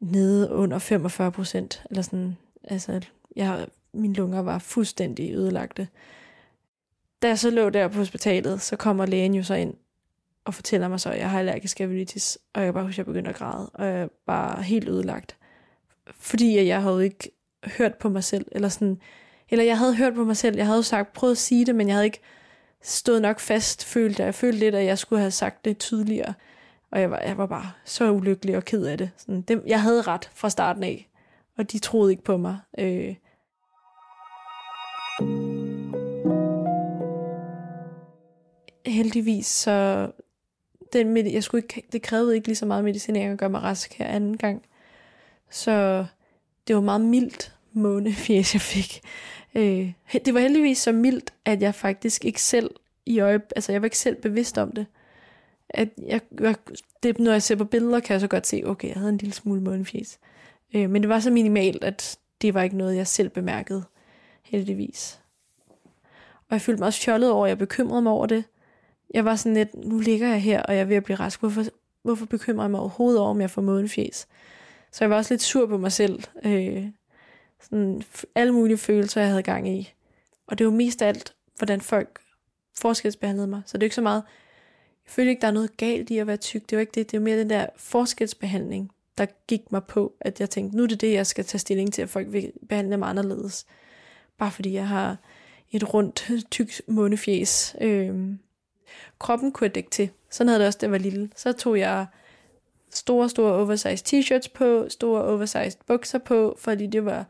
nede 0.00 0.52
under 0.52 0.78
45 0.78 1.32
procent, 1.32 1.82
eller 1.90 2.02
sådan, 2.02 2.36
altså, 2.64 3.00
jeg, 3.36 3.66
mine 3.98 4.14
lunger 4.14 4.42
var 4.42 4.58
fuldstændig 4.58 5.32
ødelagte. 5.32 5.88
Da 7.22 7.28
jeg 7.28 7.38
så 7.38 7.50
lå 7.50 7.70
der 7.70 7.88
på 7.88 7.98
hospitalet, 7.98 8.60
så 8.62 8.76
kommer 8.76 9.06
lægen 9.06 9.34
jo 9.34 9.42
så 9.42 9.54
ind 9.54 9.74
og 10.44 10.54
fortæller 10.54 10.88
mig 10.88 11.00
så, 11.00 11.10
at 11.10 11.18
jeg 11.18 11.30
har 11.30 11.38
allergisk 11.38 11.80
aviditis, 11.80 12.38
og 12.54 12.64
jeg 12.64 12.74
bare 12.74 12.84
huske, 12.84 12.94
at 12.94 12.98
jeg 12.98 13.06
begyndte 13.06 13.30
at 13.30 13.36
græde, 13.36 13.70
og 13.74 13.86
jeg 13.86 14.08
var 14.26 14.60
helt 14.60 14.88
ødelagt. 14.88 15.36
Fordi 16.16 16.66
jeg 16.66 16.82
havde 16.82 17.04
ikke 17.04 17.30
hørt 17.64 17.94
på 17.94 18.08
mig 18.08 18.24
selv, 18.24 18.46
eller 18.52 18.68
sådan, 18.68 19.00
eller 19.48 19.64
jeg 19.64 19.78
havde 19.78 19.96
hørt 19.96 20.14
på 20.14 20.24
mig 20.24 20.36
selv, 20.36 20.56
jeg 20.56 20.66
havde 20.66 20.82
sagt, 20.82 21.12
prøvet 21.12 21.32
at 21.32 21.38
sige 21.38 21.66
det, 21.66 21.74
men 21.74 21.88
jeg 21.88 21.94
havde 21.94 22.04
ikke 22.04 22.20
stået 22.82 23.22
nok 23.22 23.40
fast, 23.40 23.84
følte 23.84 24.20
jeg. 24.20 24.26
Jeg 24.26 24.34
følte 24.34 24.58
lidt, 24.58 24.74
at 24.74 24.84
jeg 24.84 24.98
skulle 24.98 25.20
have 25.20 25.30
sagt 25.30 25.64
det 25.64 25.78
tydeligere. 25.78 26.34
Og 26.90 27.00
jeg 27.00 27.10
var, 27.10 27.18
jeg 27.18 27.38
var 27.38 27.46
bare 27.46 27.70
så 27.84 28.10
ulykkelig 28.10 28.56
og 28.56 28.64
ked 28.64 28.84
af 28.84 28.98
det. 28.98 29.10
Sådan, 29.16 29.42
det. 29.42 29.62
Jeg 29.66 29.82
havde 29.82 30.02
ret 30.02 30.30
fra 30.34 30.50
starten 30.50 30.82
af, 30.82 31.08
og 31.56 31.72
de 31.72 31.78
troede 31.78 32.10
ikke 32.10 32.24
på 32.24 32.36
mig. 32.36 32.58
Øh. 32.78 33.14
Heldigvis 38.86 39.46
så 39.46 40.10
den 40.92 41.08
med, 41.08 41.30
jeg 41.30 41.42
skulle 41.42 41.62
ikke, 41.62 41.88
det 41.92 42.02
krævede 42.02 42.34
ikke 42.34 42.48
lige 42.48 42.56
så 42.56 42.66
meget 42.66 42.84
medicinering 42.84 43.32
at 43.32 43.38
gøre 43.38 43.50
mig 43.50 43.62
rask 43.62 43.94
her 43.94 44.06
anden 44.06 44.36
gang. 44.36 44.62
Så 45.50 46.06
det 46.68 46.76
var 46.76 46.82
meget 46.82 47.00
mildt 47.00 47.54
månefjes, 47.72 48.54
jeg 48.54 48.60
fik. 48.60 49.00
Øh, 49.54 49.92
det 50.24 50.34
var 50.34 50.40
heldigvis 50.40 50.78
så 50.78 50.92
mildt, 50.92 51.34
at 51.44 51.62
jeg 51.62 51.74
faktisk 51.74 52.24
ikke 52.24 52.42
selv 52.42 52.70
i 53.06 53.20
øje, 53.20 53.40
altså 53.56 53.72
jeg 53.72 53.82
var 53.82 53.86
ikke 53.86 53.98
selv 53.98 54.16
bevidst 54.16 54.58
om 54.58 54.72
det. 54.72 54.86
At 55.70 55.88
jeg, 56.06 56.20
jeg, 56.40 56.54
det, 57.02 57.18
når 57.18 57.32
jeg 57.32 57.42
ser 57.42 57.56
på 57.56 57.64
billeder, 57.64 58.00
kan 58.00 58.12
jeg 58.14 58.20
så 58.20 58.28
godt 58.28 58.46
se, 58.46 58.62
okay, 58.66 58.88
jeg 58.88 58.96
havde 58.96 59.08
en 59.10 59.18
lille 59.18 59.34
smule 59.34 59.60
månefjes. 59.60 60.18
Øh, 60.74 60.90
men 60.90 61.02
det 61.02 61.08
var 61.08 61.20
så 61.20 61.30
minimalt, 61.30 61.84
at 61.84 62.18
det 62.42 62.54
var 62.54 62.62
ikke 62.62 62.76
noget, 62.76 62.96
jeg 62.96 63.06
selv 63.06 63.28
bemærkede, 63.28 63.84
heldigvis. 64.48 65.20
Og 66.36 66.52
jeg 66.52 66.60
følte 66.60 66.80
mig 66.80 66.86
også 66.86 67.00
fjollet 67.00 67.30
over, 67.30 67.46
at 67.46 67.48
jeg 67.48 67.58
bekymrede 67.58 68.02
mig 68.02 68.12
over 68.12 68.26
det. 68.26 68.44
Jeg 69.14 69.24
var 69.24 69.36
sådan 69.36 69.54
lidt, 69.54 69.74
nu 69.74 69.98
ligger 69.98 70.28
jeg 70.28 70.42
her, 70.42 70.62
og 70.62 70.74
jeg 70.74 70.80
er 70.80 70.84
ved 70.84 70.96
at 70.96 71.04
blive 71.04 71.16
rask. 71.16 71.40
Hvorfor, 71.40 71.64
hvorfor 72.02 72.26
bekymrer 72.26 72.64
jeg 72.64 72.70
mig 72.70 72.80
overhovedet 72.80 73.20
over, 73.20 73.30
om 73.30 73.40
jeg 73.40 73.50
får 73.50 73.62
månefjes? 73.62 74.28
Så 74.92 75.04
jeg 75.04 75.10
var 75.10 75.16
også 75.16 75.34
lidt 75.34 75.42
sur 75.42 75.66
på 75.66 75.78
mig 75.78 75.92
selv. 75.92 76.22
Øh, 76.44 76.86
sådan 77.60 78.02
alle 78.34 78.52
mulige 78.52 78.78
følelser, 78.78 79.20
jeg 79.20 79.30
havde 79.30 79.42
gang 79.42 79.68
i. 79.68 79.94
Og 80.46 80.58
det 80.58 80.66
var 80.66 80.72
mest 80.72 81.02
af 81.02 81.08
alt, 81.08 81.34
hvordan 81.56 81.80
folk 81.80 82.20
forskelsbehandlede 82.78 83.46
mig. 83.46 83.62
Så 83.66 83.78
det 83.78 83.82
er 83.82 83.86
ikke 83.86 83.94
så 83.94 84.02
meget, 84.02 84.22
jeg 85.06 85.12
følte 85.12 85.30
ikke, 85.30 85.40
der 85.40 85.46
er 85.46 85.52
noget 85.52 85.76
galt 85.76 86.10
i 86.10 86.18
at 86.18 86.26
være 86.26 86.36
tyk. 86.36 86.70
Det 86.70 86.76
var 86.76 86.80
ikke 86.80 86.92
det. 86.94 87.10
Det 87.10 87.20
var 87.20 87.24
mere 87.24 87.38
den 87.38 87.50
der 87.50 87.66
forskelsbehandling, 87.76 88.90
der 89.18 89.26
gik 89.48 89.72
mig 89.72 89.84
på, 89.84 90.12
at 90.20 90.40
jeg 90.40 90.50
tænkte, 90.50 90.76
nu 90.76 90.82
er 90.82 90.86
det 90.86 91.00
det, 91.00 91.12
jeg 91.12 91.26
skal 91.26 91.44
tage 91.44 91.58
stilling 91.58 91.92
til, 91.92 92.02
at 92.02 92.08
folk 92.08 92.32
vil 92.32 92.52
behandle 92.68 92.96
mig 92.96 93.08
anderledes. 93.08 93.66
Bare 94.38 94.50
fordi 94.50 94.72
jeg 94.72 94.88
har 94.88 95.16
et 95.70 95.94
rundt, 95.94 96.30
tykt 96.50 96.82
månefjes. 96.86 97.76
Øh, 97.80 98.34
kroppen 99.18 99.52
kunne 99.52 99.64
jeg 99.64 99.74
dække 99.74 99.90
til. 99.90 100.10
Sådan 100.30 100.48
havde 100.48 100.58
det 100.58 100.66
også, 100.66 100.78
da 100.78 100.86
jeg 100.86 100.92
var 100.92 100.98
lille. 100.98 101.30
Så 101.36 101.52
tog 101.52 101.78
jeg 101.78 102.06
store, 102.90 103.28
store 103.28 103.52
oversized 103.52 104.06
t-shirts 104.06 104.52
på, 104.54 104.88
store 104.88 105.24
oversized 105.24 105.78
bukser 105.86 106.18
på, 106.18 106.56
fordi 106.58 106.86
det 106.86 107.04
var 107.04 107.26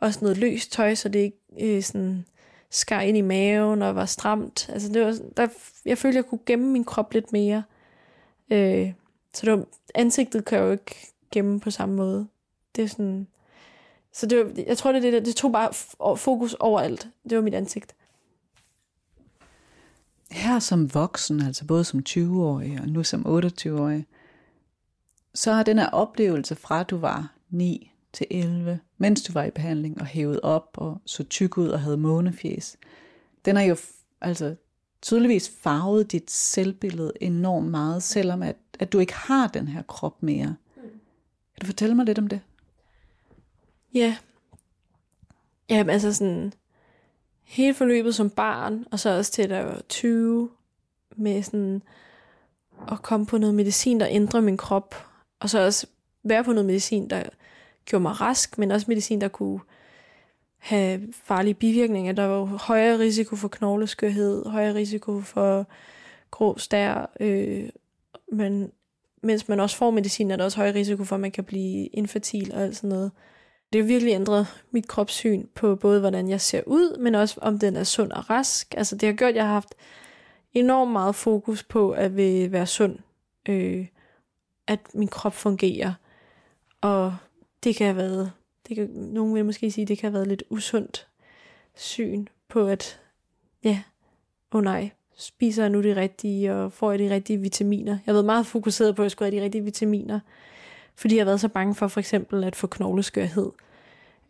også 0.00 0.18
noget 0.22 0.38
løst 0.38 0.72
tøj, 0.72 0.94
så 0.94 1.08
det 1.08 1.18
ikke 1.18 1.76
øh, 1.76 1.82
sådan 1.82 2.24
skar 2.70 3.00
ind 3.00 3.16
i 3.16 3.20
maven 3.20 3.82
og 3.82 3.96
var 3.96 4.06
stramt. 4.06 4.70
Altså 4.72 4.88
det 4.88 5.02
var, 5.02 5.18
der, 5.36 5.48
jeg 5.84 5.98
følte, 5.98 6.16
jeg 6.16 6.24
kunne 6.24 6.40
gemme 6.46 6.68
min 6.68 6.84
krop 6.84 7.12
lidt 7.12 7.32
mere. 7.32 7.62
Øh, 8.50 8.92
så 9.34 9.46
det 9.46 9.52
var, 9.52 9.64
ansigtet 9.94 10.44
kan 10.44 10.58
jeg 10.58 10.64
jo 10.64 10.72
ikke 10.72 11.12
gemme 11.32 11.60
på 11.60 11.70
samme 11.70 11.94
måde. 11.94 12.28
Det 12.76 12.84
er 12.84 12.88
sådan... 12.88 13.26
Så 14.12 14.26
det 14.26 14.38
var, 14.38 14.52
jeg 14.66 14.78
tror, 14.78 14.92
det, 14.92 15.02
det, 15.02 15.26
det 15.26 15.36
tog 15.36 15.52
bare 15.52 16.16
fokus 16.16 16.54
overalt. 16.54 17.08
Det 17.30 17.36
var 17.36 17.42
mit 17.42 17.54
ansigt. 17.54 17.94
Her 20.30 20.58
som 20.58 20.94
voksen, 20.94 21.40
altså 21.40 21.64
både 21.64 21.84
som 21.84 22.02
20-årig 22.08 22.80
og 22.80 22.88
nu 22.88 23.04
som 23.04 23.26
28-årig, 23.26 24.06
så 25.34 25.52
har 25.52 25.62
den 25.62 25.78
her 25.78 25.88
oplevelse 25.88 26.54
fra 26.54 26.82
du 26.82 26.96
var 26.96 27.32
9 27.50 27.92
til 28.12 28.26
11, 28.30 28.80
mens 28.98 29.22
du 29.22 29.32
var 29.32 29.44
i 29.44 29.50
behandling 29.50 30.00
og 30.00 30.06
hævet 30.06 30.40
op 30.40 30.68
og 30.74 31.00
så 31.06 31.24
tyk 31.24 31.58
ud 31.58 31.68
og 31.68 31.80
havde 31.80 31.96
månefjes, 31.96 32.76
den 33.44 33.56
har 33.56 33.62
jo 33.62 33.76
altså 34.20 34.54
tydeligvis 35.02 35.52
farvet 35.60 36.12
dit 36.12 36.30
selvbillede 36.30 37.12
enormt 37.20 37.70
meget, 37.70 38.02
selvom 38.02 38.42
at, 38.42 38.56
at 38.78 38.92
du 38.92 38.98
ikke 38.98 39.14
har 39.14 39.46
den 39.46 39.68
her 39.68 39.82
krop 39.82 40.22
mere. 40.22 40.56
Kan 41.54 41.60
du 41.60 41.66
fortælle 41.66 41.94
mig 41.94 42.06
lidt 42.06 42.18
om 42.18 42.26
det? 42.26 42.40
Ja. 43.94 44.16
Jamen 45.68 45.90
altså 45.90 46.12
sådan, 46.12 46.52
hele 47.44 47.74
forløbet 47.74 48.14
som 48.14 48.30
barn, 48.30 48.84
og 48.90 49.00
så 49.00 49.16
også 49.16 49.32
til 49.32 49.50
der 49.50 49.56
jeg 49.56 49.66
var 49.66 49.82
20, 49.88 50.50
med 51.16 51.42
sådan 51.42 51.82
at 52.92 53.02
komme 53.02 53.26
på 53.26 53.38
noget 53.38 53.54
medicin, 53.54 54.00
der 54.00 54.06
ændrer 54.10 54.40
min 54.40 54.56
krop, 54.56 55.06
og 55.40 55.50
så 55.50 55.66
også 55.66 55.86
være 56.22 56.44
på 56.44 56.52
noget 56.52 56.66
medicin, 56.66 57.10
der 57.10 57.22
gjorde 57.84 58.02
mig 58.02 58.20
rask, 58.20 58.58
men 58.58 58.70
også 58.70 58.84
medicin, 58.88 59.20
der 59.20 59.28
kunne 59.28 59.60
have 60.58 61.12
farlige 61.12 61.54
bivirkninger. 61.54 62.12
Der 62.12 62.24
var 62.24 62.44
højere 62.44 62.98
risiko 62.98 63.36
for 63.36 63.48
knogleskørhed, 63.48 64.46
højere 64.46 64.74
risiko 64.74 65.20
for 65.20 65.66
grå 66.30 66.58
stær, 66.58 67.10
øh, 67.20 67.68
men 68.32 68.72
mens 69.22 69.48
man 69.48 69.60
også 69.60 69.76
får 69.76 69.90
medicin, 69.90 70.30
er 70.30 70.36
der 70.36 70.44
også 70.44 70.56
højere 70.56 70.74
risiko 70.74 71.04
for, 71.04 71.16
at 71.16 71.20
man 71.20 71.30
kan 71.30 71.44
blive 71.44 71.86
infertil 71.86 72.52
og 72.54 72.62
alt 72.62 72.76
sådan 72.76 72.90
noget. 72.90 73.10
Det 73.72 73.80
har 73.80 73.88
virkelig 73.88 74.12
ændret 74.12 74.46
mit 74.70 74.88
kropssyn 74.88 75.46
på 75.54 75.76
både, 75.76 76.00
hvordan 76.00 76.28
jeg 76.28 76.40
ser 76.40 76.62
ud, 76.66 76.98
men 76.98 77.14
også 77.14 77.38
om 77.42 77.58
den 77.58 77.76
er 77.76 77.84
sund 77.84 78.12
og 78.12 78.30
rask. 78.30 78.74
Altså 78.76 78.96
det 78.96 79.06
har 79.06 79.12
gjort, 79.12 79.30
at 79.30 79.36
jeg 79.36 79.44
har 79.44 79.52
haft 79.52 79.74
enormt 80.54 80.92
meget 80.92 81.14
fokus 81.14 81.62
på 81.62 81.90
at 81.90 82.16
være 82.16 82.66
sund. 82.66 82.98
Øh, 83.48 83.86
at 84.66 84.80
min 84.94 85.08
krop 85.08 85.34
fungerer. 85.34 85.92
Og 86.80 87.16
det 87.64 87.76
kan 87.76 87.86
have 87.86 87.96
været, 87.96 88.32
det 88.68 88.76
kan, 88.76 88.88
nogen 88.90 89.34
vil 89.34 89.44
måske 89.44 89.70
sige, 89.70 89.86
det 89.86 89.98
kan 89.98 90.06
have 90.06 90.14
været 90.14 90.28
lidt 90.28 90.42
usundt 90.50 91.06
syn 91.74 92.26
på, 92.48 92.66
at 92.66 93.00
ja, 93.64 93.82
åh 94.52 94.58
oh 94.58 94.64
nej, 94.64 94.90
spiser 95.16 95.62
jeg 95.62 95.70
nu 95.70 95.82
det 95.82 95.96
rigtige, 95.96 96.54
og 96.54 96.72
får 96.72 96.90
jeg 96.90 96.98
de 96.98 97.10
rigtige 97.10 97.40
vitaminer. 97.40 97.92
Jeg 97.92 98.02
har 98.04 98.12
været 98.12 98.24
meget 98.24 98.46
fokuseret 98.46 98.96
på, 98.96 99.02
at 99.02 99.04
jeg 99.04 99.10
skulle 99.10 99.30
have 99.30 99.40
de 99.40 99.44
rigtige 99.44 99.64
vitaminer, 99.64 100.20
fordi 100.96 101.16
jeg 101.16 101.20
har 101.20 101.26
været 101.26 101.40
så 101.40 101.48
bange 101.48 101.74
for 101.74 101.88
for 101.88 102.00
eksempel 102.00 102.44
at 102.44 102.56
få 102.56 102.66
knogleskørhed. 102.66 103.50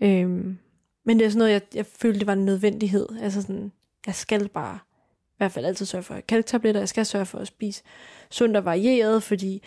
Øhm, 0.00 0.58
men 1.04 1.18
det 1.18 1.24
er 1.24 1.30
sådan 1.30 1.38
noget, 1.38 1.52
jeg, 1.52 1.62
jeg 1.74 1.86
følte, 1.86 2.18
det 2.18 2.26
var 2.26 2.32
en 2.32 2.44
nødvendighed. 2.44 3.08
Altså 3.22 3.42
sådan, 3.42 3.72
jeg 4.06 4.14
skal 4.14 4.48
bare 4.48 4.78
i 5.22 5.34
hvert 5.36 5.52
fald 5.52 5.66
altid 5.66 5.86
sørge 5.86 6.02
for 6.02 6.14
at 6.14 6.26
kalktabletter. 6.26 6.80
Jeg 6.80 6.88
skal 6.88 7.06
sørge 7.06 7.26
for 7.26 7.38
at 7.38 7.46
spise 7.46 7.82
sundt 8.30 8.56
og 8.56 8.64
varieret, 8.64 9.22
fordi 9.22 9.62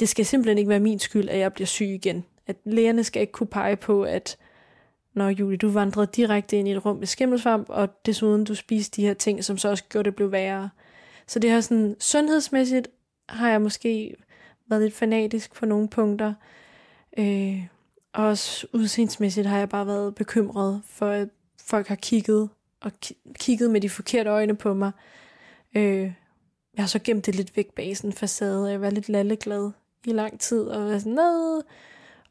det 0.00 0.08
skal 0.08 0.26
simpelthen 0.26 0.58
ikke 0.58 0.68
være 0.68 0.80
min 0.80 0.98
skyld, 0.98 1.28
at 1.28 1.38
jeg 1.38 1.52
bliver 1.52 1.66
syg 1.66 1.86
igen. 1.86 2.24
At 2.46 2.56
lægerne 2.64 3.04
skal 3.04 3.20
ikke 3.20 3.32
kunne 3.32 3.46
pege 3.46 3.76
på, 3.76 4.02
at 4.02 4.36
når 5.14 5.28
Julie, 5.28 5.56
du 5.56 5.68
vandrede 5.68 6.06
direkte 6.16 6.56
ind 6.56 6.68
i 6.68 6.72
et 6.72 6.84
rum 6.84 6.96
med 6.96 7.06
skimmelsvamp, 7.06 7.66
og 7.68 8.06
desuden 8.06 8.44
du 8.44 8.54
spiste 8.54 8.96
de 8.96 9.06
her 9.06 9.14
ting, 9.14 9.44
som 9.44 9.58
så 9.58 9.68
også 9.68 9.84
gjorde 9.84 10.04
det 10.04 10.16
blev 10.16 10.32
værre. 10.32 10.70
Så 11.26 11.38
det 11.38 11.50
har 11.50 11.60
sådan, 11.60 11.96
sundhedsmæssigt 11.98 12.88
har 13.28 13.50
jeg 13.50 13.62
måske 13.62 14.16
været 14.70 14.82
lidt 14.82 14.94
fanatisk 14.94 15.54
på 15.54 15.66
nogle 15.66 15.88
punkter. 15.88 16.34
Øh, 17.18 17.66
og 18.12 18.26
også 18.26 18.66
udseendsmæssigt 18.72 19.46
har 19.46 19.58
jeg 19.58 19.68
bare 19.68 19.86
været 19.86 20.14
bekymret 20.14 20.82
for, 20.86 21.06
at 21.10 21.28
folk 21.66 21.86
har 21.88 21.94
kigget 21.94 22.48
og 22.80 22.92
ki- 23.06 23.32
kigget 23.38 23.70
med 23.70 23.80
de 23.80 23.90
forkerte 23.90 24.30
øjne 24.30 24.56
på 24.56 24.74
mig. 24.74 24.92
Øh, 25.74 26.12
jeg 26.74 26.82
har 26.82 26.86
så 26.86 26.98
gemt 26.98 27.26
det 27.26 27.34
lidt 27.34 27.56
væk 27.56 27.74
bag 27.74 27.96
sådan 27.96 28.10
en 28.10 28.16
facade, 28.16 28.64
og 28.64 28.70
jeg 28.70 28.80
var 28.80 28.90
lidt 28.90 29.08
lalleglad 29.08 29.70
i 30.06 30.12
lang 30.12 30.40
tid, 30.40 30.62
og 30.62 30.86
var 30.86 30.98
sådan, 30.98 31.12
Nede! 31.12 31.62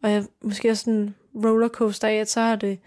og 0.01 0.11
jeg 0.11 0.25
måske 0.41 0.69
også 0.69 0.83
sådan 0.83 1.15
rollercoaster 1.35 2.07
af, 2.07 2.13
at 2.13 2.29
så 2.29 2.41
har 2.41 2.55
det 2.55 2.79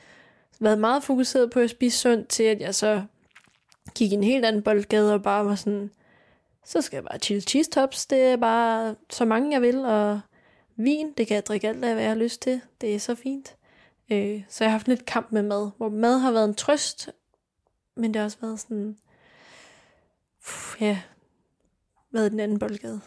været 0.61 0.79
meget 0.79 1.03
fokuseret 1.03 1.51
på 1.51 1.61
at 1.61 1.71
spise 1.71 1.99
sundt, 1.99 2.29
til 2.29 2.43
at 2.43 2.61
jeg 2.61 2.75
så 2.75 3.03
gik 3.95 4.13
i 4.13 4.15
en 4.15 4.25
helt 4.25 4.45
anden 4.45 4.63
boldgade 4.63 5.15
og 5.15 5.23
bare 5.23 5.45
var 5.47 5.55
sådan, 5.55 5.91
så 6.65 6.81
skal 6.81 6.97
jeg 6.97 7.05
bare 7.05 7.19
chili 7.19 7.41
cheese 7.41 7.71
tops, 7.71 8.07
det 8.07 8.19
er 8.19 8.37
bare 8.37 8.97
så 9.11 9.25
mange 9.25 9.53
jeg 9.53 9.63
vil, 9.63 9.85
og 9.85 10.21
vin, 10.77 11.13
det 11.13 11.27
kan 11.27 11.35
jeg 11.35 11.47
drikke 11.47 11.69
alt 11.69 11.85
af, 11.85 11.95
hvad 11.95 12.03
jeg 12.03 12.11
har 12.11 12.19
lyst 12.19 12.43
til, 12.43 12.61
det 12.81 12.95
er 12.95 12.99
så 12.99 13.15
fint. 13.15 13.57
Øh, 14.13 14.43
så 14.49 14.65
jeg 14.65 14.71
har 14.71 14.79
haft 14.79 14.89
lidt 14.89 15.07
kamp 15.07 15.33
med 15.33 15.43
mad, 15.43 15.71
hvor 15.77 15.89
mad 15.89 16.19
har 16.19 16.33
været 16.33 16.49
en 16.49 16.55
trøst, 16.55 17.11
men 17.97 18.15
det 18.15 18.21
har 18.21 18.25
også 18.25 18.39
været 18.41 18.61
sådan, 18.61 18.99
pff, 20.45 20.81
ja, 20.81 21.03
været 22.11 22.33
den 22.33 22.41
anden 22.41 22.59
boldgade. 22.59 23.01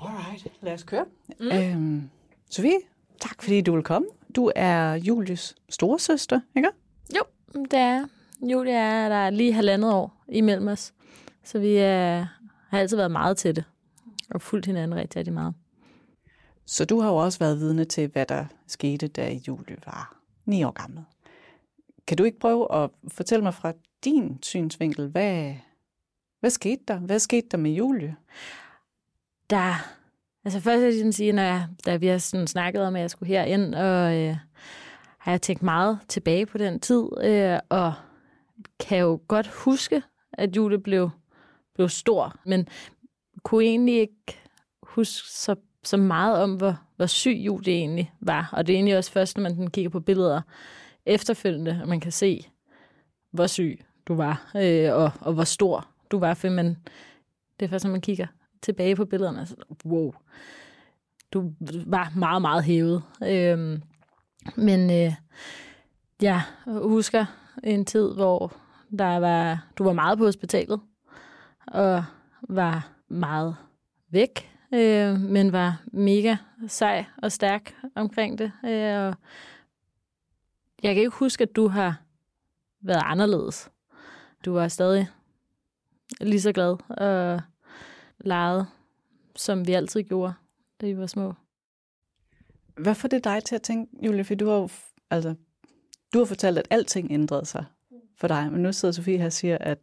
Alright, 0.00 0.46
lad 0.62 0.72
os 0.72 0.82
køre. 0.82 1.04
Mm. 1.40 1.46
Øhm, 1.46 2.10
Sofie, 2.50 2.78
tak 3.20 3.42
fordi 3.42 3.60
du 3.60 3.74
vil 3.74 3.82
komme. 3.82 4.08
Du 4.36 4.52
er 4.56 4.94
Julius 4.94 5.54
storesøster, 5.68 6.40
ikke? 6.56 6.68
Jo, 7.16 7.22
det 7.54 7.78
er. 7.78 8.06
Julie 8.42 8.72
er 8.72 9.08
der 9.08 9.16
er 9.16 9.30
lige 9.30 9.52
halvandet 9.52 9.92
år 9.92 10.24
imellem 10.28 10.68
os. 10.68 10.92
Så 11.44 11.58
vi 11.58 11.76
er, 11.76 12.26
har 12.68 12.78
altid 12.78 12.96
været 12.96 13.10
meget 13.10 13.36
til 13.36 13.56
det. 13.56 13.64
Og 14.30 14.42
fulgt 14.42 14.66
hinanden 14.66 14.98
rigtig, 14.98 15.18
rigtig 15.18 15.34
meget. 15.34 15.54
Så 16.66 16.84
du 16.84 17.00
har 17.00 17.08
jo 17.08 17.16
også 17.16 17.38
været 17.38 17.58
vidne 17.58 17.84
til, 17.84 18.08
hvad 18.08 18.26
der 18.26 18.44
skete, 18.66 19.08
da 19.08 19.32
Julie 19.48 19.76
var 19.86 20.16
ni 20.44 20.64
år 20.64 20.70
gammel. 20.70 21.04
Kan 22.06 22.16
du 22.16 22.24
ikke 22.24 22.38
prøve 22.38 22.74
at 22.74 22.90
fortælle 23.08 23.42
mig 23.42 23.54
fra 23.54 23.72
din 24.04 24.38
synsvinkel, 24.42 25.08
hvad, 25.08 25.54
hvad 26.40 26.50
skete 26.50 26.82
der? 26.88 26.98
Hvad 26.98 27.18
skete 27.18 27.48
der 27.50 27.56
med 27.56 27.70
Julie? 27.70 28.16
Der, 29.50 29.74
altså 30.44 30.60
først 30.60 30.80
vil 30.80 30.84
jeg 30.84 30.94
sådan 30.94 31.12
sige, 31.12 31.32
når 31.32 31.42
jeg, 31.42 31.66
da 31.86 31.96
vi 31.96 32.06
har 32.06 32.18
sådan 32.18 32.46
snakket 32.46 32.82
om, 32.82 32.96
at 32.96 33.02
jeg 33.02 33.10
skulle 33.10 33.28
herind, 33.28 33.74
og 33.74 34.16
øh, 34.16 34.36
har 35.26 35.32
jeg 35.32 35.42
tænkt 35.42 35.62
meget 35.62 35.98
tilbage 36.08 36.46
på 36.46 36.58
den 36.58 36.80
tid, 36.80 37.04
øh, 37.22 37.58
og 37.68 37.94
kan 38.80 38.98
jo 38.98 39.20
godt 39.28 39.46
huske, 39.46 40.02
at 40.32 40.56
Julie 40.56 40.78
blev, 40.78 41.10
blev 41.74 41.88
stor, 41.88 42.36
men 42.44 42.68
kunne 43.42 43.64
egentlig 43.64 44.00
ikke 44.00 44.38
huske 44.82 45.28
så, 45.28 45.56
så 45.84 45.96
meget 45.96 46.42
om, 46.42 46.54
hvor, 46.54 46.80
hvor 46.96 47.06
syg 47.06 47.36
Julie 47.36 47.74
egentlig 47.74 48.12
var. 48.20 48.50
Og 48.52 48.66
det 48.66 48.72
er 48.72 48.76
egentlig 48.76 48.98
også 48.98 49.12
først, 49.12 49.36
når 49.36 49.42
man 49.42 49.70
kigger 49.70 49.90
på 49.90 50.00
billeder 50.00 50.40
efterfølgende, 51.06 51.80
at 51.82 51.88
man 51.88 52.00
kan 52.00 52.12
se, 52.12 52.50
hvor 53.30 53.46
syg 53.46 53.80
du 54.08 54.14
var, 54.14 54.50
øh, 54.56 54.94
og, 54.94 55.12
og 55.20 55.32
hvor 55.32 55.44
stor 55.44 55.88
du 56.10 56.18
var, 56.18 56.34
for 56.34 56.48
man, 56.48 56.76
det 57.60 57.66
er 57.66 57.70
først, 57.70 57.84
når 57.84 57.92
man 57.92 58.00
kigger 58.00 58.26
tilbage 58.62 58.96
på 58.96 59.04
billederne, 59.04 59.46
så 59.46 59.56
wow, 59.84 60.14
du 61.32 61.52
var 61.86 62.12
meget, 62.16 62.42
meget 62.42 62.64
hævet. 62.64 63.02
Øh, 63.22 63.78
men 64.56 64.90
øh, 64.90 65.12
jeg 66.22 66.42
husker 66.66 67.26
en 67.64 67.84
tid, 67.84 68.14
hvor 68.14 68.52
der 68.98 69.16
var, 69.16 69.66
du 69.78 69.84
var 69.84 69.92
meget 69.92 70.18
på 70.18 70.24
hospitalet, 70.24 70.80
og 71.66 72.04
var 72.48 72.88
meget 73.08 73.56
væk, 74.10 74.52
øh, 74.74 75.20
men 75.20 75.52
var 75.52 75.82
mega 75.92 76.36
sej 76.68 77.04
og 77.22 77.32
stærk 77.32 77.74
omkring 77.94 78.38
det. 78.38 78.52
Øh, 78.64 79.06
og 79.06 79.14
jeg 80.82 80.94
kan 80.94 80.96
ikke 80.96 81.16
huske, 81.16 81.42
at 81.42 81.56
du 81.56 81.68
har 81.68 82.00
været 82.80 83.02
anderledes. 83.04 83.70
Du 84.44 84.52
var 84.52 84.68
stadig 84.68 85.08
lige 86.20 86.40
så 86.40 86.52
glad 86.52 86.76
og 86.88 87.40
leget, 88.18 88.66
som 89.36 89.66
vi 89.66 89.72
altid 89.72 90.02
gjorde, 90.02 90.34
da 90.80 90.86
vi 90.86 90.98
var 90.98 91.06
små. 91.06 91.34
Hvad 92.76 92.94
får 92.94 93.08
det 93.08 93.24
dig 93.24 93.44
til 93.44 93.54
at 93.54 93.62
tænke, 93.62 94.06
Julie? 94.06 94.24
For 94.24 94.34
du 94.34 94.46
har 94.48 94.56
jo, 94.56 94.68
altså, 95.10 95.34
du 96.12 96.18
har 96.18 96.24
fortalt, 96.24 96.58
at 96.58 96.66
alting 96.70 97.12
ændrede 97.12 97.46
sig 97.46 97.64
for 98.16 98.28
dig, 98.28 98.52
men 98.52 98.62
nu 98.62 98.72
sidder 98.72 98.92
Sofie 98.92 99.18
her 99.18 99.26
og 99.26 99.32
siger, 99.32 99.58
at, 99.60 99.78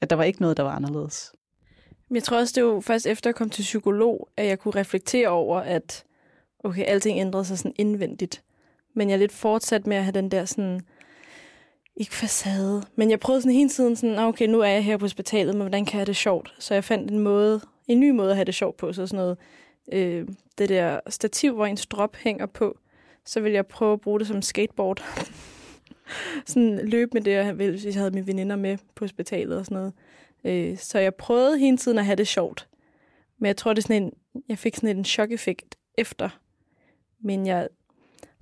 at 0.00 0.10
der 0.10 0.16
var 0.16 0.24
ikke 0.24 0.40
noget, 0.40 0.56
der 0.56 0.62
var 0.62 0.70
anderledes. 0.70 1.32
Men 2.08 2.14
jeg 2.14 2.22
tror 2.22 2.38
også, 2.38 2.52
det 2.56 2.64
var 2.64 2.80
først 2.80 3.06
efter 3.06 3.30
jeg 3.30 3.34
kom 3.34 3.50
til 3.50 3.62
psykolog, 3.62 4.28
at 4.36 4.46
jeg 4.46 4.58
kunne 4.58 4.80
reflektere 4.80 5.28
over, 5.28 5.60
at 5.60 6.04
okay, 6.64 6.84
alting 6.84 7.18
ændrede 7.18 7.44
sig 7.44 7.58
sådan 7.58 7.74
indvendigt. 7.78 8.42
Men 8.94 9.08
jeg 9.08 9.14
er 9.14 9.18
lidt 9.18 9.32
fortsat 9.32 9.86
med 9.86 9.96
at 9.96 10.04
have 10.04 10.12
den 10.12 10.30
der 10.30 10.44
sådan, 10.44 10.80
ikke 11.96 12.14
facade, 12.14 12.82
men 12.96 13.10
jeg 13.10 13.20
prøvede 13.20 13.42
sådan 13.42 13.56
hele 13.56 13.68
tiden 13.68 13.96
sådan, 13.96 14.18
ah, 14.18 14.26
okay, 14.26 14.46
nu 14.46 14.60
er 14.60 14.68
jeg 14.68 14.84
her 14.84 14.96
på 14.96 15.04
hospitalet, 15.04 15.54
men 15.54 15.60
hvordan 15.60 15.84
kan 15.84 15.92
jeg 15.92 16.00
have 16.00 16.06
det 16.06 16.16
sjovt? 16.16 16.54
Så 16.58 16.74
jeg 16.74 16.84
fandt 16.84 17.10
en 17.10 17.18
måde, 17.18 17.60
en 17.88 18.00
ny 18.00 18.10
måde 18.10 18.30
at 18.30 18.36
have 18.36 18.44
det 18.44 18.54
sjovt 18.54 18.76
på, 18.76 18.92
så 18.92 19.06
sådan 19.06 19.16
noget, 19.16 19.38
øh, 19.92 20.28
det 20.58 20.68
der 20.68 21.00
stativ, 21.08 21.54
hvor 21.54 21.66
ens 21.66 21.86
drop 21.86 22.16
hænger 22.16 22.46
på, 22.46 22.78
så 23.24 23.40
ville 23.40 23.56
jeg 23.56 23.66
prøve 23.66 23.92
at 23.92 24.00
bruge 24.00 24.18
det 24.18 24.26
som 24.26 24.42
skateboard. 24.42 25.04
sådan 26.46 26.88
løbe 26.88 27.10
med 27.12 27.22
det, 27.22 27.30
jeg 27.30 27.58
ville, 27.58 27.70
hvis 27.70 27.84
jeg 27.84 27.94
havde 27.94 28.10
mine 28.10 28.26
veninder 28.26 28.56
med 28.56 28.78
på 28.94 29.04
hospitalet 29.04 29.58
og 29.58 29.64
sådan 29.64 29.76
noget. 29.76 29.92
Øh, 30.44 30.78
så 30.78 30.98
jeg 30.98 31.14
prøvede 31.14 31.58
hele 31.58 31.76
tiden 31.76 31.98
at 31.98 32.04
have 32.04 32.16
det 32.16 32.28
sjovt. 32.28 32.68
Men 33.38 33.46
jeg 33.46 33.56
tror, 33.56 33.72
det 33.72 33.78
er 33.78 33.82
sådan 33.82 34.02
en, 34.02 34.12
jeg 34.48 34.58
fik 34.58 34.76
sådan 34.76 34.96
en 34.96 35.04
chok-effekt 35.04 35.76
efter. 35.98 36.28
Men 37.20 37.46
jeg 37.46 37.68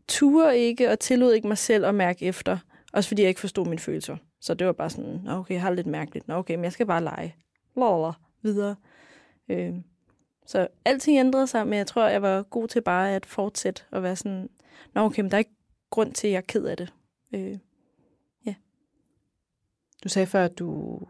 turde 0.08 0.58
ikke 0.58 0.90
og 0.90 0.98
tillod 0.98 1.32
ikke 1.32 1.48
mig 1.48 1.58
selv 1.58 1.86
at 1.86 1.94
mærke 1.94 2.24
efter. 2.24 2.58
Også 2.92 3.08
fordi 3.08 3.22
jeg 3.22 3.28
ikke 3.28 3.40
forstod 3.40 3.66
mine 3.66 3.78
følelser. 3.78 4.16
Så 4.40 4.54
det 4.54 4.66
var 4.66 4.72
bare 4.72 4.90
sådan, 4.90 5.28
okay, 5.28 5.54
jeg 5.54 5.62
har 5.62 5.70
lidt 5.70 5.86
mærkeligt. 5.86 6.28
Nå, 6.28 6.34
okay, 6.34 6.54
men 6.54 6.64
jeg 6.64 6.72
skal 6.72 6.86
bare 6.86 7.04
lege. 7.04 7.36
Lala, 7.76 8.12
videre. 8.42 8.76
Øh, 9.48 9.74
så 10.48 10.68
alting 10.84 11.18
ændrede 11.18 11.46
sig, 11.46 11.66
men 11.66 11.78
jeg 11.78 11.86
tror, 11.86 12.06
jeg 12.06 12.22
var 12.22 12.42
god 12.42 12.68
til 12.68 12.82
bare 12.82 13.14
at 13.14 13.26
fortsætte 13.26 13.82
og 13.90 14.02
være 14.02 14.16
sådan, 14.16 14.50
Nå, 14.94 15.00
okay, 15.00 15.22
men 15.22 15.30
der 15.30 15.36
er 15.36 15.38
ikke 15.38 15.56
grund 15.90 16.12
til, 16.12 16.26
at 16.26 16.32
jeg 16.32 16.38
er 16.38 16.42
ked 16.48 16.64
af 16.64 16.76
det. 16.76 16.92
Øh, 17.32 17.58
Du 20.04 20.08
sagde 20.08 20.26
før, 20.26 20.44
at 20.44 20.58
du, 20.58 21.00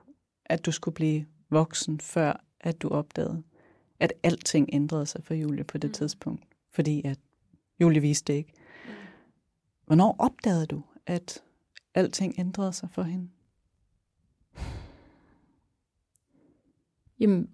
at 0.45 0.67
du 0.67 0.73
skulle 0.73 0.95
blive 0.95 1.27
voksen, 1.51 2.01
før 2.01 2.45
at 2.61 2.83
du 2.83 2.89
opdagede, 2.89 3.43
at 4.01 4.13
alting 4.23 4.69
ændrede 4.73 5.07
sig 5.07 5.25
for 5.25 5.35
Julie 5.35 5.65
på 5.65 5.79
det 5.79 5.91
mm. 5.91 5.95
tidspunkt. 5.95 6.45
Fordi 6.71 7.03
at 7.07 7.19
Julie 7.81 8.01
viste 8.01 8.33
det 8.33 8.39
ikke. 8.39 8.53
Hvornår 9.87 10.17
opdagede 10.19 10.67
du, 10.67 10.83
at 11.07 11.43
alting 11.95 12.35
ændrede 12.39 12.73
sig 12.73 12.91
for 12.91 13.03
hende? 13.03 13.29
Jamen, 17.21 17.51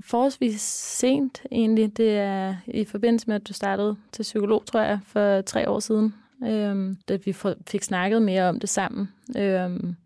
forholdsvis 0.00 0.60
sent 0.60 1.42
egentlig. 1.52 1.96
Det 1.96 2.18
er 2.18 2.56
i 2.66 2.84
forbindelse 2.84 3.26
med, 3.26 3.34
at 3.34 3.48
du 3.48 3.52
startede 3.52 3.96
til 4.12 4.22
psykolog, 4.22 4.66
tror 4.66 4.80
jeg, 4.80 5.00
for 5.04 5.40
tre 5.40 5.68
år 5.68 5.80
siden. 5.80 6.14
Øhm, 6.44 6.96
da 7.08 7.16
vi 7.24 7.36
fik 7.66 7.82
snakket 7.82 8.22
mere 8.22 8.48
om 8.48 8.60
det 8.60 8.68
sammen. 8.68 9.08
Øhm, 9.36 9.96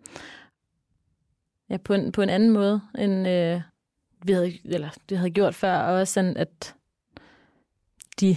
ja, 1.70 1.76
på 1.76 1.94
en, 1.94 2.12
på 2.12 2.22
en 2.22 2.28
anden 2.28 2.50
måde, 2.50 2.80
end 2.98 3.28
øh, 3.28 3.60
vi 4.24 4.32
havde, 4.32 4.52
eller 4.64 4.90
det 5.08 5.18
havde 5.18 5.30
gjort 5.30 5.54
før. 5.54 5.76
Og 5.76 5.94
også 5.94 6.12
sådan, 6.12 6.36
at 6.36 6.74
de 8.20 8.36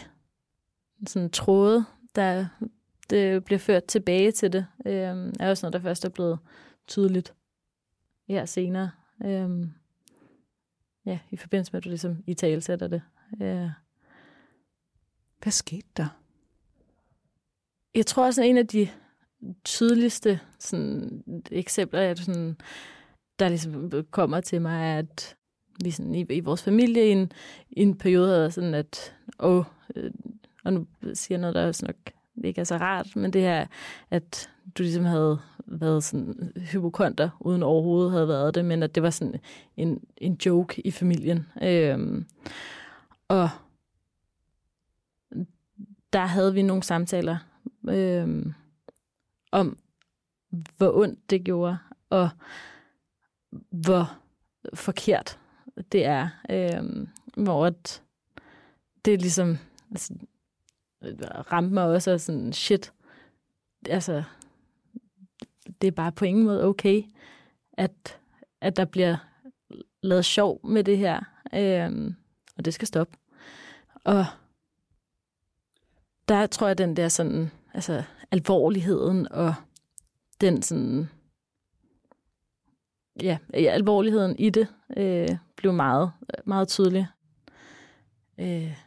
sådan 1.07 1.29
tråde, 1.29 1.85
der 2.15 2.45
det 3.09 3.45
bliver 3.45 3.59
ført 3.59 3.83
tilbage 3.83 4.31
til 4.31 4.53
det, 4.53 4.65
øh, 4.85 5.33
er 5.39 5.49
også 5.49 5.65
noget, 5.65 5.73
der 5.73 5.79
først 5.79 6.05
er 6.05 6.09
blevet 6.09 6.39
tydeligt 6.87 7.33
her 8.27 8.45
senere. 8.45 8.91
Øh, 9.25 9.67
ja, 11.05 11.19
i 11.31 11.37
forbindelse 11.37 11.71
med, 11.71 11.77
at 11.77 11.83
du 11.83 11.89
ligesom 11.89 12.23
i 12.27 12.33
tale 12.33 12.61
sætter 12.61 12.87
det. 12.87 13.01
Ja. 13.39 13.71
Hvad 15.43 15.51
skete 15.51 15.87
der? 15.97 16.07
Jeg 17.95 18.05
tror 18.05 18.25
også, 18.25 18.41
en 18.43 18.57
af 18.57 18.67
de 18.67 18.89
tydeligste 19.63 20.39
sådan, 20.59 21.23
eksempler, 21.51 21.99
at 21.99 22.19
sådan, 22.19 22.57
der 23.39 23.49
ligesom 23.49 23.91
kommer 24.11 24.41
til 24.41 24.61
mig, 24.61 24.91
er, 24.91 24.97
at 24.97 25.35
vi 25.83 25.91
sådan, 25.91 26.15
i, 26.15 26.25
i 26.29 26.39
vores 26.39 26.63
familie 26.63 27.07
i 27.07 27.11
en, 27.11 27.31
i 27.69 27.81
en 27.81 27.97
periode 27.97 28.35
havde 28.35 28.51
sådan, 28.51 28.73
at 28.73 29.15
åh, 29.39 29.65
øh, 29.95 30.11
og 30.63 30.73
nu 30.73 30.87
siger 31.13 31.35
jeg 31.35 31.41
noget, 31.41 31.55
der 31.55 31.61
er 31.61 31.67
også 31.67 31.85
nok 31.85 31.95
ikke 32.43 32.61
er 32.61 32.65
så 32.65 32.77
rart, 32.77 33.15
men 33.15 33.33
det 33.33 33.41
her, 33.41 33.65
at 34.11 34.49
du 34.77 34.83
ligesom 34.83 35.05
havde 35.05 35.39
været 35.67 36.03
sådan 36.03 36.53
hypokonter, 36.71 37.29
uden 37.39 37.63
overhovedet 37.63 38.11
havde 38.11 38.27
været 38.27 38.55
det, 38.55 38.65
men 38.65 38.83
at 38.83 38.95
det 38.95 39.03
var 39.03 39.09
sådan 39.09 39.39
en, 39.77 40.03
en 40.17 40.37
joke 40.45 40.81
i 40.87 40.91
familien. 40.91 41.47
Øhm, 41.61 42.25
og 43.27 43.49
der 46.13 46.25
havde 46.25 46.53
vi 46.53 46.61
nogle 46.61 46.83
samtaler 46.83 47.37
øhm, 47.89 48.53
om, 49.51 49.77
hvor 50.77 50.97
ondt 50.97 51.29
det 51.29 51.43
gjorde, 51.43 51.77
og 52.09 52.29
hvor 53.69 54.17
forkert 54.73 55.39
det 55.91 56.05
er. 56.05 56.29
Øhm, 56.49 57.07
hvor 57.37 57.65
at 57.65 58.03
det 59.05 59.21
ligesom 59.21 59.57
altså, 59.91 60.13
ramte 61.51 61.73
mig 61.73 61.83
også 61.83 62.11
og 62.11 62.21
sådan, 62.21 62.53
shit, 62.53 62.93
altså, 63.89 64.23
det 65.81 65.87
er 65.87 65.91
bare 65.91 66.11
på 66.11 66.25
ingen 66.25 66.45
måde 66.45 66.63
okay, 66.63 67.03
at, 67.73 68.19
at 68.61 68.77
der 68.77 68.85
bliver 68.85 69.17
lavet 70.01 70.25
sjov 70.25 70.67
med 70.67 70.83
det 70.83 70.97
her, 70.97 71.21
øhm, 71.53 72.15
og 72.57 72.65
det 72.65 72.73
skal 72.73 72.87
stoppe. 72.87 73.17
Og 74.03 74.25
der 76.27 76.47
tror 76.47 76.67
jeg, 76.67 76.77
den 76.77 76.95
der 76.95 77.07
sådan, 77.07 77.51
altså 77.73 78.03
alvorligheden 78.31 79.31
og 79.31 79.53
den 80.41 80.61
sådan, 80.61 81.09
ja, 83.21 83.37
alvorligheden 83.53 84.35
i 84.39 84.49
det 84.49 84.67
øh, 84.97 85.29
blev 85.55 85.73
meget, 85.73 86.11
meget 86.45 86.67
tydelig. 86.67 87.07
Øh, 88.39 88.77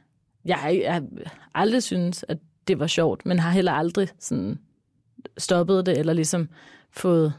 jeg 0.44 0.58
har 0.58 1.06
aldrig 1.54 1.82
synes 1.82 2.24
at 2.28 2.38
det 2.68 2.78
var 2.78 2.86
sjovt, 2.86 3.26
men 3.26 3.38
har 3.38 3.50
heller 3.50 3.72
aldrig 3.72 4.08
sådan 4.18 4.58
stoppet 5.38 5.86
det, 5.86 5.98
eller 5.98 6.12
ligesom 6.12 6.48
fået 6.90 7.34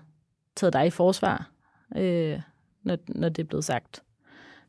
taget 0.56 0.74
dig 0.74 0.88
i 0.88 0.90
forsvar, 0.90 1.52
øh, 1.96 2.42
når, 2.84 2.98
når 3.08 3.30
det 3.30 3.44
er 3.44 3.48
blevet 3.48 3.66
sagt. 3.66 4.04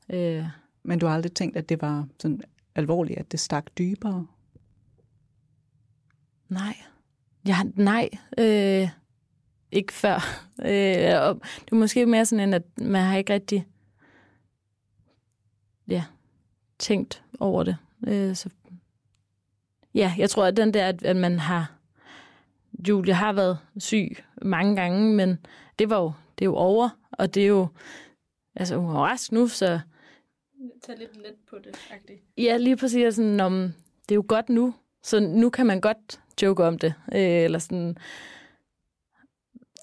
Øh. 0.09 0.45
Men 0.83 0.99
du 0.99 1.07
har 1.07 1.15
aldrig 1.15 1.33
tænkt, 1.33 1.57
at 1.57 1.69
det 1.69 1.83
var 1.83 2.07
sådan 2.19 2.41
alvorligt, 2.75 3.19
at 3.19 3.33
det 3.33 3.41
stak 3.41 3.67
dybere? 3.79 4.27
Nej. 6.49 6.75
Ja, 7.47 7.57
nej. 7.75 8.09
Øh, 8.39 8.89
ikke 9.73 9.93
før. 9.93 10.21
Øh, 10.63 11.23
og 11.23 11.41
det 11.61 11.73
er 11.73 11.77
måske 11.77 12.07
mere 12.07 12.27
sådan 12.27 12.49
en, 12.49 12.55
at 12.55 12.63
man 12.79 13.03
har 13.03 13.17
ikke 13.17 13.33
rigtig 13.33 13.67
ja, 15.89 16.05
tænkt 16.79 17.25
over 17.39 17.63
det. 17.63 17.77
Øh, 18.07 18.37
så 18.37 18.51
ja, 19.95 20.15
jeg 20.19 20.31
tror, 20.31 20.47
at 20.47 20.57
den 20.57 20.75
der, 20.75 20.87
at, 20.87 21.03
at 21.03 21.17
man 21.17 21.39
har... 21.39 21.80
Julie 22.89 23.15
har 23.15 23.33
været 23.33 23.59
syg 23.79 24.17
mange 24.43 24.77
gange, 24.77 25.15
men 25.15 25.39
det 25.79 25.91
var 25.91 26.01
jo, 26.01 26.13
det 26.39 26.45
er 26.45 26.47
jo 26.47 26.57
over, 26.57 26.89
og 27.13 27.35
det 27.35 27.43
er 27.43 27.47
jo... 27.47 27.67
Altså, 28.57 28.77
hun 28.77 28.91
er 28.91 28.95
rask 28.95 29.33
nu, 29.33 29.49
så... 29.49 29.81
Tag 30.83 30.99
lidt 30.99 31.17
let 31.17 31.35
på 31.51 31.57
det, 31.65 31.77
faktisk. 31.77 32.23
Ja, 32.39 32.57
lige 32.57 32.77
præcis. 32.77 33.15
Sådan, 33.15 33.41
om, 33.41 33.73
det 34.09 34.13
er 34.13 34.17
jo 34.17 34.25
godt 34.29 34.49
nu, 34.49 34.75
så 35.03 35.21
nu 35.21 35.51
kan 35.51 35.67
man 35.67 35.81
godt 35.81 36.21
joke 36.43 36.65
om 36.65 36.79
det. 36.79 36.95
Øh, 37.13 37.21
eller 37.21 37.59
sådan... 37.59 37.97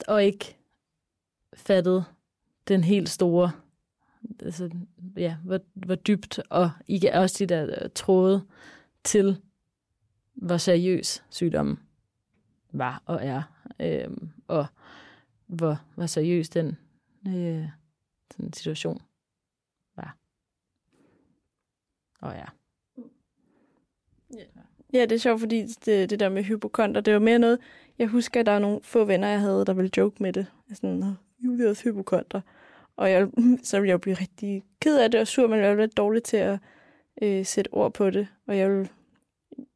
Og 0.08 0.24
ikke 0.24 0.58
fattet 1.54 2.06
den 2.68 2.84
helt 2.84 3.10
store 3.10 3.52
altså, 4.44 4.70
ja, 5.18 5.36
hvor, 5.44 5.60
hvor 5.74 5.96
dybt, 5.96 6.40
og 6.50 6.72
ikke 6.88 7.14
også 7.14 7.36
de 7.40 7.46
der 7.46 7.88
tråde 7.88 8.44
til, 9.04 9.42
hvor 10.34 10.58
seriøs 10.58 11.24
sygdommen 11.30 11.80
var 12.72 13.04
og 13.06 13.26
er, 13.26 13.42
øh, 13.80 14.10
og 14.48 14.66
hvor, 15.48 15.82
hvor 15.96 16.06
seriøs 16.06 16.50
den 16.50 16.78
øh, 17.28 17.66
sådan 18.32 18.54
situation 18.54 19.02
var. 19.96 20.18
Og 22.22 22.34
ja. 22.34 22.46
Ja, 24.94 25.02
det 25.02 25.12
er 25.12 25.20
sjovt, 25.20 25.40
fordi 25.40 25.66
det, 25.66 26.10
det 26.10 26.20
der 26.20 26.30
med 26.30 26.44
hypokonter, 26.44 27.02
det 27.02 27.14
var 27.14 27.20
mere 27.20 27.40
noget, 27.40 27.60
jeg 28.00 28.08
husker, 28.08 28.40
at 28.40 28.46
der 28.46 28.52
er 28.52 28.60
nogle 28.60 28.80
få 28.84 29.06
venner, 29.06 29.28
jeg 29.28 29.40
havde, 29.40 29.66
der 29.66 29.74
ville 29.74 29.92
joke 29.98 30.24
med 30.24 30.34
det. 30.34 30.48
Sådan, 30.74 31.04
Julius 31.40 31.82
hypokonter. 31.82 32.42
Og 32.96 33.12
jeg, 33.12 33.28
så 33.64 33.80
ville 33.80 33.90
jeg 33.90 34.02
blive 34.02 34.16
rigtig 34.16 34.64
ked 34.82 35.00
af 35.00 35.12
det 35.12 35.20
og 35.20 35.28
sur, 35.28 35.48
men 35.48 35.60
jeg 35.60 35.70
var 35.70 35.82
lidt 35.82 35.98
dårlig 35.98 36.24
til 36.24 36.38
at 36.38 36.60
øh, 37.22 37.46
sætte 37.46 37.74
ord 37.74 37.94
på 37.94 38.10
det. 38.10 38.28
Og 38.48 38.58
jeg 38.58 38.72
vil, 38.72 38.90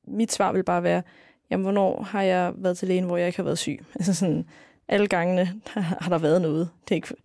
mit 0.07 0.31
svar 0.31 0.51
vil 0.51 0.63
bare 0.63 0.83
være, 0.83 1.03
jamen, 1.51 1.63
hvornår 1.63 2.03
har 2.03 2.21
jeg 2.21 2.53
været 2.55 2.77
til 2.77 2.87
lægen, 2.87 3.03
hvor 3.03 3.17
jeg 3.17 3.27
ikke 3.27 3.37
har 3.37 3.43
været 3.43 3.57
syg? 3.57 3.85
Altså 3.95 4.13
sådan, 4.13 4.45
alle 4.87 5.07
gangene 5.07 5.61
har 6.01 6.09
der 6.09 6.17
været 6.17 6.41
noget. 6.41 6.69
Det 6.89 6.91
er 6.91 6.95
ikke, 6.95 7.15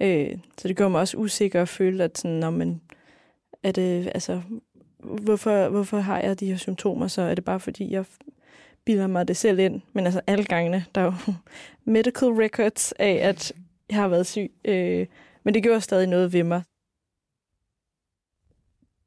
øh, 0.00 0.38
så 0.58 0.68
det 0.68 0.76
gør 0.76 0.88
mig 0.88 1.00
også 1.00 1.16
usikker 1.16 1.62
at 1.62 1.68
føle, 1.68 2.04
at 2.04 2.18
sådan, 2.18 2.36
når 2.36 2.50
man, 2.50 2.80
er 3.62 3.72
det, 3.72 4.10
altså, 4.14 4.42
hvorfor, 4.98 5.68
hvorfor 5.68 5.98
har 5.98 6.20
jeg 6.20 6.40
de 6.40 6.46
her 6.46 6.56
symptomer, 6.56 7.06
så 7.08 7.22
er 7.22 7.34
det 7.34 7.44
bare 7.44 7.60
fordi, 7.60 7.92
jeg 7.92 8.04
bilder 8.84 9.06
mig 9.06 9.28
det 9.28 9.36
selv 9.36 9.58
ind. 9.58 9.80
Men 9.92 10.04
altså 10.04 10.20
alle 10.26 10.44
gangene, 10.44 10.84
der 10.94 11.00
er 11.00 11.04
jo 11.04 11.14
medical 11.92 12.28
records 12.28 12.92
af, 12.92 13.20
at 13.22 13.52
jeg 13.90 13.98
har 13.98 14.08
været 14.08 14.26
syg. 14.26 14.52
Øh, 14.64 15.06
men 15.44 15.54
det 15.54 15.62
gjorde 15.62 15.80
stadig 15.80 16.06
noget 16.06 16.32
ved 16.32 16.42
mig. 16.42 16.62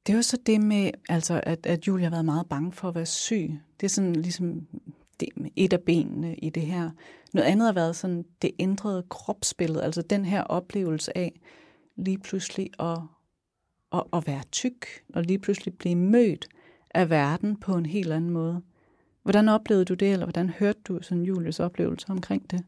Det 0.08 0.14
er 0.14 0.18
jo 0.18 0.22
så 0.22 0.38
det 0.46 0.62
med, 0.62 0.92
altså, 1.10 1.42
at, 1.44 1.66
at 1.66 1.88
Julie 1.88 2.04
har 2.04 2.12
været 2.12 2.26
meget 2.26 2.50
bange 2.50 2.72
for 2.72 2.88
at 2.88 2.96
være 2.96 3.06
syg. 3.06 3.60
Det 3.80 3.86
er 3.86 3.90
sådan 3.90 4.16
ligesom 4.16 4.68
det, 5.20 5.30
et 5.56 5.74
af 5.74 5.82
benene 5.82 6.36
i 6.36 6.50
det 6.50 6.64
her. 6.64 6.92
Noget 7.34 7.48
andet 7.48 7.66
har 7.66 7.74
været 7.74 7.96
sådan 7.96 8.26
det 8.42 8.52
ændrede 8.60 9.04
kropsbillede, 9.10 9.84
altså 9.84 10.02
den 10.02 10.26
her 10.26 10.42
oplevelse 10.44 11.18
af 11.18 11.42
lige 11.96 12.18
pludselig 12.18 12.70
at, 12.80 12.98
at, 13.94 14.04
at 14.14 14.28
være 14.28 14.42
tyk, 14.52 14.86
og 15.14 15.24
lige 15.24 15.40
pludselig 15.40 15.78
blive 15.78 15.96
mødt 15.96 16.48
af 16.94 17.10
verden 17.10 17.60
på 17.60 17.76
en 17.76 17.86
helt 17.86 18.12
anden 18.12 18.30
måde. 18.30 18.62
Hvordan 19.24 19.50
oplevede 19.50 19.86
du 19.86 19.94
det, 19.94 20.12
eller 20.12 20.26
hvordan 20.26 20.50
hørte 20.50 20.80
du 20.88 21.00
sådan 21.02 21.24
Julies 21.24 21.60
oplevelse 21.60 22.10
omkring 22.10 22.52
det? 22.52 22.64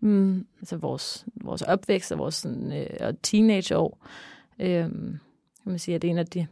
Mm, 0.00 0.46
altså 0.60 0.76
vores, 0.76 1.26
vores 1.34 1.62
opvækst 1.62 2.12
og 2.12 2.18
vores 2.18 2.34
sådan, 2.34 2.72
øh, 2.72 3.14
teenageår, 3.22 4.06
øh, 4.58 4.88
kan 5.66 5.72
man 5.72 5.78
sige, 5.78 5.94
at 5.94 6.02
det 6.02 6.08
er 6.08 6.12
en 6.12 6.18
af 6.18 6.26
de 6.26 6.46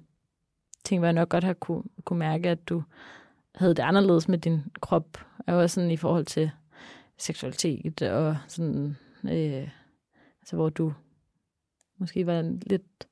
ting, 0.85 1.01
hvor 1.01 1.07
jeg 1.07 1.13
nok 1.13 1.29
godt 1.29 1.45
har 1.45 1.53
kunne, 1.53 1.83
kunne 2.05 2.19
mærke, 2.19 2.49
at 2.49 2.69
du 2.69 2.83
havde 3.55 3.75
det 3.75 3.83
anderledes 3.83 4.29
med 4.29 4.39
din 4.39 4.63
krop, 4.81 5.19
er 5.47 5.55
også 5.55 5.75
sådan 5.75 5.91
i 5.91 5.97
forhold 5.97 6.25
til 6.25 6.51
seksualitet, 7.19 8.03
og 8.03 8.37
sådan, 8.49 8.97
øh, 9.25 9.69
altså 10.41 10.57
hvor 10.57 10.69
du 10.69 10.93
måske 11.99 12.27
var 12.27 12.43
lidt 12.67 13.07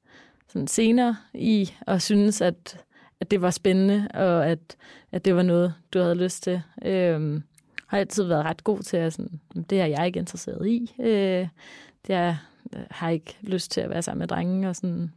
sådan 0.49 0.69
senere 0.69 1.17
i 1.35 1.71
at 1.87 2.03
synes, 2.03 2.41
at, 2.41 2.85
at 3.21 3.31
det 3.31 3.43
var 3.43 3.51
spændende, 3.51 4.09
og 4.15 4.47
at, 4.47 4.77
at 5.13 5.25
det 5.25 5.37
var 5.37 5.43
noget, 5.43 5.75
du 5.95 5.99
havde 5.99 6.15
lyst 6.15 6.43
til. 6.43 6.63
Øh, 6.85 7.43
har 7.87 7.99
altid 7.99 8.25
været 8.25 8.45
ret 8.45 8.65
god 8.65 8.79
til 8.79 8.97
at 8.97 9.13
sådan, 9.13 9.41
det 9.71 9.81
er 9.81 9.87
jeg 9.87 10.07
ikke 10.07 10.19
interesseret 10.19 10.69
i. 10.69 10.95
Øh, 11.01 11.49
det 12.07 12.15
er, 12.15 12.37
har 12.91 13.09
ikke 13.09 13.39
lyst 13.41 13.71
til 13.71 13.81
at 13.81 13.91
være 13.91 14.03
sammen 14.03 14.19
med 14.19 14.29
drenge, 14.29 14.69
og 14.69 14.77
sådan, 14.77 15.13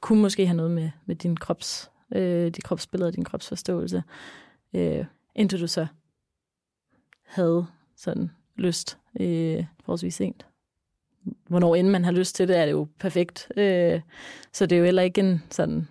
kunne 0.00 0.22
måske 0.22 0.46
have 0.46 0.56
noget 0.56 0.70
med, 0.70 0.90
med 1.06 1.16
din 1.16 1.36
krops, 1.36 1.90
øh, 2.14 2.46
dit 2.46 2.64
kropsbillede 2.64 3.08
og 3.08 3.16
din 3.16 3.24
kropsforståelse, 3.24 4.02
øh, 4.74 5.04
indtil 5.34 5.60
du 5.60 5.66
så 5.66 5.86
havde 7.22 7.66
sådan 7.96 8.30
lyst 8.56 8.98
øh, 9.20 9.64
forholdsvis 9.84 10.14
sent. 10.14 10.46
Hvornår 11.48 11.74
inden 11.74 11.92
man 11.92 12.04
har 12.04 12.12
lyst 12.12 12.34
til 12.34 12.48
det, 12.48 12.58
er 12.58 12.64
det 12.64 12.72
jo 12.72 12.86
perfekt. 12.98 13.52
Øh, 13.56 14.00
så 14.52 14.66
det 14.66 14.76
er 14.76 14.80
jo 14.80 14.84
heller 14.84 15.02
ikke 15.02 15.20
en 15.20 15.42
sådan... 15.50 15.88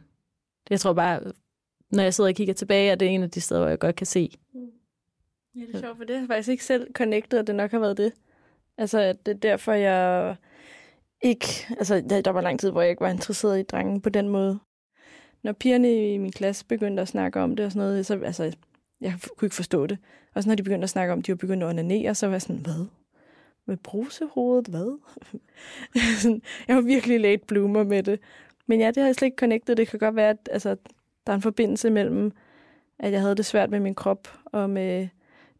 Jeg 0.69 0.79
tror 0.79 0.93
bare, 0.93 1.21
når 1.89 2.03
jeg 2.03 2.13
sidder 2.13 2.29
og 2.29 2.36
kigger 2.36 2.53
tilbage, 2.53 2.91
er 2.91 2.95
det 2.95 3.07
en 3.07 3.23
af 3.23 3.29
de 3.29 3.41
steder, 3.41 3.61
hvor 3.61 3.69
jeg 3.69 3.79
godt 3.79 3.95
kan 3.95 4.07
se, 4.07 4.32
Ja, 5.55 5.61
det 5.61 5.75
er 5.75 5.79
sjovt, 5.79 5.97
for 5.97 6.03
det 6.03 6.19
har 6.19 6.27
faktisk 6.27 6.49
ikke 6.49 6.65
selv 6.65 6.93
connectet, 6.93 7.38
at 7.38 7.47
det 7.47 7.55
nok 7.55 7.71
har 7.71 7.79
været 7.79 7.97
det. 7.97 8.13
Altså, 8.77 8.99
at 8.99 9.25
det 9.25 9.32
er 9.32 9.38
derfor, 9.38 9.73
jeg 9.73 10.36
ikke... 11.22 11.45
Altså, 11.69 12.01
der 12.26 12.32
var 12.32 12.41
lang 12.41 12.59
tid, 12.59 12.72
hvor 12.72 12.82
jeg 12.82 12.89
ikke 12.89 13.01
var 13.01 13.09
interesseret 13.09 13.59
i 13.59 13.63
drengen 13.63 14.01
på 14.01 14.09
den 14.09 14.30
måde. 14.30 14.59
Når 15.43 15.51
pigerne 15.51 16.13
i 16.13 16.17
min 16.17 16.32
klasse 16.32 16.65
begyndte 16.65 17.01
at 17.01 17.07
snakke 17.07 17.39
om 17.39 17.55
det 17.55 17.65
og 17.65 17.72
sådan 17.72 17.88
noget, 17.88 18.05
så 18.05 18.19
altså, 18.24 18.55
jeg 19.01 19.13
kunne 19.38 19.45
ikke 19.45 19.55
forstå 19.55 19.88
det. 19.88 19.97
Og 20.34 20.43
så 20.43 20.49
når 20.49 20.55
de 20.55 20.63
begyndte 20.63 20.84
at 20.84 20.89
snakke 20.89 21.13
om, 21.13 21.19
at 21.19 21.26
de 21.26 21.32
var 21.32 21.36
begyndt 21.36 21.63
at 21.63 21.69
onanere, 21.69 22.15
så 22.15 22.26
var 22.26 22.34
jeg 22.34 22.41
sådan, 22.41 22.61
hvad? 22.61 22.88
Med 23.65 23.78
brusehovedet? 23.78 24.67
Hvad? 24.67 24.99
jeg 26.67 26.76
var 26.76 26.82
virkelig 26.82 27.19
late 27.19 27.45
bloomer 27.47 27.84
med 27.84 28.03
det. 28.03 28.19
Men 28.67 28.80
ja, 28.80 28.88
det 28.88 28.97
har 28.97 29.05
jeg 29.05 29.15
slet 29.15 29.26
ikke 29.26 29.39
connectet. 29.39 29.78
Det 29.78 29.88
kan 29.88 29.99
godt 29.99 30.15
være, 30.15 30.30
at 30.30 30.49
altså, 30.51 30.76
der 31.28 31.34
er 31.34 31.36
en 31.36 31.41
forbindelse 31.41 31.89
mellem, 31.89 32.32
at 32.99 33.11
jeg 33.11 33.22
havde 33.22 33.36
det 33.36 33.45
svært 33.45 33.69
med 33.69 33.80
min 33.80 33.95
krop 33.95 34.28
og 34.45 34.69
med 34.69 35.07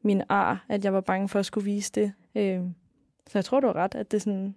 min 0.02 0.24
ar, 0.30 0.66
at 0.70 0.86
jeg 0.86 0.94
var 0.94 1.02
bange 1.02 1.30
for 1.30 1.40
at 1.40 1.46
skulle 1.46 1.66
vise 1.66 1.92
det. 1.92 2.14
Øh, 2.36 2.62
så 3.28 3.38
jeg 3.38 3.46
tror, 3.46 3.60
du 3.60 3.68
har 3.68 3.76
ret, 3.76 3.96
at 3.96 4.12
det 4.12 4.22
sådan, 4.22 4.56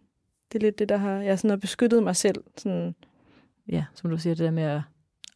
det 0.55 0.63
er 0.63 0.67
lidt 0.67 0.79
det, 0.79 0.89
der 0.89 0.97
har, 0.97 1.13
jeg 1.13 1.39
sådan 1.39 1.51
har 1.51 1.57
beskyttet 1.57 2.03
mig 2.03 2.17
selv. 2.17 2.45
Sådan. 2.57 2.95
Ja, 3.69 3.85
som 3.95 4.11
du 4.11 4.19
siger, 4.19 4.35
det 4.35 4.45
der 4.45 4.51
med 4.51 4.63
at, 4.63 4.81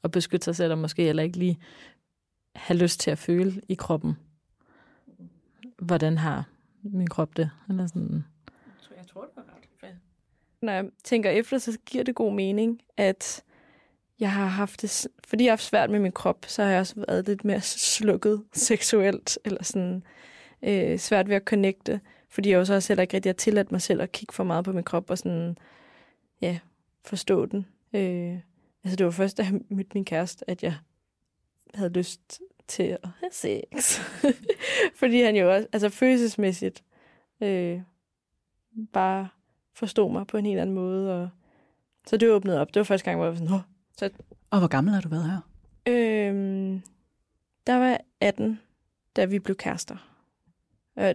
at 0.04 0.10
beskytte 0.10 0.44
sig 0.44 0.56
selv, 0.56 0.72
og 0.72 0.78
måske 0.78 1.08
eller 1.08 1.22
ikke 1.22 1.38
lige 1.38 1.58
have 2.56 2.78
lyst 2.78 3.00
til 3.00 3.10
at 3.10 3.18
føle 3.18 3.62
i 3.68 3.74
kroppen. 3.74 4.16
Hvordan 5.78 6.18
har 6.18 6.48
min 6.82 7.06
krop 7.06 7.36
det? 7.36 7.50
Eller 7.68 7.86
sådan. 7.86 8.24
Jeg 8.96 9.06
tror, 9.06 9.20
det 9.20 9.30
var 9.36 9.42
ret. 9.42 9.94
Når 10.62 10.72
jeg 10.72 10.84
tænker 11.04 11.30
efter, 11.30 11.58
så 11.58 11.78
giver 11.86 12.04
det 12.04 12.14
god 12.14 12.32
mening, 12.32 12.82
at 12.96 13.44
jeg 14.20 14.32
har 14.32 14.46
haft 14.46 14.82
det, 14.82 15.06
fordi 15.26 15.44
jeg 15.44 15.50
har 15.50 15.56
haft 15.56 15.64
svært 15.64 15.90
med 15.90 16.00
min 16.00 16.12
krop, 16.12 16.44
så 16.48 16.62
har 16.62 16.70
jeg 16.70 16.80
også 16.80 17.04
været 17.08 17.26
lidt 17.26 17.44
mere 17.44 17.60
slukket 17.60 18.44
seksuelt, 18.52 19.38
eller 19.44 19.64
sådan 19.64 20.02
øh, 20.62 20.98
svært 20.98 21.28
ved 21.28 21.36
at 21.36 21.44
connecte, 21.44 22.00
fordi 22.28 22.50
jeg 22.50 22.58
også 22.58 22.74
også 22.74 22.88
heller 22.88 23.02
ikke 23.02 23.16
rigtig 23.16 23.30
har 23.30 23.34
tilladt 23.34 23.72
mig 23.72 23.82
selv 23.82 24.00
at 24.02 24.12
kigge 24.12 24.34
for 24.34 24.44
meget 24.44 24.64
på 24.64 24.72
min 24.72 24.84
krop 24.84 25.10
og 25.10 25.18
sådan, 25.18 25.58
ja, 26.40 26.58
forstå 27.04 27.46
den. 27.46 27.66
Øh, 27.92 28.38
altså 28.84 28.96
det 28.96 29.06
var 29.06 29.10
først, 29.10 29.38
da 29.38 29.42
jeg 29.42 29.52
mødte 29.76 29.90
min 29.94 30.04
kæreste, 30.04 30.50
at 30.50 30.62
jeg 30.62 30.74
havde 31.74 31.90
lyst 31.90 32.40
til 32.68 32.82
at 32.82 33.08
have 33.20 33.30
sex. 33.32 34.00
fordi 35.00 35.22
han 35.22 35.36
jo 35.36 35.54
også, 35.54 35.68
altså 35.72 35.88
følelsesmæssigt, 35.88 36.84
øh, 37.40 37.80
bare 38.92 39.28
forstod 39.74 40.12
mig 40.12 40.26
på 40.26 40.36
en 40.36 40.46
helt 40.46 40.60
anden 40.60 40.74
måde, 40.74 41.22
og 41.22 41.28
så 42.06 42.16
det 42.16 42.30
åbnede 42.30 42.60
op. 42.60 42.74
Det 42.74 42.80
var 42.80 42.84
første 42.84 43.04
gang, 43.04 43.16
hvor 43.16 43.24
jeg 43.24 43.32
var 43.32 43.38
sådan, 43.38 43.54
Åh. 43.54 43.60
så 43.98 44.10
Og 44.50 44.58
hvor 44.58 44.68
gammel 44.68 44.94
har 44.94 45.00
du 45.00 45.08
været 45.08 45.30
her? 45.30 45.40
Øhm, 45.86 46.82
der 47.66 47.78
var 47.78 47.86
jeg 47.86 48.00
18, 48.20 48.60
da 49.16 49.24
vi 49.24 49.38
blev 49.38 49.56
kærester. 49.56 49.96
Øh, 50.98 51.14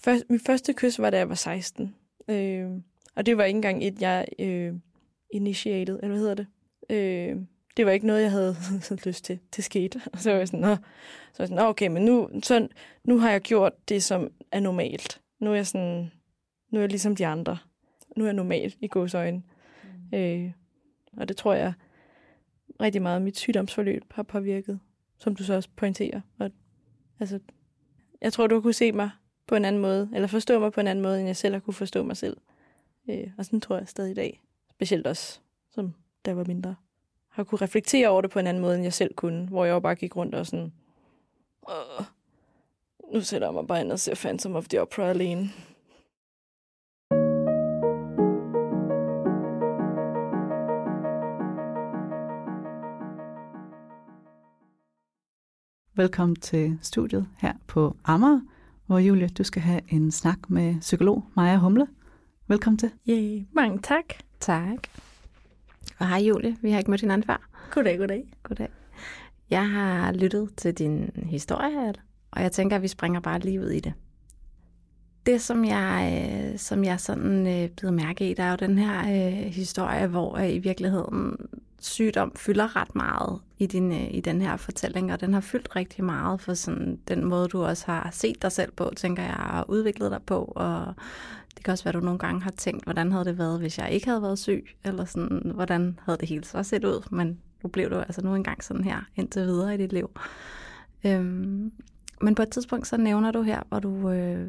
først, 0.00 0.24
min 0.30 0.40
første 0.40 0.72
kys 0.72 0.98
var, 0.98 1.10
da 1.10 1.18
jeg 1.18 1.28
var 1.28 1.34
16. 1.34 1.94
Øh, 2.28 2.70
og 3.14 3.26
det 3.26 3.36
var 3.36 3.44
ikke 3.44 3.56
engang 3.56 3.84
et, 3.84 4.00
jeg 4.00 4.26
øh, 4.38 4.74
initiated, 5.30 5.94
eller 6.02 6.08
hvad 6.08 6.18
hedder 6.18 6.34
det? 6.34 6.46
Øh, 6.90 7.36
det 7.76 7.86
var 7.86 7.92
ikke 7.92 8.06
noget, 8.06 8.22
jeg 8.22 8.30
havde 8.30 8.56
lyst 9.06 9.24
til. 9.24 9.38
Det 9.56 9.64
skete. 9.64 10.00
Og 10.12 10.18
så 10.18 10.30
var 10.30 10.38
jeg 10.38 10.48
sådan, 10.48 10.60
Nå. 10.60 10.74
Så 11.32 11.38
var 11.38 11.44
jeg 11.44 11.48
sådan, 11.48 11.64
okay, 11.64 11.88
men 11.88 12.04
nu, 12.04 12.30
så, 12.42 12.68
nu 13.04 13.18
har 13.18 13.30
jeg 13.30 13.40
gjort 13.40 13.88
det, 13.88 14.02
som 14.02 14.30
er 14.52 14.60
normalt. 14.60 15.20
Nu 15.38 15.50
er 15.50 15.54
jeg 15.54 15.66
sådan, 15.66 16.10
nu 16.70 16.78
er 16.78 16.82
jeg 16.82 16.90
ligesom 16.90 17.16
de 17.16 17.26
andre. 17.26 17.58
Nu 18.16 18.24
er 18.24 18.28
jeg 18.28 18.34
normal 18.34 18.74
i 18.80 18.88
godsøjne. 18.88 19.42
Mm. 20.12 20.18
Øh, 20.18 20.52
og 21.16 21.28
det 21.28 21.36
tror 21.36 21.54
jeg 21.54 21.72
rigtig 22.80 23.02
meget 23.02 23.22
mit 23.22 23.38
sygdomsforløb 23.38 24.02
har 24.10 24.22
påvirket, 24.22 24.80
som 25.18 25.36
du 25.36 25.44
så 25.44 25.54
også 25.54 25.68
pointerer. 25.76 26.20
Og, 26.38 26.50
altså, 27.20 27.38
jeg 28.20 28.32
tror, 28.32 28.46
du 28.46 28.60
kunne 28.60 28.72
se 28.72 28.92
mig 28.92 29.10
på 29.50 29.56
en 29.56 29.64
anden 29.64 29.82
måde, 29.82 30.10
eller 30.14 30.28
forstå 30.28 30.58
mig 30.58 30.72
på 30.72 30.80
en 30.80 30.86
anden 30.86 31.02
måde, 31.02 31.18
end 31.18 31.26
jeg 31.26 31.36
selv 31.36 31.54
har 31.54 31.60
kunne 31.60 31.74
forstå 31.74 32.02
mig 32.02 32.16
selv. 32.16 32.36
Øh, 33.10 33.30
og 33.38 33.44
sådan 33.44 33.60
tror 33.60 33.78
jeg 33.78 33.88
stadig 33.88 34.10
i 34.10 34.14
dag. 34.14 34.40
Specielt 34.70 35.06
også, 35.06 35.40
som 35.70 35.94
da 36.24 36.34
var 36.34 36.44
mindre. 36.44 36.74
Har 37.28 37.44
kunne 37.44 37.60
reflektere 37.60 38.08
over 38.08 38.20
det 38.20 38.30
på 38.30 38.38
en 38.38 38.46
anden 38.46 38.60
måde, 38.60 38.74
end 38.74 38.82
jeg 38.82 38.92
selv 38.92 39.14
kunne, 39.14 39.48
hvor 39.48 39.64
jeg 39.64 39.72
jo 39.72 39.80
bare 39.80 39.94
gik 39.94 40.16
rundt 40.16 40.34
og 40.34 40.46
sådan, 40.46 40.72
Åh, 41.68 42.04
nu 43.14 43.20
sætter 43.20 43.46
jeg 43.46 43.54
mig 43.54 43.66
bare 43.66 43.80
ind 43.80 43.92
og 43.92 43.98
ser 43.98 44.14
Phantom 44.14 44.56
of 44.56 44.68
the 44.68 44.80
Opera 44.82 45.10
alene. 45.10 45.50
Velkommen 55.94 56.36
til 56.36 56.78
studiet 56.82 57.28
her 57.38 57.54
på 57.66 57.96
Amager, 58.04 58.40
hvor 58.90 58.98
Julie, 58.98 59.28
du 59.28 59.44
skal 59.44 59.62
have 59.62 59.80
en 59.88 60.10
snak 60.10 60.38
med 60.48 60.80
psykolog 60.80 61.24
Maja 61.36 61.56
Humle. 61.56 61.86
Velkommen 62.48 62.78
til. 62.78 62.90
Yay. 63.08 63.46
Mange 63.52 63.78
tak. 63.82 64.04
Tak. 64.40 64.78
Og 65.98 66.08
hej 66.08 66.18
Julie, 66.18 66.56
vi 66.62 66.70
har 66.70 66.78
ikke 66.78 66.90
mødt 66.90 67.00
hinanden 67.00 67.26
før. 67.26 67.48
Goddag, 67.70 67.98
goddag. 67.98 68.24
Goddag. 68.42 68.68
Jeg 69.50 69.70
har 69.70 70.12
lyttet 70.12 70.50
til 70.56 70.74
din 70.74 71.10
historie 71.16 71.70
her, 71.70 71.92
og 72.30 72.42
jeg 72.42 72.52
tænker, 72.52 72.76
at 72.76 72.82
vi 72.82 72.88
springer 72.88 73.20
bare 73.20 73.38
lige 73.38 73.60
ud 73.60 73.70
i 73.70 73.80
det. 73.80 73.92
Det, 75.26 75.40
som 75.40 75.64
jeg, 75.64 76.54
som 76.56 76.84
jeg 76.84 77.00
sådan 77.00 77.46
øh, 77.46 77.68
bider 77.68 77.92
mærke 77.92 78.30
i, 78.30 78.34
der 78.34 78.42
er 78.42 78.50
jo 78.50 78.56
den 78.56 78.78
her 78.78 79.00
øh, 79.00 79.46
historie, 79.46 80.06
hvor 80.06 80.36
øh, 80.36 80.54
i 80.54 80.58
virkeligheden 80.58 81.36
sygdom 81.80 82.32
fylder 82.36 82.76
ret 82.76 82.94
meget 82.94 83.40
i, 83.58 83.66
din, 83.66 83.92
øh, 83.92 84.14
i 84.14 84.20
den 84.20 84.42
her 84.42 84.56
fortælling, 84.56 85.12
og 85.12 85.20
den 85.20 85.34
har 85.34 85.40
fyldt 85.40 85.76
rigtig 85.76 86.04
meget 86.04 86.40
for 86.40 86.54
sådan 86.54 86.98
den 87.08 87.24
måde, 87.24 87.48
du 87.48 87.64
også 87.64 87.86
har 87.86 88.10
set 88.12 88.42
dig 88.42 88.52
selv 88.52 88.72
på, 88.72 88.92
tænker 88.96 89.22
jeg, 89.22 89.50
og 89.52 89.70
udviklet 89.70 90.10
dig 90.10 90.22
på, 90.26 90.44
og 90.56 90.94
det 91.56 91.64
kan 91.64 91.72
også 91.72 91.84
være, 91.84 91.94
at 91.94 92.00
du 92.00 92.04
nogle 92.04 92.18
gange 92.18 92.42
har 92.42 92.50
tænkt, 92.50 92.84
hvordan 92.84 93.12
havde 93.12 93.24
det 93.24 93.38
været, 93.38 93.60
hvis 93.60 93.78
jeg 93.78 93.90
ikke 93.90 94.06
havde 94.06 94.22
været 94.22 94.38
syg, 94.38 94.66
eller 94.84 95.04
sådan, 95.04 95.52
hvordan 95.54 95.98
havde 96.02 96.18
det 96.18 96.28
hele 96.28 96.44
så 96.44 96.62
set 96.62 96.84
ud, 96.84 97.08
men 97.10 97.40
nu 97.62 97.68
blev 97.68 97.90
du 97.90 97.98
altså 97.98 98.22
nu 98.24 98.34
engang 98.34 98.64
sådan 98.64 98.84
her, 98.84 99.00
indtil 99.16 99.42
videre 99.42 99.74
i 99.74 99.78
dit 99.78 99.92
liv. 99.92 100.10
Øhm, 101.06 101.72
men 102.20 102.34
på 102.34 102.42
et 102.42 102.50
tidspunkt, 102.50 102.86
så 102.86 102.96
nævner 102.96 103.30
du 103.30 103.42
her, 103.42 103.62
hvor 103.68 103.78
du 103.78 104.10
øh, 104.10 104.48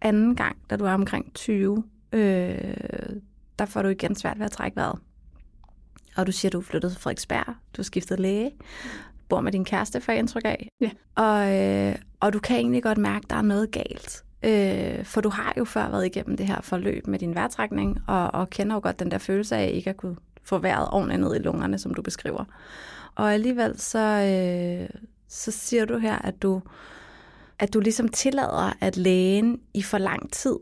anden 0.00 0.36
gang, 0.36 0.56
da 0.70 0.76
du 0.76 0.84
er 0.84 0.92
omkring 0.92 1.34
20, 1.34 1.84
øh, 2.12 2.58
der 3.58 3.64
får 3.64 3.82
du 3.82 3.88
igen 3.88 4.14
svært 4.14 4.38
ved 4.38 4.44
at 4.44 4.52
trække 4.52 4.76
vejret. 4.76 4.98
Og 6.18 6.26
du 6.26 6.32
siger, 6.32 6.50
du 6.50 6.58
er 6.58 6.62
flyttet 6.62 6.92
til 6.92 7.00
Frederiksberg, 7.00 7.46
du 7.46 7.76
har 7.76 7.82
skiftet 7.82 8.20
læge, 8.20 8.50
bor 9.28 9.40
med 9.40 9.52
din 9.52 9.64
kæreste 9.64 10.00
for 10.00 10.12
indtryk 10.12 10.42
af. 10.44 10.68
Ja. 10.80 10.90
Og, 11.14 11.56
øh, 11.56 11.94
og 12.20 12.32
du 12.32 12.38
kan 12.38 12.56
egentlig 12.56 12.82
godt 12.82 12.98
mærke, 12.98 13.24
at 13.24 13.30
der 13.30 13.36
er 13.36 13.42
noget 13.42 13.70
galt. 13.70 14.24
Øh, 14.42 15.04
for 15.04 15.20
du 15.20 15.28
har 15.28 15.54
jo 15.58 15.64
før 15.64 15.88
været 15.88 16.06
igennem 16.06 16.36
det 16.36 16.46
her 16.46 16.60
forløb 16.60 17.06
med 17.06 17.18
din 17.18 17.34
vejrtrækning, 17.34 17.98
og, 18.06 18.34
og 18.34 18.50
kender 18.50 18.76
jo 18.76 18.80
godt 18.82 18.98
den 18.98 19.10
der 19.10 19.18
følelse 19.18 19.56
af 19.56 19.70
ikke 19.74 19.90
at 19.90 19.96
kunne 19.96 20.16
få 20.42 20.58
vejret 20.58 20.88
ordentligt 20.92 21.20
ned 21.20 21.34
i 21.34 21.38
lungerne, 21.38 21.78
som 21.78 21.94
du 21.94 22.02
beskriver. 22.02 22.44
Og 23.14 23.32
alligevel 23.34 23.80
så, 23.80 23.98
øh, 23.98 25.00
så 25.28 25.50
siger 25.50 25.84
du 25.84 25.98
her, 25.98 26.18
at 26.18 26.42
du, 26.42 26.62
at 27.58 27.74
du 27.74 27.80
ligesom 27.80 28.08
tillader, 28.08 28.72
at 28.80 28.96
lægen 28.96 29.60
i 29.74 29.82
for 29.82 29.98
lang 29.98 30.32
tid 30.32 30.56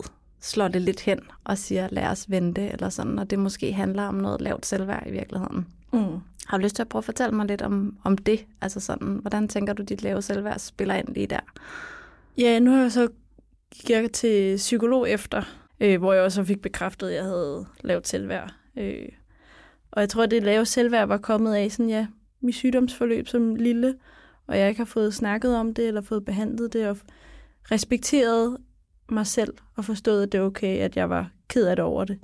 slår 0.46 0.68
det 0.68 0.82
lidt 0.82 1.00
hen 1.00 1.20
og 1.44 1.58
siger, 1.58 1.88
lad 1.90 2.06
os 2.06 2.30
vente, 2.30 2.68
eller 2.72 2.88
sådan, 2.88 3.18
og 3.18 3.30
det 3.30 3.38
måske 3.38 3.72
handler 3.72 4.02
om 4.02 4.14
noget 4.14 4.40
lavt 4.40 4.66
selvværd 4.66 5.06
i 5.06 5.10
virkeligheden. 5.10 5.66
Mm. 5.92 6.20
Har 6.46 6.56
du 6.56 6.62
lyst 6.62 6.76
til 6.76 6.82
at 6.82 6.88
prøve 6.88 7.00
at 7.00 7.04
fortælle 7.04 7.36
mig 7.36 7.46
lidt 7.46 7.62
om, 7.62 7.96
om 8.04 8.18
det? 8.18 8.46
Altså 8.60 8.80
sådan, 8.80 9.08
hvordan 9.08 9.48
tænker 9.48 9.72
du, 9.72 9.82
dit 9.82 10.02
lave 10.02 10.22
selvværd 10.22 10.58
spiller 10.58 10.94
ind 10.94 11.08
lige 11.08 11.26
der? 11.26 11.40
Ja, 12.38 12.58
nu 12.58 12.70
har 12.70 12.82
jeg 12.82 12.92
så 12.92 13.08
gik 13.74 13.90
jeg 13.90 14.12
til 14.12 14.56
psykolog 14.56 15.10
efter, 15.10 15.42
øh, 15.80 15.98
hvor 15.98 16.12
jeg 16.12 16.22
også 16.22 16.44
fik 16.44 16.62
bekræftet, 16.62 17.08
at 17.08 17.14
jeg 17.14 17.24
havde 17.24 17.66
lavt 17.84 18.08
selvværd. 18.08 18.54
Øh, 18.76 19.08
og 19.90 20.00
jeg 20.00 20.08
tror, 20.08 20.22
at 20.22 20.30
det 20.30 20.42
lave 20.42 20.64
selvværd 20.64 21.08
var 21.08 21.18
kommet 21.18 21.54
af 21.54 21.70
sådan, 21.70 21.88
ja, 21.88 22.06
mit 22.40 22.54
sygdomsforløb 22.54 23.28
som 23.28 23.54
lille, 23.54 23.94
og 24.46 24.58
jeg 24.58 24.68
ikke 24.68 24.80
har 24.80 24.84
fået 24.84 25.14
snakket 25.14 25.56
om 25.56 25.74
det, 25.74 25.88
eller 25.88 26.00
fået 26.00 26.24
behandlet 26.24 26.72
det, 26.72 26.88
og 26.88 26.96
respekteret 27.70 28.56
mig 29.10 29.26
selv, 29.26 29.54
og 29.74 29.84
forstået, 29.84 30.22
at 30.22 30.32
det 30.32 30.38
er 30.38 30.42
okay, 30.42 30.78
at 30.78 30.96
jeg 30.96 31.10
var 31.10 31.30
ked 31.48 31.66
af 31.66 31.76
det 31.76 31.84
over 31.84 32.04
det. 32.04 32.18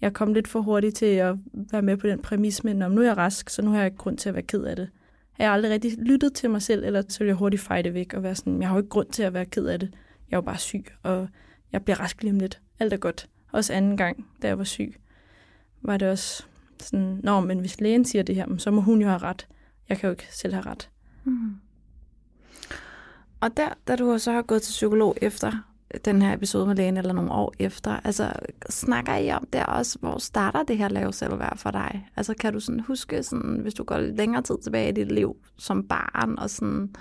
Jeg 0.00 0.12
kom 0.12 0.34
lidt 0.34 0.48
for 0.48 0.60
hurtigt 0.60 0.96
til 0.96 1.06
at 1.06 1.36
være 1.72 1.82
med 1.82 1.96
på 1.96 2.06
den 2.06 2.22
præmis, 2.22 2.64
men 2.64 2.82
om 2.82 2.92
nu 2.92 3.00
er 3.00 3.06
jeg 3.06 3.16
rask, 3.16 3.50
så 3.50 3.62
nu 3.62 3.70
har 3.70 3.76
jeg 3.76 3.86
ikke 3.86 3.96
grund 3.96 4.18
til 4.18 4.28
at 4.28 4.34
være 4.34 4.42
ked 4.42 4.64
af 4.64 4.76
det. 4.76 4.90
Jeg 5.38 5.46
har 5.46 5.54
aldrig 5.54 5.72
rigtig 5.72 5.98
lyttet 5.98 6.32
til 6.32 6.50
mig 6.50 6.62
selv, 6.62 6.84
eller 6.84 7.02
så 7.08 7.18
vil 7.18 7.26
jeg 7.26 7.36
hurtigt 7.36 7.62
fejde 7.62 7.94
væk 7.94 8.14
og 8.14 8.22
være 8.22 8.34
sådan, 8.34 8.60
jeg 8.60 8.68
har 8.68 8.74
jo 8.74 8.78
ikke 8.78 8.88
grund 8.88 9.08
til 9.08 9.22
at 9.22 9.34
være 9.34 9.46
ked 9.46 9.66
af 9.66 9.80
det. 9.80 9.90
Jeg 10.30 10.36
er 10.36 10.38
jo 10.38 10.42
bare 10.42 10.58
syg, 10.58 10.84
og 11.02 11.28
jeg 11.72 11.84
bliver 11.84 12.00
rask 12.00 12.22
lige 12.22 12.32
om 12.32 12.40
lidt. 12.40 12.60
Alt 12.78 12.92
er 12.92 12.96
godt. 12.96 13.28
Også 13.52 13.72
anden 13.72 13.96
gang, 13.96 14.26
da 14.42 14.46
jeg 14.46 14.58
var 14.58 14.64
syg, 14.64 14.94
var 15.82 15.96
det 15.96 16.08
også 16.08 16.44
sådan, 16.80 17.20
nå, 17.22 17.40
men 17.40 17.58
hvis 17.58 17.80
lægen 17.80 18.04
siger 18.04 18.22
det 18.22 18.34
her, 18.34 18.56
så 18.58 18.70
må 18.70 18.80
hun 18.80 19.00
jo 19.00 19.08
have 19.08 19.18
ret. 19.18 19.46
Jeg 19.88 19.98
kan 19.98 20.06
jo 20.06 20.10
ikke 20.10 20.26
selv 20.30 20.54
have 20.54 20.66
ret. 20.66 20.90
Mm. 21.24 21.56
Og 23.40 23.56
der, 23.56 23.68
da 23.88 23.96
du 23.96 24.18
så 24.18 24.32
har 24.32 24.42
gået 24.42 24.62
til 24.62 24.70
psykolog 24.70 25.16
efter 25.22 25.52
den 26.04 26.22
her 26.22 26.34
episode 26.34 26.66
med 26.66 26.76
lægen, 26.76 26.96
eller 26.96 27.12
nogle 27.12 27.32
år 27.32 27.54
efter, 27.58 28.00
altså 28.04 28.32
snakker 28.70 29.16
I 29.16 29.30
om 29.30 29.46
der 29.52 29.64
også, 29.64 29.98
hvor 30.00 30.18
starter 30.18 30.62
det 30.62 30.78
her 30.78 30.88
lave 30.88 31.12
selvværd 31.12 31.58
for 31.58 31.70
dig? 31.70 32.08
Altså 32.16 32.34
kan 32.34 32.52
du 32.52 32.60
sådan 32.60 32.80
huske, 32.80 33.22
sådan, 33.22 33.58
hvis 33.62 33.74
du 33.74 33.84
går 33.84 33.98
lidt 33.98 34.16
længere 34.16 34.42
tid 34.42 34.54
tilbage 34.62 34.88
i 34.88 34.92
dit 34.92 35.12
liv 35.12 35.36
som 35.58 35.88
barn, 35.88 36.38
og 36.38 36.50
sådan, 36.50 36.94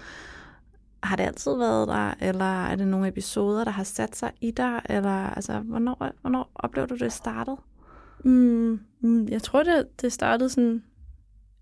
har 1.03 1.15
det 1.15 1.23
altid 1.23 1.57
været 1.57 1.87
der, 1.87 2.13
eller 2.21 2.65
er 2.65 2.75
det 2.75 2.87
nogle 2.87 3.07
episoder, 3.07 3.63
der 3.63 3.71
har 3.71 3.83
sat 3.83 4.15
sig 4.15 4.31
i 4.41 4.51
dig, 4.51 4.81
eller 4.89 5.29
altså, 5.29 5.59
hvornår, 5.59 6.11
hvornår 6.21 6.51
oplever 6.55 6.87
du 6.87 6.95
det 6.95 7.13
startet? 7.13 7.57
Mm, 8.23 8.79
mm, 8.99 9.27
jeg 9.27 9.41
tror, 9.41 9.63
det, 9.63 10.01
det 10.01 10.13
startede 10.13 10.49
sådan 10.49 10.83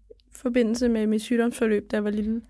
i 0.09 0.13
forbindelse 0.31 0.89
med 0.89 1.07
mit 1.07 1.21
sygdomsforløb, 1.21 1.91
da 1.91 1.95
jeg 1.95 2.03
var 2.03 2.09
lille. 2.09 2.41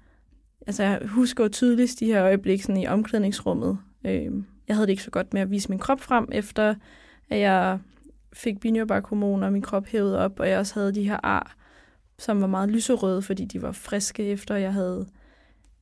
Altså, 0.67 0.83
jeg 0.83 1.01
husker 1.07 1.43
jo 1.43 1.49
tydeligst 1.49 1.99
de 1.99 2.05
her 2.05 2.23
øjeblikke 2.23 2.63
sådan 2.63 2.81
i 2.81 2.87
omklædningsrummet. 2.87 3.77
Øh, 4.05 4.31
jeg 4.67 4.75
havde 4.75 4.87
det 4.87 4.91
ikke 4.91 5.03
så 5.03 5.11
godt 5.11 5.33
med 5.33 5.41
at 5.41 5.51
vise 5.51 5.69
min 5.69 5.79
krop 5.79 5.99
frem, 5.99 6.27
efter 6.31 6.75
at 7.29 7.39
jeg 7.39 7.79
fik 8.33 8.59
binyrbarkhormoner, 8.59 9.47
og 9.47 9.53
min 9.53 9.61
krop 9.61 9.85
hævede 9.85 10.19
op, 10.19 10.39
og 10.39 10.49
jeg 10.49 10.59
også 10.59 10.73
havde 10.73 10.95
de 10.95 11.03
her 11.03 11.19
ar, 11.23 11.55
som 12.19 12.41
var 12.41 12.47
meget 12.47 12.69
lyserøde, 12.69 13.21
fordi 13.21 13.45
de 13.45 13.61
var 13.61 13.71
friske 13.71 14.25
efter 14.25 14.55
jeg 14.55 14.73
havde... 14.73 15.07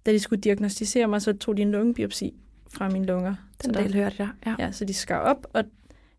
Da 0.06 0.12
de 0.12 0.20
skulle 0.20 0.42
diagnostisere 0.42 1.08
mig, 1.08 1.22
så 1.22 1.34
tog 1.34 1.58
de 1.58 1.62
en 1.62 1.72
lungebiopsi 1.72 2.34
fra 2.74 2.90
mine 2.90 3.06
lunger. 3.06 3.36
Den 3.64 3.74
del 3.74 3.94
hørte 3.94 4.16
jeg, 4.20 4.30
ja. 4.46 4.56
Ja, 4.60 4.72
så 4.72 4.86
de 4.86 4.94
skar 4.94 5.20
op, 5.20 5.48
og 5.54 5.64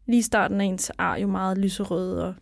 lige 0.07 0.19
i 0.19 0.23
starten 0.23 0.61
er 0.61 0.65
ens 0.65 0.91
ar 0.99 1.17
jo 1.17 1.27
meget 1.27 1.59
lyserøde, 1.59 2.29
og 2.29 2.35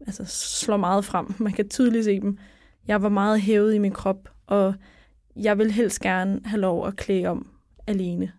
altså 0.00 0.24
slår 0.24 0.76
meget 0.76 1.04
frem. 1.04 1.34
Man 1.38 1.52
kan 1.52 1.68
tydeligt 1.68 2.04
se 2.04 2.20
dem. 2.20 2.38
Jeg 2.86 3.02
var 3.02 3.08
meget 3.08 3.40
hævet 3.40 3.74
i 3.74 3.78
min 3.78 3.92
krop, 3.92 4.28
og 4.46 4.74
jeg 5.36 5.58
vil 5.58 5.70
helst 5.70 6.00
gerne 6.00 6.40
have 6.44 6.60
lov 6.60 6.86
at 6.86 6.96
klæde 6.96 7.26
om 7.26 7.48
alene. 7.86 8.32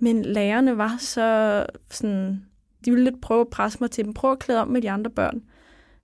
Men 0.00 0.22
lærerne 0.22 0.78
var 0.78 0.96
så 0.98 1.66
sådan, 1.90 2.44
de 2.84 2.90
ville 2.90 3.04
lidt 3.04 3.20
prøve 3.20 3.40
at 3.40 3.48
presse 3.48 3.78
mig 3.80 3.90
til 3.90 4.04
dem. 4.04 4.14
Prøv 4.14 4.32
at 4.32 4.38
klæde 4.38 4.60
om 4.60 4.68
med 4.68 4.82
de 4.82 4.90
andre 4.90 5.10
børn. 5.10 5.42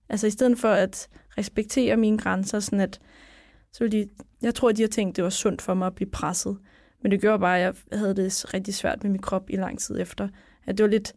Altså 0.09 0.27
i 0.27 0.29
stedet 0.29 0.57
for 0.57 0.69
at 0.69 1.07
respektere 1.37 1.97
mine 1.97 2.17
grænser, 2.17 2.59
sådan 2.59 2.79
at 2.79 2.99
så 3.71 3.83
ville 3.83 3.99
de, 3.99 4.09
jeg 4.41 4.55
tror, 4.55 4.71
de 4.71 4.81
har 4.81 4.87
tænkt, 4.87 5.15
det 5.15 5.23
var 5.23 5.29
sundt 5.29 5.61
for 5.61 5.73
mig 5.73 5.87
at 5.87 5.95
blive 5.95 6.09
presset. 6.09 6.57
Men 7.01 7.11
det 7.11 7.21
gjorde 7.21 7.39
bare, 7.39 7.59
at 7.59 7.75
jeg 7.91 7.99
havde 7.99 8.15
det 8.15 8.53
rigtig 8.53 8.73
svært 8.73 9.03
med 9.03 9.11
min 9.11 9.21
krop 9.21 9.49
i 9.49 9.55
lang 9.55 9.79
tid 9.79 9.99
efter. 9.99 10.27
At 10.67 10.77
det 10.77 10.83
var 10.83 10.89
lidt, 10.89 11.13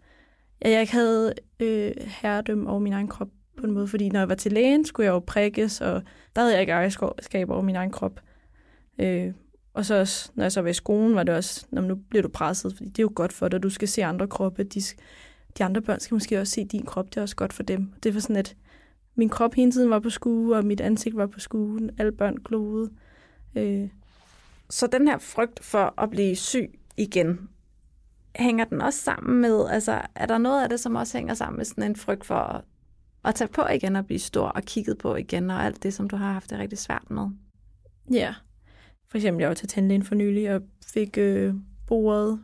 at 0.60 0.70
jeg 0.70 0.80
ikke 0.80 0.92
havde 0.92 1.34
øh, 1.60 1.92
herredømme 2.06 2.70
over 2.70 2.78
min 2.78 2.92
egen 2.92 3.08
krop 3.08 3.28
på 3.56 3.66
en 3.66 3.72
måde. 3.72 3.88
Fordi 3.88 4.08
når 4.08 4.20
jeg 4.20 4.28
var 4.28 4.34
til 4.34 4.52
lægen, 4.52 4.84
skulle 4.84 5.06
jeg 5.06 5.12
jo 5.12 5.18
prikkes, 5.18 5.80
og 5.80 6.02
der 6.36 6.42
havde 6.42 6.52
jeg 6.52 6.60
ikke 6.60 6.72
ejerskab 6.72 7.50
over 7.50 7.62
min 7.62 7.76
egen 7.76 7.90
krop. 7.90 8.20
Øh, 8.98 9.32
og 9.74 9.84
så 9.84 9.94
også, 9.94 10.30
når 10.34 10.44
jeg 10.44 10.52
så 10.52 10.62
var 10.62 10.68
i 10.68 10.72
skolen, 10.72 11.14
var 11.14 11.22
det 11.22 11.34
også, 11.34 11.66
når 11.70 11.82
nu 11.82 11.94
bliver 11.94 12.22
du 12.22 12.28
presset, 12.28 12.76
fordi 12.76 12.88
det 12.88 12.98
er 12.98 13.02
jo 13.02 13.12
godt 13.14 13.32
for 13.32 13.48
dig, 13.48 13.62
du 13.62 13.70
skal 13.70 13.88
se 13.88 14.04
andre 14.04 14.28
kroppe. 14.28 14.64
De, 14.64 14.80
de 15.58 15.64
andre 15.64 15.82
børn 15.82 16.00
skal 16.00 16.14
måske 16.14 16.40
også 16.40 16.52
se 16.52 16.64
din 16.64 16.86
krop, 16.86 17.06
det 17.06 17.16
er 17.16 17.22
også 17.22 17.36
godt 17.36 17.52
for 17.52 17.62
dem. 17.62 17.92
Det 18.02 18.14
var 18.14 18.20
sådan, 18.20 18.36
at 18.36 18.56
min 19.14 19.28
krop 19.28 19.54
hele 19.54 19.72
tiden 19.72 19.90
var 19.90 19.98
på 19.98 20.10
skue, 20.10 20.56
og 20.56 20.64
mit 20.64 20.80
ansigt 20.80 21.16
var 21.16 21.26
på 21.26 21.40
skue. 21.40 21.90
Alle 21.98 22.12
børn 22.12 22.36
gloede. 22.36 22.90
Øh. 23.56 23.88
Så 24.70 24.86
den 24.86 25.08
her 25.08 25.18
frygt 25.18 25.64
for 25.64 26.02
at 26.02 26.10
blive 26.10 26.36
syg 26.36 26.80
igen, 26.96 27.48
hænger 28.36 28.64
den 28.64 28.80
også 28.80 28.98
sammen 28.98 29.40
med, 29.40 29.68
altså 29.68 30.02
er 30.14 30.26
der 30.26 30.38
noget 30.38 30.62
af 30.62 30.68
det, 30.68 30.80
som 30.80 30.94
også 30.94 31.18
hænger 31.18 31.34
sammen 31.34 31.56
med 31.56 31.64
sådan 31.64 31.84
en 31.84 31.96
frygt 31.96 32.24
for 32.24 32.34
at, 32.34 32.64
at 33.24 33.34
tage 33.34 33.48
på 33.48 33.62
igen 33.66 33.96
og 33.96 34.06
blive 34.06 34.18
stor 34.18 34.48
og 34.48 34.62
kigget 34.62 34.98
på 34.98 35.16
igen, 35.16 35.50
og 35.50 35.64
alt 35.64 35.82
det, 35.82 35.94
som 35.94 36.08
du 36.08 36.16
har 36.16 36.32
haft 36.32 36.50
det 36.50 36.58
rigtig 36.58 36.78
svært 36.78 37.10
med? 37.10 37.28
Ja. 38.12 38.34
For 39.10 39.18
eksempel, 39.18 39.40
jeg 39.42 39.48
var 39.48 39.54
til 39.54 39.68
tandlægen 39.68 40.02
for 40.02 40.14
nylig 40.14 40.54
og 40.54 40.62
fik 40.86 41.18
øh, 41.18 41.54
boret 41.86 42.40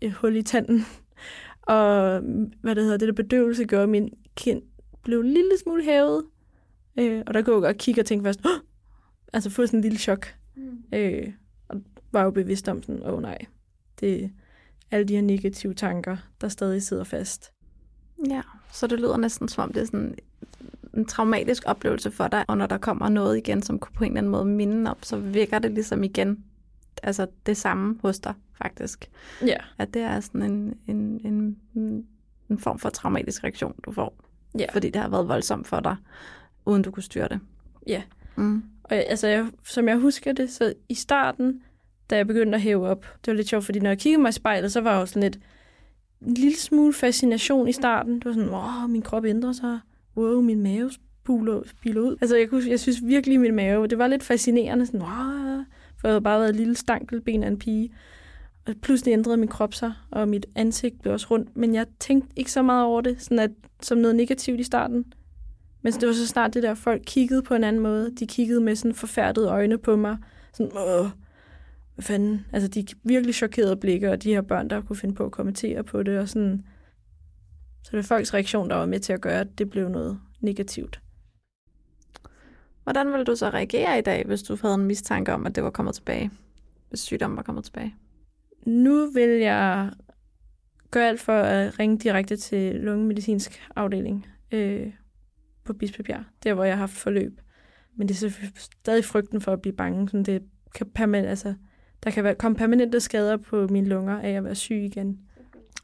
et 0.00 0.12
hul 0.12 0.36
i 0.36 0.42
tanden. 0.42 0.84
og 1.62 2.20
hvad 2.60 2.74
det 2.74 2.84
hedder, 2.84 2.96
det 2.98 3.08
der 3.08 3.22
bedøvelse 3.22 3.64
gjorde, 3.64 3.82
at 3.82 3.88
min 3.88 4.12
kind 4.36 4.62
blev 5.02 5.20
en 5.20 5.26
lille 5.26 5.58
smule 5.62 5.84
hævet. 5.84 6.24
Øh, 6.98 7.22
og 7.26 7.34
der 7.34 7.42
kunne 7.42 7.54
jeg 7.54 7.62
godt 7.62 7.78
kigge 7.78 8.00
og 8.00 8.06
tænke 8.06 8.24
først, 8.24 8.40
Åh! 8.46 8.60
altså 9.32 9.50
få 9.50 9.66
sådan 9.66 9.78
en 9.78 9.82
lille 9.82 9.98
chok. 9.98 10.26
Mm. 10.56 10.82
Øh, 10.92 11.32
og 11.68 11.82
var 12.12 12.24
jo 12.24 12.30
bevidst 12.30 12.68
om 12.68 12.82
sådan, 12.82 13.02
åh 13.02 13.14
oh, 13.14 13.22
nej, 13.22 13.38
det 14.00 14.30
alle 14.90 15.08
de 15.08 15.14
her 15.14 15.22
negative 15.22 15.74
tanker, 15.74 16.16
der 16.40 16.48
stadig 16.48 16.82
sidder 16.82 17.04
fast. 17.04 17.52
Ja, 18.28 18.42
så 18.72 18.86
det 18.86 19.00
lyder 19.00 19.16
næsten 19.16 19.48
som 19.48 19.62
om 19.62 19.72
det 19.72 19.80
er 19.80 19.86
sådan 19.86 20.14
en 20.94 21.04
traumatisk 21.04 21.62
oplevelse 21.66 22.10
for 22.10 22.28
dig, 22.28 22.44
og 22.48 22.58
når 22.58 22.66
der 22.66 22.78
kommer 22.78 23.08
noget 23.08 23.36
igen, 23.36 23.62
som 23.62 23.78
kunne 23.78 23.94
på 23.94 24.04
en 24.04 24.10
eller 24.10 24.18
anden 24.18 24.32
måde 24.32 24.44
minde 24.44 24.90
op, 24.90 24.98
så 25.02 25.16
virker 25.16 25.58
det 25.58 25.70
ligesom 25.70 26.04
igen 26.04 26.44
altså 27.02 27.26
det 27.46 27.56
samme 27.56 27.98
hos 28.02 28.20
dig, 28.20 28.34
faktisk. 28.58 29.10
Ja. 29.46 29.56
At 29.78 29.94
det 29.94 30.02
er 30.02 30.20
sådan 30.20 30.42
en, 30.42 30.74
en, 30.86 31.20
en, 31.74 32.06
en 32.50 32.58
form 32.58 32.78
for 32.78 32.88
traumatisk 32.88 33.44
reaktion, 33.44 33.74
du 33.84 33.92
får. 33.92 34.14
Ja. 34.58 34.66
Fordi 34.72 34.90
det 34.90 35.02
har 35.02 35.08
været 35.08 35.28
voldsomt 35.28 35.66
for 35.66 35.80
dig, 35.80 35.96
uden 36.66 36.82
du 36.82 36.90
kunne 36.90 37.02
styre 37.02 37.28
det. 37.28 37.40
Ja. 37.86 38.02
Mm. 38.36 38.62
Og 38.84 38.96
jeg, 38.96 39.04
altså, 39.08 39.26
jeg, 39.26 39.48
som 39.64 39.88
jeg 39.88 39.96
husker 39.96 40.32
det, 40.32 40.50
så 40.50 40.74
i 40.88 40.94
starten, 40.94 41.62
da 42.10 42.16
jeg 42.16 42.26
begyndte 42.26 42.56
at 42.56 42.62
hæve 42.62 42.88
op, 42.88 43.02
det 43.02 43.32
var 43.32 43.36
lidt 43.36 43.48
sjovt, 43.48 43.64
fordi 43.64 43.80
når 43.80 43.90
jeg 43.90 43.98
kiggede 43.98 44.22
mig 44.22 44.28
i 44.28 44.32
spejlet, 44.32 44.72
så 44.72 44.80
var 44.80 44.92
jeg 44.92 45.00
jo 45.00 45.06
sådan 45.06 45.22
lidt, 45.22 45.38
en 46.26 46.34
lille 46.34 46.58
smule 46.58 46.92
fascination 46.92 47.68
i 47.68 47.72
starten. 47.72 48.14
Det 48.14 48.24
var 48.24 48.32
sådan, 48.32 48.48
åh, 48.48 48.90
min 48.90 49.02
krop 49.02 49.24
ændrer 49.24 49.52
sig. 49.52 49.78
Wow, 50.18 50.40
min 50.40 50.62
mave 50.62 50.90
spiler 51.66 52.00
ud. 52.00 52.16
Altså, 52.20 52.36
jeg, 52.36 52.50
kunne, 52.50 52.70
jeg 52.70 52.80
synes 52.80 52.98
virkelig, 53.04 53.40
min 53.40 53.54
mave, 53.54 53.86
det 53.86 53.98
var 53.98 54.06
lidt 54.06 54.22
fascinerende. 54.22 54.86
Sådan, 54.86 55.02
åh, 55.02 55.64
for 56.00 56.08
jeg 56.08 56.12
havde 56.12 56.20
bare 56.20 56.38
været 56.38 56.50
et 56.50 56.56
lille 56.56 56.76
stankelben 56.76 57.42
af 57.42 57.48
en 57.48 57.58
pige. 57.58 57.92
Og 58.66 58.74
pludselig 58.82 59.12
ændrede 59.12 59.36
min 59.36 59.48
krop 59.48 59.74
sig, 59.74 59.92
og 60.10 60.28
mit 60.28 60.46
ansigt 60.54 61.02
blev 61.02 61.12
også 61.12 61.26
rundt. 61.30 61.56
Men 61.56 61.74
jeg 61.74 61.86
tænkte 62.00 62.32
ikke 62.36 62.52
så 62.52 62.62
meget 62.62 62.84
over 62.84 63.00
det, 63.00 63.22
sådan 63.22 63.38
at, 63.38 63.50
som 63.82 63.98
noget 63.98 64.16
negativt 64.16 64.60
i 64.60 64.62
starten. 64.62 65.04
Men 65.82 65.92
det 65.92 66.08
var 66.08 66.14
så 66.14 66.26
snart 66.26 66.54
det 66.54 66.62
der, 66.62 66.74
folk 66.74 67.02
kiggede 67.06 67.42
på 67.42 67.54
en 67.54 67.64
anden 67.64 67.82
måde. 67.82 68.10
De 68.10 68.26
kiggede 68.26 68.60
med 68.60 68.76
sådan 68.76 68.94
forfærdede 68.94 69.48
øjne 69.48 69.78
på 69.78 69.96
mig. 69.96 70.16
Sådan, 70.52 70.72
åh, 70.76 71.06
hvad 71.94 72.02
fanden? 72.02 72.46
Altså, 72.52 72.68
de 72.68 72.84
virkelig 73.04 73.34
chokerede 73.34 73.76
blikke, 73.76 74.10
og 74.10 74.22
de 74.22 74.32
her 74.32 74.40
børn, 74.40 74.70
der 74.70 74.80
kunne 74.80 74.96
finde 74.96 75.14
på 75.14 75.24
at 75.24 75.32
kommentere 75.32 75.84
på 75.84 76.02
det. 76.02 76.18
Og 76.18 76.28
sådan. 76.28 76.62
Så 77.82 77.90
det 77.90 77.96
var 77.96 78.16
folks 78.16 78.34
reaktion, 78.34 78.70
der 78.70 78.76
var 78.76 78.86
med 78.86 79.00
til 79.00 79.12
at 79.12 79.20
gøre, 79.20 79.40
at 79.40 79.58
det 79.58 79.70
blev 79.70 79.88
noget 79.88 80.20
negativt. 80.40 81.00
Hvordan 82.82 83.12
ville 83.12 83.24
du 83.24 83.36
så 83.36 83.50
reagere 83.50 83.98
i 83.98 84.02
dag, 84.02 84.24
hvis 84.26 84.42
du 84.42 84.56
havde 84.62 84.74
en 84.74 84.84
mistanke 84.84 85.32
om, 85.32 85.46
at 85.46 85.54
det 85.54 85.64
var 85.64 85.70
kommet 85.70 85.94
tilbage? 85.94 86.30
Hvis 86.88 87.00
sygdommen 87.00 87.36
var 87.36 87.42
kommet 87.42 87.64
tilbage? 87.64 87.94
Nu 88.66 89.10
vil 89.10 89.28
jeg 89.28 89.90
gøre 90.90 91.08
alt 91.08 91.20
for 91.20 91.40
at 91.40 91.78
ringe 91.78 91.98
direkte 91.98 92.36
til 92.36 92.74
lungemedicinsk 92.74 93.60
afdeling 93.76 94.26
øh, 94.52 94.92
på 95.64 95.72
Bispebjerg, 95.72 96.24
der 96.44 96.54
hvor 96.54 96.64
jeg 96.64 96.74
har 96.74 96.78
haft 96.78 96.92
forløb. 96.92 97.40
Men 97.96 98.08
det 98.08 98.22
er 98.22 98.30
stadig 98.56 99.04
frygten 99.04 99.40
for 99.40 99.52
at 99.52 99.62
blive 99.62 99.76
bange. 99.76 100.08
Sådan 100.08 100.22
det 100.22 100.42
kan 100.74 100.90
permanent, 100.94 101.28
altså, 101.28 101.54
der 102.04 102.10
kan 102.10 102.24
være, 102.24 102.34
komme 102.34 102.56
permanente 102.56 103.00
skader 103.00 103.36
på 103.36 103.66
mine 103.66 103.88
lunger 103.88 104.20
af 104.20 104.30
at 104.30 104.44
være 104.44 104.54
syg 104.54 104.76
igen. 104.76 105.18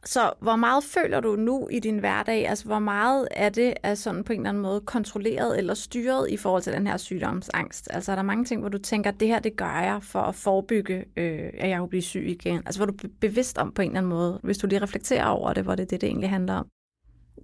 Så 0.07 0.33
hvor 0.41 0.57
meget 0.57 0.85
føler 0.85 1.21
du 1.21 1.37
nu 1.37 1.69
i 1.71 1.81
din 1.81 1.99
hverdag? 1.99 2.49
Altså 2.49 2.65
hvor 2.65 2.79
meget 2.79 3.29
er 3.31 3.49
det 3.49 3.75
er 3.83 3.95
sådan 3.95 4.25
på 4.25 4.33
en 4.33 4.41
eller 4.41 4.49
anden 4.49 4.63
måde 4.63 4.81
kontrolleret 4.81 5.59
eller 5.59 5.75
styret 5.75 6.31
i 6.31 6.37
forhold 6.37 6.63
til 6.63 6.73
den 6.73 6.87
her 6.87 6.97
sygdomsangst? 6.97 7.89
Altså 7.91 8.13
er 8.13 8.17
der 8.17 8.23
mange 8.23 8.45
ting, 8.45 8.61
hvor 8.61 8.69
du 8.69 8.79
tænker, 8.79 9.11
at 9.11 9.21
det 9.21 9.29
her 9.29 9.39
det 9.39 9.57
gør 9.57 9.81
jeg 9.81 9.99
for 10.03 10.19
at 10.19 10.35
forebygge, 10.35 11.05
øh, 11.17 11.51
at 11.59 11.69
jeg 11.71 11.79
kunne 11.79 11.89
blive 11.89 12.03
syg 12.03 12.25
igen? 12.27 12.57
Altså 12.57 12.79
hvor 12.79 12.87
du 12.87 12.95
er 13.05 13.09
bevidst 13.21 13.59
om 13.59 13.73
på 13.73 13.83
en 13.83 13.89
eller 13.89 13.99
anden 13.99 14.11
måde, 14.11 14.41
hvis 14.43 14.59
du 14.59 14.67
lige 14.67 14.83
reflekterer 14.83 15.27
over 15.27 15.53
det, 15.53 15.63
hvor 15.63 15.75
det 15.75 15.83
er 15.83 15.87
det, 15.87 16.01
det 16.01 16.07
egentlig 16.07 16.31
handler 16.31 16.55
om? 16.55 16.67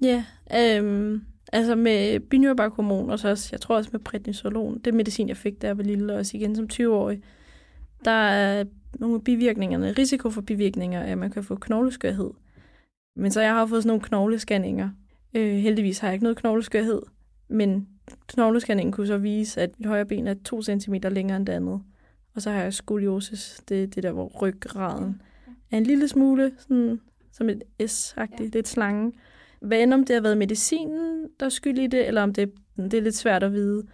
Ja, 0.02 0.24
øhm, 0.56 1.22
altså 1.52 1.74
med 1.74 2.20
binyrbarkhormon 2.20 3.10
og 3.10 3.18
så 3.18 3.28
også, 3.28 3.48
jeg 3.52 3.60
tror 3.60 3.76
også 3.76 3.90
med 3.92 4.00
prednisolon, 4.00 4.78
det 4.78 4.94
medicin, 4.94 5.28
jeg 5.28 5.36
fik, 5.36 5.62
da 5.62 5.66
jeg 5.66 5.78
var 5.78 5.84
lille, 5.84 6.12
og 6.12 6.18
også 6.18 6.36
igen 6.36 6.56
som 6.56 6.68
20-årig, 6.72 7.22
der 8.04 8.10
er 8.10 8.64
nogle 8.98 9.14
af 9.14 9.24
bivirkningerne, 9.24 9.92
risiko 9.92 10.30
for 10.30 10.40
bivirkninger, 10.40 11.00
at 11.00 11.18
man 11.18 11.30
kan 11.30 11.44
få 11.44 11.54
knogleskørhed. 11.54 12.30
Men 13.20 13.30
så 13.30 13.40
jeg 13.40 13.54
har 13.54 13.66
fået 13.66 13.82
sådan 13.82 13.88
nogle 13.88 14.02
knoglescanninger. 14.02 14.90
Øh, 15.34 15.56
heldigvis 15.56 15.98
har 15.98 16.08
jeg 16.08 16.12
ikke 16.14 16.22
noget 16.22 16.38
knogleskørhed, 16.38 17.02
men 17.48 17.88
knoglescanningen 18.28 18.92
kunne 18.92 19.06
så 19.06 19.18
vise, 19.18 19.60
at 19.60 19.70
mit 19.78 19.86
højre 19.86 20.06
ben 20.06 20.26
er 20.26 20.34
2 20.44 20.62
cm 20.62 20.94
længere 21.10 21.36
end 21.36 21.46
det 21.46 21.52
andet. 21.52 21.82
Og 22.34 22.42
så 22.42 22.50
har 22.50 22.62
jeg 22.62 22.74
skoliosis, 22.74 23.62
det 23.68 23.94
det 23.94 24.02
der, 24.02 24.12
hvor 24.12 24.42
ryggraden 24.42 25.22
er 25.70 25.76
en 25.76 25.84
lille 25.84 26.08
smule 26.08 26.52
sådan, 26.58 27.00
som 27.32 27.48
et 27.48 27.62
S-agtigt, 27.86 28.54
ja. 28.54 28.58
lidt 28.58 28.68
slange. 28.68 29.12
Hvad 29.60 29.82
end 29.82 29.94
om 29.94 30.04
det 30.04 30.14
har 30.14 30.22
været 30.22 30.38
medicinen, 30.38 31.28
der 31.40 31.46
er 31.46 31.50
skyld 31.50 31.78
i 31.78 31.86
det, 31.86 32.06
eller 32.06 32.22
om 32.22 32.32
det, 32.32 32.52
det 32.76 32.94
er 32.94 33.00
lidt 33.00 33.16
svært 33.16 33.42
at 33.42 33.52
vide. 33.52 33.86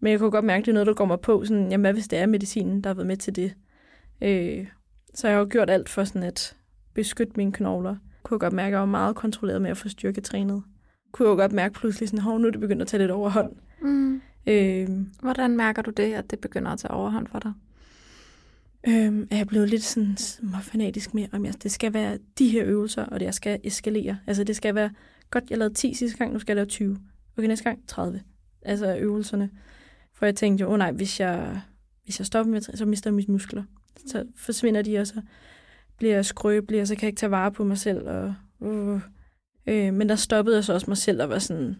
Men 0.00 0.10
jeg 0.10 0.18
kunne 0.18 0.30
godt 0.30 0.44
mærke, 0.44 0.60
at 0.60 0.66
det 0.66 0.70
er 0.70 0.74
noget, 0.74 0.86
der 0.86 0.94
går 0.94 1.04
mig 1.04 1.20
på. 1.20 1.44
Sådan, 1.44 1.70
jamen, 1.70 1.80
hvad 1.80 1.92
hvis 1.92 2.08
det 2.08 2.18
er 2.18 2.26
medicinen, 2.26 2.80
der 2.80 2.90
har 2.90 2.94
været 2.94 3.06
med 3.06 3.16
til 3.16 3.36
det? 3.36 3.54
Øh, 4.22 4.66
så 5.14 5.28
jeg 5.28 5.36
har 5.36 5.40
jo 5.40 5.48
gjort 5.50 5.70
alt 5.70 5.88
for 5.88 6.04
sådan 6.04 6.22
at 6.22 6.56
beskytte 6.94 7.32
mine 7.36 7.52
knogler 7.52 7.96
kunne 8.28 8.36
jeg 8.36 8.40
godt 8.40 8.52
mærke, 8.52 8.66
at 8.66 8.72
jeg 8.72 8.80
var 8.80 8.86
meget 8.86 9.16
kontrolleret 9.16 9.62
med 9.62 9.70
at 9.70 9.76
få 9.76 9.88
styrketrænet. 9.88 10.62
Kunne 11.12 11.28
jeg 11.28 11.36
godt 11.36 11.52
mærke 11.52 11.74
pludselig, 11.74 12.08
sådan, 12.08 12.40
nu 12.40 12.46
er 12.46 12.50
det 12.50 12.60
begyndt 12.60 12.82
at 12.82 12.88
tage 12.88 12.98
lidt 12.98 13.10
overhånd. 13.10 13.52
Mm. 13.82 14.22
Øhm, 14.46 15.12
Hvordan 15.20 15.56
mærker 15.56 15.82
du 15.82 15.90
det, 15.90 16.14
at 16.14 16.30
det 16.30 16.38
begynder 16.38 16.70
at 16.70 16.78
tage 16.78 16.90
overhånd 16.90 17.26
for 17.26 17.38
dig? 17.38 17.52
Øhm, 18.88 19.28
jeg 19.30 19.40
er 19.40 19.44
blevet 19.44 19.68
lidt 19.68 19.82
sådan 19.82 20.16
fanatisk 20.62 21.14
med, 21.14 21.26
om 21.32 21.44
jeg, 21.44 21.62
det 21.62 21.72
skal 21.72 21.94
være 21.94 22.18
de 22.38 22.48
her 22.48 22.64
øvelser, 22.64 23.04
og 23.04 23.20
det 23.20 23.26
jeg 23.26 23.34
skal 23.34 23.60
eskalere. 23.64 24.18
Altså 24.26 24.44
det 24.44 24.56
skal 24.56 24.74
være, 24.74 24.90
godt 25.30 25.44
jeg 25.50 25.58
lavede 25.58 25.74
10 25.74 25.94
sidste 25.94 26.18
gang, 26.18 26.32
nu 26.32 26.38
skal 26.38 26.52
jeg 26.52 26.56
lave 26.56 26.66
20. 26.66 26.98
Okay, 27.38 27.48
næste 27.48 27.64
gang 27.64 27.88
30. 27.88 28.22
Altså 28.62 28.96
øvelserne. 28.96 29.50
For 30.14 30.26
jeg 30.26 30.36
tænkte 30.36 30.62
jo, 30.62 30.72
oh 30.72 30.78
nej, 30.78 30.92
hvis 30.92 31.20
jeg, 31.20 31.60
hvis 32.04 32.20
jeg 32.20 32.26
stopper 32.26 32.52
med 32.52 32.60
så 32.60 32.84
mister 32.84 33.10
jeg 33.10 33.14
mine 33.14 33.32
muskler. 33.32 33.62
Så 34.06 34.24
forsvinder 34.36 34.82
de, 34.82 34.98
og 34.98 35.06
så 35.06 35.20
bliver 35.98 36.22
skrøbelig, 36.22 36.80
og 36.80 36.86
så 36.86 36.94
kan 36.94 37.02
jeg 37.02 37.08
ikke 37.08 37.18
tage 37.18 37.30
vare 37.30 37.52
på 37.52 37.64
mig 37.64 37.78
selv. 37.78 38.08
Og, 38.08 38.34
uh. 38.60 39.00
øh, 39.66 39.94
men 39.94 40.08
der 40.08 40.16
stoppede 40.16 40.56
jeg 40.56 40.64
så 40.64 40.72
også 40.72 40.90
mig 40.90 40.96
selv 40.96 41.22
og 41.22 41.28
var 41.28 41.38
sådan, 41.38 41.76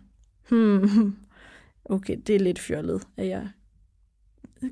hmm, 0.50 1.16
okay, 1.84 2.16
det 2.26 2.34
er 2.34 2.40
lidt 2.40 2.58
fjollet, 2.58 3.02
at 3.16 3.28
jeg 3.28 3.48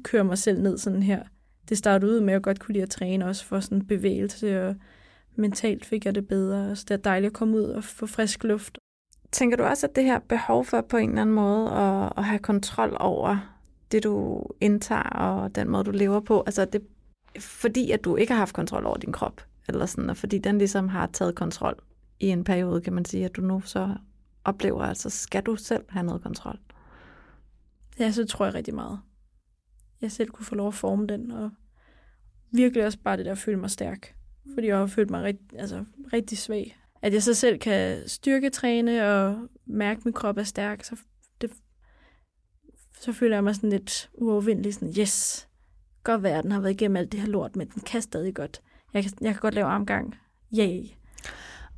kører 0.02 0.22
mig 0.22 0.38
selv 0.38 0.62
ned 0.62 0.78
sådan 0.78 1.02
her. 1.02 1.22
Det 1.68 1.78
startede 1.78 2.12
ud 2.12 2.20
med, 2.20 2.28
at 2.28 2.32
jeg 2.32 2.42
godt 2.42 2.60
kunne 2.60 2.72
lide 2.72 2.82
at 2.82 2.90
træne 2.90 3.26
også 3.26 3.44
for 3.44 3.60
sådan 3.60 3.86
bevægelse, 3.86 4.68
og 4.68 4.76
mentalt 5.36 5.84
fik 5.84 6.04
jeg 6.04 6.14
det 6.14 6.28
bedre. 6.28 6.76
Så 6.76 6.84
det 6.88 6.94
er 6.94 6.98
dejligt 6.98 7.30
at 7.30 7.36
komme 7.36 7.56
ud 7.56 7.62
og 7.62 7.84
få 7.84 8.06
frisk 8.06 8.44
luft. 8.44 8.78
Tænker 9.32 9.56
du 9.56 9.62
også, 9.62 9.86
at 9.86 9.96
det 9.96 10.04
her 10.04 10.18
behov 10.18 10.64
for 10.64 10.80
på 10.80 10.96
en 10.96 11.08
eller 11.08 11.22
anden 11.22 11.34
måde 11.34 11.70
at, 11.70 12.12
at 12.16 12.24
have 12.24 12.38
kontrol 12.38 12.96
over 13.00 13.56
det, 13.92 14.04
du 14.04 14.42
indtager, 14.60 15.02
og 15.02 15.54
den 15.54 15.68
måde, 15.68 15.84
du 15.84 15.90
lever 15.90 16.20
på, 16.20 16.42
altså 16.46 16.64
det 16.64 16.82
fordi 17.40 17.90
at 17.90 18.04
du 18.04 18.16
ikke 18.16 18.32
har 18.32 18.38
haft 18.38 18.54
kontrol 18.54 18.86
over 18.86 18.96
din 18.96 19.12
krop, 19.12 19.42
eller 19.68 19.86
sådan, 19.86 20.10
og 20.10 20.16
fordi 20.16 20.38
den 20.38 20.58
ligesom 20.58 20.88
har 20.88 21.06
taget 21.06 21.34
kontrol 21.34 21.74
i 22.20 22.26
en 22.26 22.44
periode, 22.44 22.80
kan 22.80 22.92
man 22.92 23.04
sige, 23.04 23.24
at 23.24 23.36
du 23.36 23.40
nu 23.40 23.60
så 23.60 23.94
oplever, 24.44 24.82
at 24.82 24.98
så 24.98 25.10
skal 25.10 25.42
du 25.42 25.56
selv 25.56 25.84
have 25.88 26.06
noget 26.06 26.22
kontrol. 26.22 26.58
Ja, 27.98 28.10
så 28.10 28.26
tror 28.26 28.44
jeg 28.44 28.54
rigtig 28.54 28.74
meget. 28.74 29.00
Jeg 30.00 30.12
selv 30.12 30.30
kunne 30.30 30.44
få 30.44 30.54
lov 30.54 30.68
at 30.68 30.74
forme 30.74 31.06
den, 31.06 31.30
og 31.30 31.50
virkelig 32.50 32.84
også 32.86 32.98
bare 32.98 33.16
det 33.16 33.26
der 33.26 33.32
at 33.32 33.38
føle 33.38 33.56
mig 33.56 33.70
stærk. 33.70 34.14
Fordi 34.54 34.66
jeg 34.66 34.78
har 34.78 34.86
følt 34.86 35.10
mig 35.10 35.24
rigt, 35.24 35.42
altså, 35.58 35.84
rigtig 36.12 36.38
svag. 36.38 36.76
At 37.02 37.12
jeg 37.12 37.22
så 37.22 37.34
selv 37.34 37.58
kan 37.58 38.08
styrketræne 38.08 39.08
og 39.12 39.48
mærke, 39.66 39.98
at 39.98 40.04
min 40.04 40.14
krop 40.14 40.38
er 40.38 40.42
stærk, 40.42 40.84
så, 40.84 40.96
det, 41.40 41.50
så 43.00 43.12
føler 43.12 43.36
jeg 43.36 43.44
mig 43.44 43.54
sådan 43.54 43.70
lidt 43.70 44.10
uovervindelig. 44.14 44.74
Sådan, 44.74 44.94
yes, 44.98 45.48
godt 46.06 46.22
være, 46.22 46.42
den 46.42 46.52
har 46.52 46.60
været 46.60 46.72
igennem 46.72 46.96
alt 46.96 47.12
det 47.12 47.20
her 47.20 47.28
lort, 47.28 47.56
men 47.56 47.68
den 47.74 47.82
kan 47.82 48.02
stadig 48.02 48.34
godt. 48.34 48.60
Jeg 48.94 49.02
kan, 49.02 49.12
jeg 49.20 49.32
kan 49.32 49.40
godt 49.40 49.54
lave 49.54 49.66
armgang. 49.66 50.14
Yay. 50.58 50.84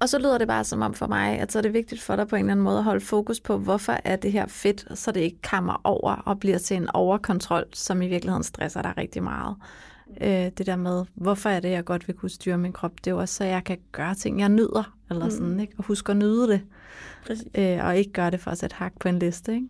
Og 0.00 0.08
så 0.08 0.18
lyder 0.18 0.38
det 0.38 0.48
bare 0.48 0.64
som 0.64 0.82
om 0.82 0.94
for 0.94 1.06
mig, 1.06 1.38
at 1.38 1.52
så 1.52 1.58
er 1.58 1.62
det 1.62 1.72
vigtigt 1.72 2.00
for 2.00 2.16
dig 2.16 2.28
på 2.28 2.36
en 2.36 2.40
eller 2.40 2.52
anden 2.52 2.64
måde 2.64 2.78
at 2.78 2.84
holde 2.84 3.00
fokus 3.00 3.40
på, 3.40 3.58
hvorfor 3.58 3.96
er 4.04 4.16
det 4.16 4.32
her 4.32 4.46
fedt, 4.46 4.98
så 4.98 5.12
det 5.12 5.20
ikke 5.20 5.40
kammer 5.42 5.80
over 5.84 6.12
og 6.12 6.40
bliver 6.40 6.58
til 6.58 6.76
en 6.76 6.88
overkontrol, 6.94 7.64
som 7.72 8.02
i 8.02 8.08
virkeligheden 8.08 8.42
stresser 8.42 8.82
dig 8.82 8.94
rigtig 8.96 9.22
meget. 9.22 9.56
Øh, 10.20 10.50
det 10.58 10.66
der 10.66 10.76
med, 10.76 11.04
hvorfor 11.14 11.48
er 11.48 11.60
det, 11.60 11.70
jeg 11.70 11.84
godt 11.84 12.08
vil 12.08 12.16
kunne 12.16 12.30
styre 12.30 12.58
min 12.58 12.72
krop, 12.72 12.92
det 12.96 13.06
er 13.06 13.10
jo 13.10 13.20
også, 13.20 13.34
så 13.34 13.44
jeg 13.44 13.64
kan 13.64 13.78
gøre 13.92 14.14
ting, 14.14 14.40
jeg 14.40 14.48
nyder, 14.48 14.96
eller 15.10 15.24
mm. 15.24 15.30
sådan, 15.30 15.60
ikke? 15.60 15.74
og 15.78 15.84
huske 15.84 16.10
at 16.10 16.16
nyde 16.16 16.48
det, 16.48 16.60
Præcis. 17.26 17.46
øh, 17.54 17.84
og 17.84 17.96
ikke 17.96 18.12
gøre 18.12 18.30
det 18.30 18.40
for 18.40 18.50
at 18.50 18.58
sætte 18.58 18.76
hak 18.76 18.92
på 19.00 19.08
en 19.08 19.18
liste. 19.18 19.54
Ikke? 19.54 19.68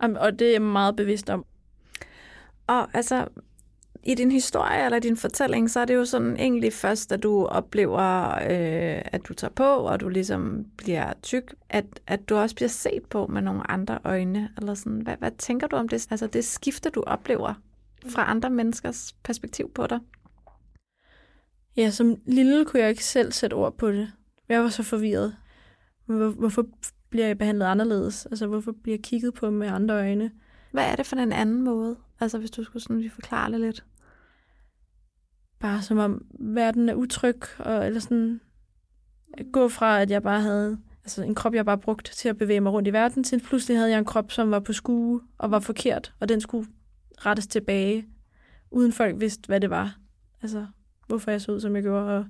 Og 0.00 0.38
det 0.38 0.48
er 0.48 0.52
jeg 0.52 0.62
meget 0.62 0.96
bevidst 0.96 1.30
om. 1.30 1.44
Og 2.66 2.88
altså, 2.96 3.26
i 4.02 4.14
din 4.14 4.32
historie 4.32 4.84
eller 4.84 4.98
din 4.98 5.16
fortælling, 5.16 5.70
så 5.70 5.80
er 5.80 5.84
det 5.84 5.94
jo 5.94 6.04
sådan 6.04 6.36
egentlig 6.36 6.72
først, 6.72 7.12
at 7.12 7.22
du 7.22 7.46
oplever, 7.46 8.30
øh, 8.34 9.02
at 9.04 9.20
du 9.28 9.34
tager 9.34 9.52
på, 9.52 9.64
og 9.64 10.00
du 10.00 10.08
ligesom 10.08 10.66
bliver 10.76 11.12
tyk, 11.22 11.54
at, 11.68 11.84
at 12.06 12.28
du 12.28 12.36
også 12.36 12.54
bliver 12.54 12.68
set 12.68 13.02
på 13.10 13.26
med 13.26 13.42
nogle 13.42 13.70
andre 13.70 13.98
øjne. 14.04 14.50
Eller 14.58 14.74
sådan. 14.74 15.00
Hvad, 15.00 15.16
hvad 15.18 15.30
tænker 15.38 15.66
du 15.66 15.76
om 15.76 15.88
det? 15.88 16.06
Altså 16.10 16.26
det 16.26 16.44
skifte, 16.44 16.90
du 16.90 17.02
oplever 17.06 17.54
fra 18.08 18.30
andre 18.30 18.50
menneskers 18.50 19.14
perspektiv 19.22 19.70
på 19.72 19.86
dig? 19.86 19.98
Ja, 21.76 21.90
som 21.90 22.16
lille 22.26 22.64
kunne 22.64 22.80
jeg 22.80 22.90
ikke 22.90 23.04
selv 23.04 23.32
sætte 23.32 23.54
ord 23.54 23.76
på 23.76 23.90
det. 23.90 24.12
Jeg 24.48 24.62
var 24.62 24.68
så 24.68 24.82
forvirret. 24.82 25.36
Hvor, 26.06 26.28
hvorfor 26.28 26.66
bliver 27.10 27.26
jeg 27.26 27.38
behandlet 27.38 27.66
anderledes? 27.66 28.26
Altså, 28.26 28.46
hvorfor 28.46 28.72
bliver 28.82 28.96
jeg 28.96 29.04
kigget 29.04 29.34
på 29.34 29.50
med 29.50 29.68
andre 29.68 29.94
øjne? 29.94 30.30
Hvad 30.72 30.84
er 30.84 30.96
det 30.96 31.06
for 31.06 31.16
en 31.16 31.32
anden 31.32 31.62
måde? 31.62 31.96
Altså 32.20 32.38
hvis 32.38 32.50
du 32.50 32.64
skulle 32.64 32.82
sådan 32.82 33.00
lige 33.00 33.10
forklare 33.10 33.52
det 33.52 33.60
lidt. 33.60 33.84
Bare 35.60 35.82
som 35.82 35.98
om 35.98 36.24
verden 36.38 36.88
er 36.88 36.94
utryg, 36.94 37.40
og, 37.58 37.86
eller 37.86 38.00
sådan 38.00 38.40
gå 39.52 39.68
fra, 39.68 40.00
at 40.00 40.10
jeg 40.10 40.22
bare 40.22 40.40
havde 40.40 40.78
altså 41.04 41.22
en 41.22 41.34
krop, 41.34 41.54
jeg 41.54 41.64
bare 41.64 41.78
brugte 41.78 42.14
til 42.14 42.28
at 42.28 42.36
bevæge 42.36 42.60
mig 42.60 42.72
rundt 42.72 42.88
i 42.88 42.92
verden, 42.92 43.24
til 43.24 43.40
pludselig 43.40 43.76
havde 43.76 43.90
jeg 43.90 43.98
en 43.98 44.04
krop, 44.04 44.32
som 44.32 44.50
var 44.50 44.60
på 44.60 44.72
skue 44.72 45.20
og 45.38 45.50
var 45.50 45.58
forkert, 45.58 46.12
og 46.20 46.28
den 46.28 46.40
skulle 46.40 46.68
rettes 47.18 47.46
tilbage, 47.46 48.06
uden 48.70 48.92
folk 48.92 49.20
vidste, 49.20 49.46
hvad 49.46 49.60
det 49.60 49.70
var. 49.70 49.98
Altså, 50.42 50.66
hvorfor 51.06 51.30
jeg 51.30 51.40
så 51.40 51.52
ud, 51.52 51.60
som 51.60 51.74
jeg 51.74 51.82
gjorde, 51.82 52.18
og, 52.18 52.26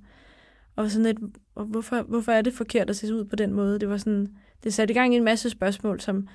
og 0.76 0.90
sådan 0.90 1.06
et, 1.06 1.18
og 1.54 1.64
hvorfor, 1.64 2.02
hvorfor 2.02 2.32
er 2.32 2.42
det 2.42 2.52
forkert 2.52 2.90
at 2.90 2.96
se 2.96 3.14
ud 3.14 3.24
på 3.24 3.36
den 3.36 3.52
måde? 3.52 3.78
Det 3.78 3.88
var 3.88 3.96
sådan, 3.96 4.36
det 4.64 4.74
satte 4.74 4.92
i 4.92 4.94
gang 4.94 5.14
i 5.14 5.16
en 5.16 5.24
masse 5.24 5.50
spørgsmål, 5.50 6.00
som 6.00 6.28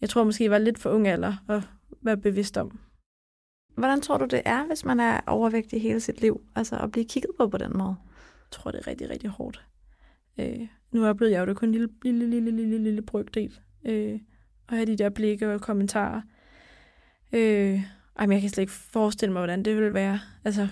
jeg 0.00 0.10
tror 0.10 0.24
måske 0.24 0.50
var 0.50 0.58
lidt 0.58 0.78
for 0.78 0.90
ung 0.90 1.08
alder 1.08 1.34
at 1.48 1.62
være 2.02 2.16
bevidst 2.16 2.56
om. 2.56 2.78
Hvordan 3.74 4.00
tror 4.00 4.16
du, 4.16 4.24
det 4.24 4.42
er, 4.44 4.66
hvis 4.66 4.84
man 4.84 5.00
er 5.00 5.20
overvægtig 5.26 5.82
hele 5.82 6.00
sit 6.00 6.20
liv? 6.20 6.40
Altså 6.56 6.76
at 6.76 6.92
blive 6.92 7.04
kigget 7.04 7.30
på 7.38 7.48
på 7.48 7.58
den 7.58 7.78
måde? 7.78 7.96
Jeg 8.18 8.50
tror, 8.50 8.70
det 8.70 8.80
er 8.80 8.86
rigtig, 8.86 9.10
rigtig 9.10 9.30
hårdt. 9.30 9.66
Øh, 10.38 10.68
nu 10.92 11.06
oplevede 11.06 11.34
jeg 11.34 11.40
jo 11.40 11.46
det 11.46 11.56
kun 11.56 11.68
en 11.68 11.72
lille, 11.72 11.88
lille, 12.02 12.28
lille, 12.28 12.50
lille, 12.50 12.78
lille 12.78 13.02
brygdel. 13.02 13.58
Øh, 13.84 14.20
og 14.68 14.76
have 14.76 14.86
de 14.86 14.96
der 14.96 15.08
blikke 15.08 15.54
og 15.54 15.60
kommentarer. 15.60 16.22
Øh, 17.32 17.80
ej, 18.16 18.26
men 18.26 18.32
jeg 18.32 18.40
kan 18.40 18.50
slet 18.50 18.62
ikke 18.62 18.72
forestille 18.72 19.32
mig, 19.32 19.40
hvordan 19.40 19.62
det 19.62 19.76
ville 19.76 19.94
være. 19.94 20.20
Altså, 20.44 20.68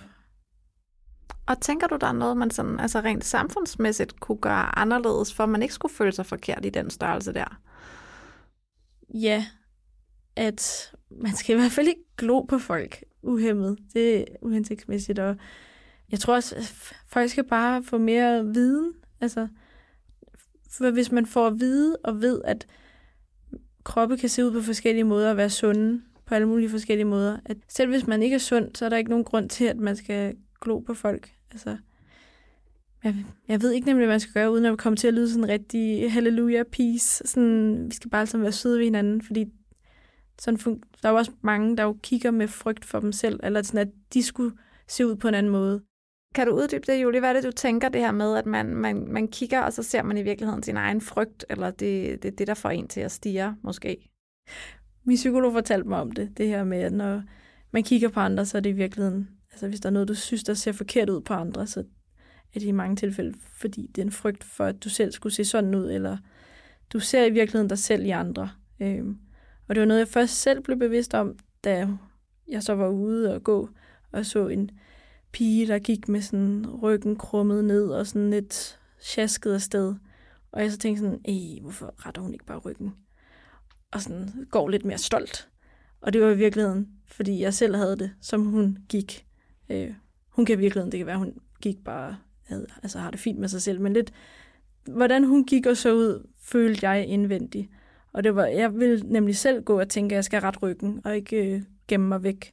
Og 1.46 1.60
tænker 1.60 1.86
du, 1.86 1.96
der 2.00 2.06
er 2.06 2.12
noget, 2.12 2.36
man 2.36 2.50
sådan, 2.50 2.80
altså 2.80 3.00
rent 3.00 3.24
samfundsmæssigt 3.24 4.20
kunne 4.20 4.38
gøre 4.38 4.78
anderledes, 4.78 5.34
for 5.34 5.42
at 5.42 5.48
man 5.48 5.62
ikke 5.62 5.74
skulle 5.74 5.94
føle 5.94 6.12
sig 6.12 6.26
forkert 6.26 6.64
i 6.64 6.70
den 6.70 6.90
størrelse 6.90 7.32
der? 7.32 7.60
ja, 9.14 9.46
at 10.40 10.92
man 11.10 11.36
skal 11.36 11.56
i 11.56 11.58
hvert 11.58 11.72
fald 11.72 11.88
ikke 11.88 12.04
glo 12.16 12.40
på 12.40 12.58
folk 12.58 13.04
uhemmet. 13.22 13.78
Det 13.94 14.20
er 14.20 14.24
uhensigtsmæssigt, 14.42 15.18
og 15.18 15.36
jeg 16.10 16.20
tror 16.20 16.34
også, 16.34 16.56
at 16.56 16.94
folk 17.06 17.30
skal 17.30 17.44
bare 17.44 17.82
få 17.82 17.98
mere 17.98 18.44
viden. 18.44 18.92
Altså, 19.20 19.48
for 20.70 20.90
hvis 20.90 21.12
man 21.12 21.26
får 21.26 21.46
at 21.46 21.60
vide 21.60 21.96
og 22.04 22.20
ved, 22.20 22.40
at 22.44 22.66
kroppe 23.84 24.16
kan 24.16 24.28
se 24.28 24.44
ud 24.44 24.52
på 24.52 24.60
forskellige 24.60 25.04
måder 25.04 25.30
og 25.30 25.36
være 25.36 25.50
sunde 25.50 26.02
på 26.26 26.34
alle 26.34 26.48
mulige 26.48 26.70
forskellige 26.70 27.04
måder. 27.04 27.38
At 27.44 27.56
selv 27.68 27.90
hvis 27.90 28.06
man 28.06 28.22
ikke 28.22 28.34
er 28.34 28.38
sund, 28.38 28.70
så 28.74 28.84
er 28.84 28.88
der 28.88 28.96
ikke 28.96 29.10
nogen 29.10 29.24
grund 29.24 29.48
til, 29.48 29.64
at 29.64 29.76
man 29.76 29.96
skal 29.96 30.36
glo 30.60 30.78
på 30.78 30.94
folk. 30.94 31.30
Altså, 31.50 31.76
jeg, 33.04 33.14
jeg 33.48 33.62
ved 33.62 33.72
ikke 33.72 33.86
nemlig, 33.86 34.06
hvad 34.06 34.14
man 34.14 34.20
skal 34.20 34.34
gøre, 34.34 34.52
uden 34.52 34.64
at 34.64 34.78
komme 34.78 34.96
til 34.96 35.08
at 35.08 35.14
lyde 35.14 35.30
sådan 35.30 35.48
rigtig 35.48 36.12
halleluja 36.12 36.62
peace. 36.72 37.22
Sådan, 37.28 37.86
vi 37.88 37.94
skal 37.94 38.10
bare 38.10 38.20
altså 38.20 38.38
være 38.38 38.52
søde 38.52 38.78
ved 38.78 38.84
hinanden, 38.84 39.22
fordi 39.22 39.44
sådan 40.40 40.60
fun- 40.60 40.80
der 41.02 41.08
er 41.08 41.12
jo 41.12 41.18
også 41.18 41.32
mange, 41.42 41.76
der 41.76 41.82
jo 41.82 41.96
kigger 42.02 42.30
med 42.30 42.48
frygt 42.48 42.84
for 42.84 43.00
dem 43.00 43.12
selv, 43.12 43.40
eller 43.42 43.62
sådan, 43.62 43.88
at 43.88 43.94
de 44.14 44.22
skulle 44.22 44.56
se 44.88 45.06
ud 45.06 45.16
på 45.16 45.28
en 45.28 45.34
anden 45.34 45.52
måde. 45.52 45.82
Kan 46.34 46.46
du 46.46 46.52
uddybe 46.52 46.92
det, 46.92 47.02
Julie? 47.02 47.20
Hvad 47.20 47.28
er 47.28 47.32
det, 47.32 47.44
du 47.44 47.52
tænker 47.52 47.88
det 47.88 48.00
her 48.00 48.12
med, 48.12 48.36
at 48.36 48.46
man, 48.46 48.66
man, 48.66 49.06
man 49.12 49.28
kigger, 49.28 49.60
og 49.60 49.72
så 49.72 49.82
ser 49.82 50.02
man 50.02 50.18
i 50.18 50.22
virkeligheden 50.22 50.62
sin 50.62 50.76
egen 50.76 51.00
frygt, 51.00 51.44
eller 51.50 51.70
det, 51.70 52.22
det 52.22 52.32
er 52.32 52.36
det, 52.36 52.46
der 52.46 52.54
får 52.54 52.70
en 52.70 52.88
til 52.88 53.00
at 53.00 53.12
stige, 53.12 53.54
måske? 53.62 54.10
Min 55.04 55.16
psykolog 55.16 55.52
fortalte 55.52 55.88
mig 55.88 56.00
om 56.00 56.12
det, 56.12 56.38
det 56.38 56.48
her 56.48 56.64
med, 56.64 56.78
at 56.78 56.92
når 56.92 57.22
man 57.70 57.82
kigger 57.82 58.08
på 58.08 58.20
andre, 58.20 58.46
så 58.46 58.56
er 58.56 58.60
det 58.60 58.70
i 58.70 58.72
virkeligheden, 58.72 59.28
altså 59.52 59.68
hvis 59.68 59.80
der 59.80 59.88
er 59.88 59.92
noget, 59.92 60.08
du 60.08 60.14
synes, 60.14 60.44
der 60.44 60.54
ser 60.54 60.72
forkert 60.72 61.10
ud 61.10 61.20
på 61.20 61.34
andre, 61.34 61.66
så 61.66 61.80
er 62.54 62.60
det 62.60 62.66
i 62.66 62.72
mange 62.72 62.96
tilfælde, 62.96 63.34
fordi 63.40 63.86
det 63.86 64.02
er 64.02 64.06
en 64.06 64.12
frygt 64.12 64.44
for, 64.44 64.64
at 64.64 64.84
du 64.84 64.88
selv 64.88 65.12
skulle 65.12 65.32
se 65.32 65.44
sådan 65.44 65.74
ud, 65.74 65.90
eller 65.90 66.16
du 66.92 67.00
ser 67.00 67.24
i 67.24 67.30
virkeligheden 67.30 67.68
dig 67.68 67.78
selv 67.78 68.04
i 68.04 68.10
andre. 68.10 68.50
Øhm, 68.80 69.18
og 69.70 69.76
det 69.76 69.80
var 69.80 69.86
noget, 69.86 70.00
jeg 70.00 70.08
først 70.08 70.40
selv 70.40 70.60
blev 70.60 70.78
bevidst 70.78 71.14
om, 71.14 71.38
da 71.64 71.88
jeg 72.48 72.62
så 72.62 72.74
var 72.74 72.88
ude 72.88 73.34
og 73.34 73.42
gå 73.42 73.68
og 74.12 74.26
så 74.26 74.48
en 74.48 74.70
pige, 75.32 75.66
der 75.66 75.78
gik 75.78 76.08
med 76.08 76.20
sådan 76.20 76.66
ryggen 76.82 77.16
krummet 77.16 77.64
ned 77.64 77.88
og 77.88 78.06
sådan 78.06 78.30
lidt 78.30 78.78
sjasket 79.00 79.54
afsted. 79.54 79.94
Og 80.52 80.62
jeg 80.62 80.72
så 80.72 80.78
tænkte 80.78 81.02
sådan, 81.02 81.20
Ej, 81.24 81.60
hvorfor 81.62 81.94
retter 82.06 82.22
hun 82.22 82.32
ikke 82.32 82.44
bare 82.44 82.58
ryggen? 82.58 82.94
Og 83.90 84.02
sådan 84.02 84.46
går 84.50 84.68
lidt 84.68 84.84
mere 84.84 84.98
stolt. 84.98 85.48
Og 86.00 86.12
det 86.12 86.20
var 86.20 86.28
i 86.30 86.36
virkeligheden, 86.36 86.88
fordi 87.06 87.40
jeg 87.40 87.54
selv 87.54 87.76
havde 87.76 87.96
det, 87.96 88.10
som 88.20 88.44
hun 88.44 88.78
gik. 88.88 89.26
Øh, 89.68 89.94
hun 90.28 90.44
kan 90.44 90.58
i 90.58 90.60
virkeligheden, 90.60 90.92
det 90.92 90.98
kan 90.98 91.06
være, 91.06 91.18
hun 91.18 91.34
gik 91.62 91.84
bare, 91.84 92.16
havde, 92.42 92.66
altså 92.82 92.98
har 92.98 93.10
det 93.10 93.20
fint 93.20 93.38
med 93.38 93.48
sig 93.48 93.62
selv, 93.62 93.80
men 93.80 93.92
lidt, 93.92 94.12
hvordan 94.84 95.24
hun 95.24 95.44
gik 95.44 95.66
og 95.66 95.76
så 95.76 95.94
ud, 95.94 96.26
følte 96.42 96.88
jeg 96.88 97.06
indvendigt. 97.06 97.68
Og 98.12 98.24
det 98.24 98.36
var, 98.36 98.46
jeg 98.46 98.74
ville 98.74 99.02
nemlig 99.06 99.36
selv 99.36 99.62
gå 99.62 99.80
og 99.80 99.88
tænke, 99.88 100.12
at 100.12 100.16
jeg 100.16 100.24
skal 100.24 100.40
ret 100.40 100.62
ryggen, 100.62 101.00
og 101.04 101.16
ikke 101.16 101.54
øh, 101.54 101.62
gemme 101.88 102.08
mig 102.08 102.22
væk. 102.22 102.52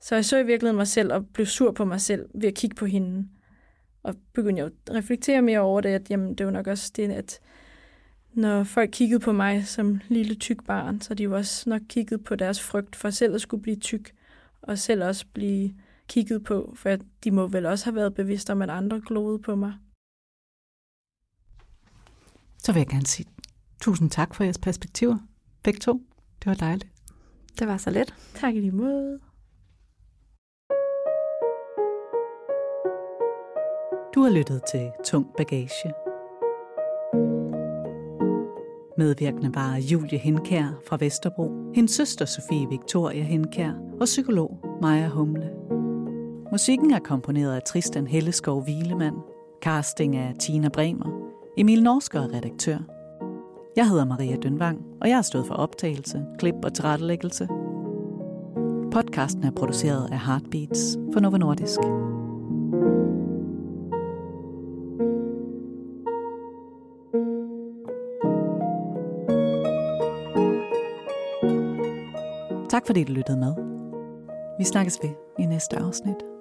Så 0.00 0.14
jeg 0.14 0.24
så 0.24 0.38
i 0.38 0.46
virkeligheden 0.46 0.76
mig 0.76 0.88
selv 0.88 1.12
og 1.12 1.26
blev 1.26 1.46
sur 1.46 1.72
på 1.72 1.84
mig 1.84 2.00
selv 2.00 2.28
ved 2.34 2.48
at 2.48 2.54
kigge 2.54 2.76
på 2.76 2.86
hende. 2.86 3.28
Og 4.02 4.14
begyndte 4.32 4.62
jeg 4.62 4.70
at 4.86 4.94
reflektere 4.94 5.42
mere 5.42 5.60
over 5.60 5.80
det, 5.80 5.88
at 5.88 6.10
jamen, 6.10 6.34
det 6.34 6.46
var 6.46 6.52
nok 6.52 6.66
også 6.66 6.92
det, 6.96 7.10
at 7.10 7.40
når 8.32 8.64
folk 8.64 8.90
kiggede 8.92 9.20
på 9.20 9.32
mig 9.32 9.66
som 9.66 10.00
lille 10.08 10.34
tyk 10.34 10.64
barn, 10.66 11.00
så 11.00 11.14
de 11.14 11.30
var 11.30 11.36
også 11.36 11.70
nok 11.70 11.82
kigget 11.88 12.24
på 12.24 12.36
deres 12.36 12.62
frygt 12.62 12.96
for 12.96 13.10
selv 13.10 13.34
at 13.34 13.40
skulle 13.40 13.62
blive 13.62 13.76
tyk, 13.76 14.12
og 14.62 14.78
selv 14.78 15.04
også 15.04 15.26
blive 15.32 15.74
kigget 16.08 16.44
på, 16.44 16.74
for 16.76 16.96
de 17.24 17.30
må 17.30 17.46
vel 17.46 17.66
også 17.66 17.84
have 17.84 17.94
været 17.94 18.14
bevidste 18.14 18.50
om, 18.50 18.62
at 18.62 18.70
andre 18.70 19.02
gloede 19.06 19.38
på 19.38 19.54
mig. 19.54 19.72
Så 22.58 22.72
vil 22.72 22.80
jeg 22.80 22.88
gerne 22.88 23.06
sige 23.06 23.26
tusind 23.84 24.10
tak 24.10 24.34
for 24.34 24.44
jeres 24.44 24.58
perspektiver. 24.58 25.16
Begge 25.62 25.80
to. 25.80 25.92
Det 26.38 26.46
var 26.46 26.54
dejligt. 26.54 26.88
Det 27.58 27.68
var 27.68 27.76
så 27.76 27.90
let. 27.90 28.14
Tak 28.34 28.54
i 28.54 28.60
lige 28.60 28.72
måde. 28.72 29.18
Du 34.14 34.20
har 34.22 34.30
lyttet 34.30 34.62
til 34.72 34.90
Tung 35.04 35.26
Bagage. 35.36 35.92
Medvirkende 38.98 39.54
var 39.54 39.76
Julie 39.76 40.18
Henkær 40.18 40.80
fra 40.88 40.96
Vesterbro, 41.00 41.72
hendes 41.74 41.90
søster 41.90 42.24
Sofie 42.24 42.68
Victoria 42.68 43.22
Henkær 43.22 43.72
og 44.00 44.04
psykolog 44.04 44.78
Maja 44.82 45.08
Humle. 45.08 45.50
Musikken 46.52 46.90
er 46.90 47.00
komponeret 47.00 47.54
af 47.54 47.62
Tristan 47.66 48.06
Helleskov 48.06 48.62
Wilemann, 48.62 49.16
casting 49.62 50.16
af 50.16 50.34
Tina 50.40 50.68
Bremer, 50.68 51.34
Emil 51.56 51.82
Norsker 51.82 52.20
er 52.20 52.34
redaktør. 52.34 52.93
Jeg 53.76 53.88
hedder 53.88 54.04
Maria 54.04 54.36
Dønvang, 54.36 54.86
og 55.00 55.08
jeg 55.08 55.16
har 55.16 55.22
stået 55.22 55.46
for 55.46 55.54
optagelse, 55.54 56.24
klip 56.38 56.54
og 56.64 56.74
tilrettelæggelse. 56.74 57.48
Podcasten 58.92 59.44
er 59.44 59.50
produceret 59.50 60.08
af 60.12 60.20
Heartbeats 60.20 60.98
for 61.12 61.20
Novo 61.20 61.36
Nordisk. 61.36 61.80
Tak 72.70 72.86
fordi 72.86 73.04
du 73.04 73.12
lyttede 73.12 73.38
med. 73.38 73.54
Vi 74.58 74.64
snakkes 74.64 74.98
ved 75.02 75.10
i 75.38 75.46
næste 75.46 75.76
afsnit. 75.76 76.33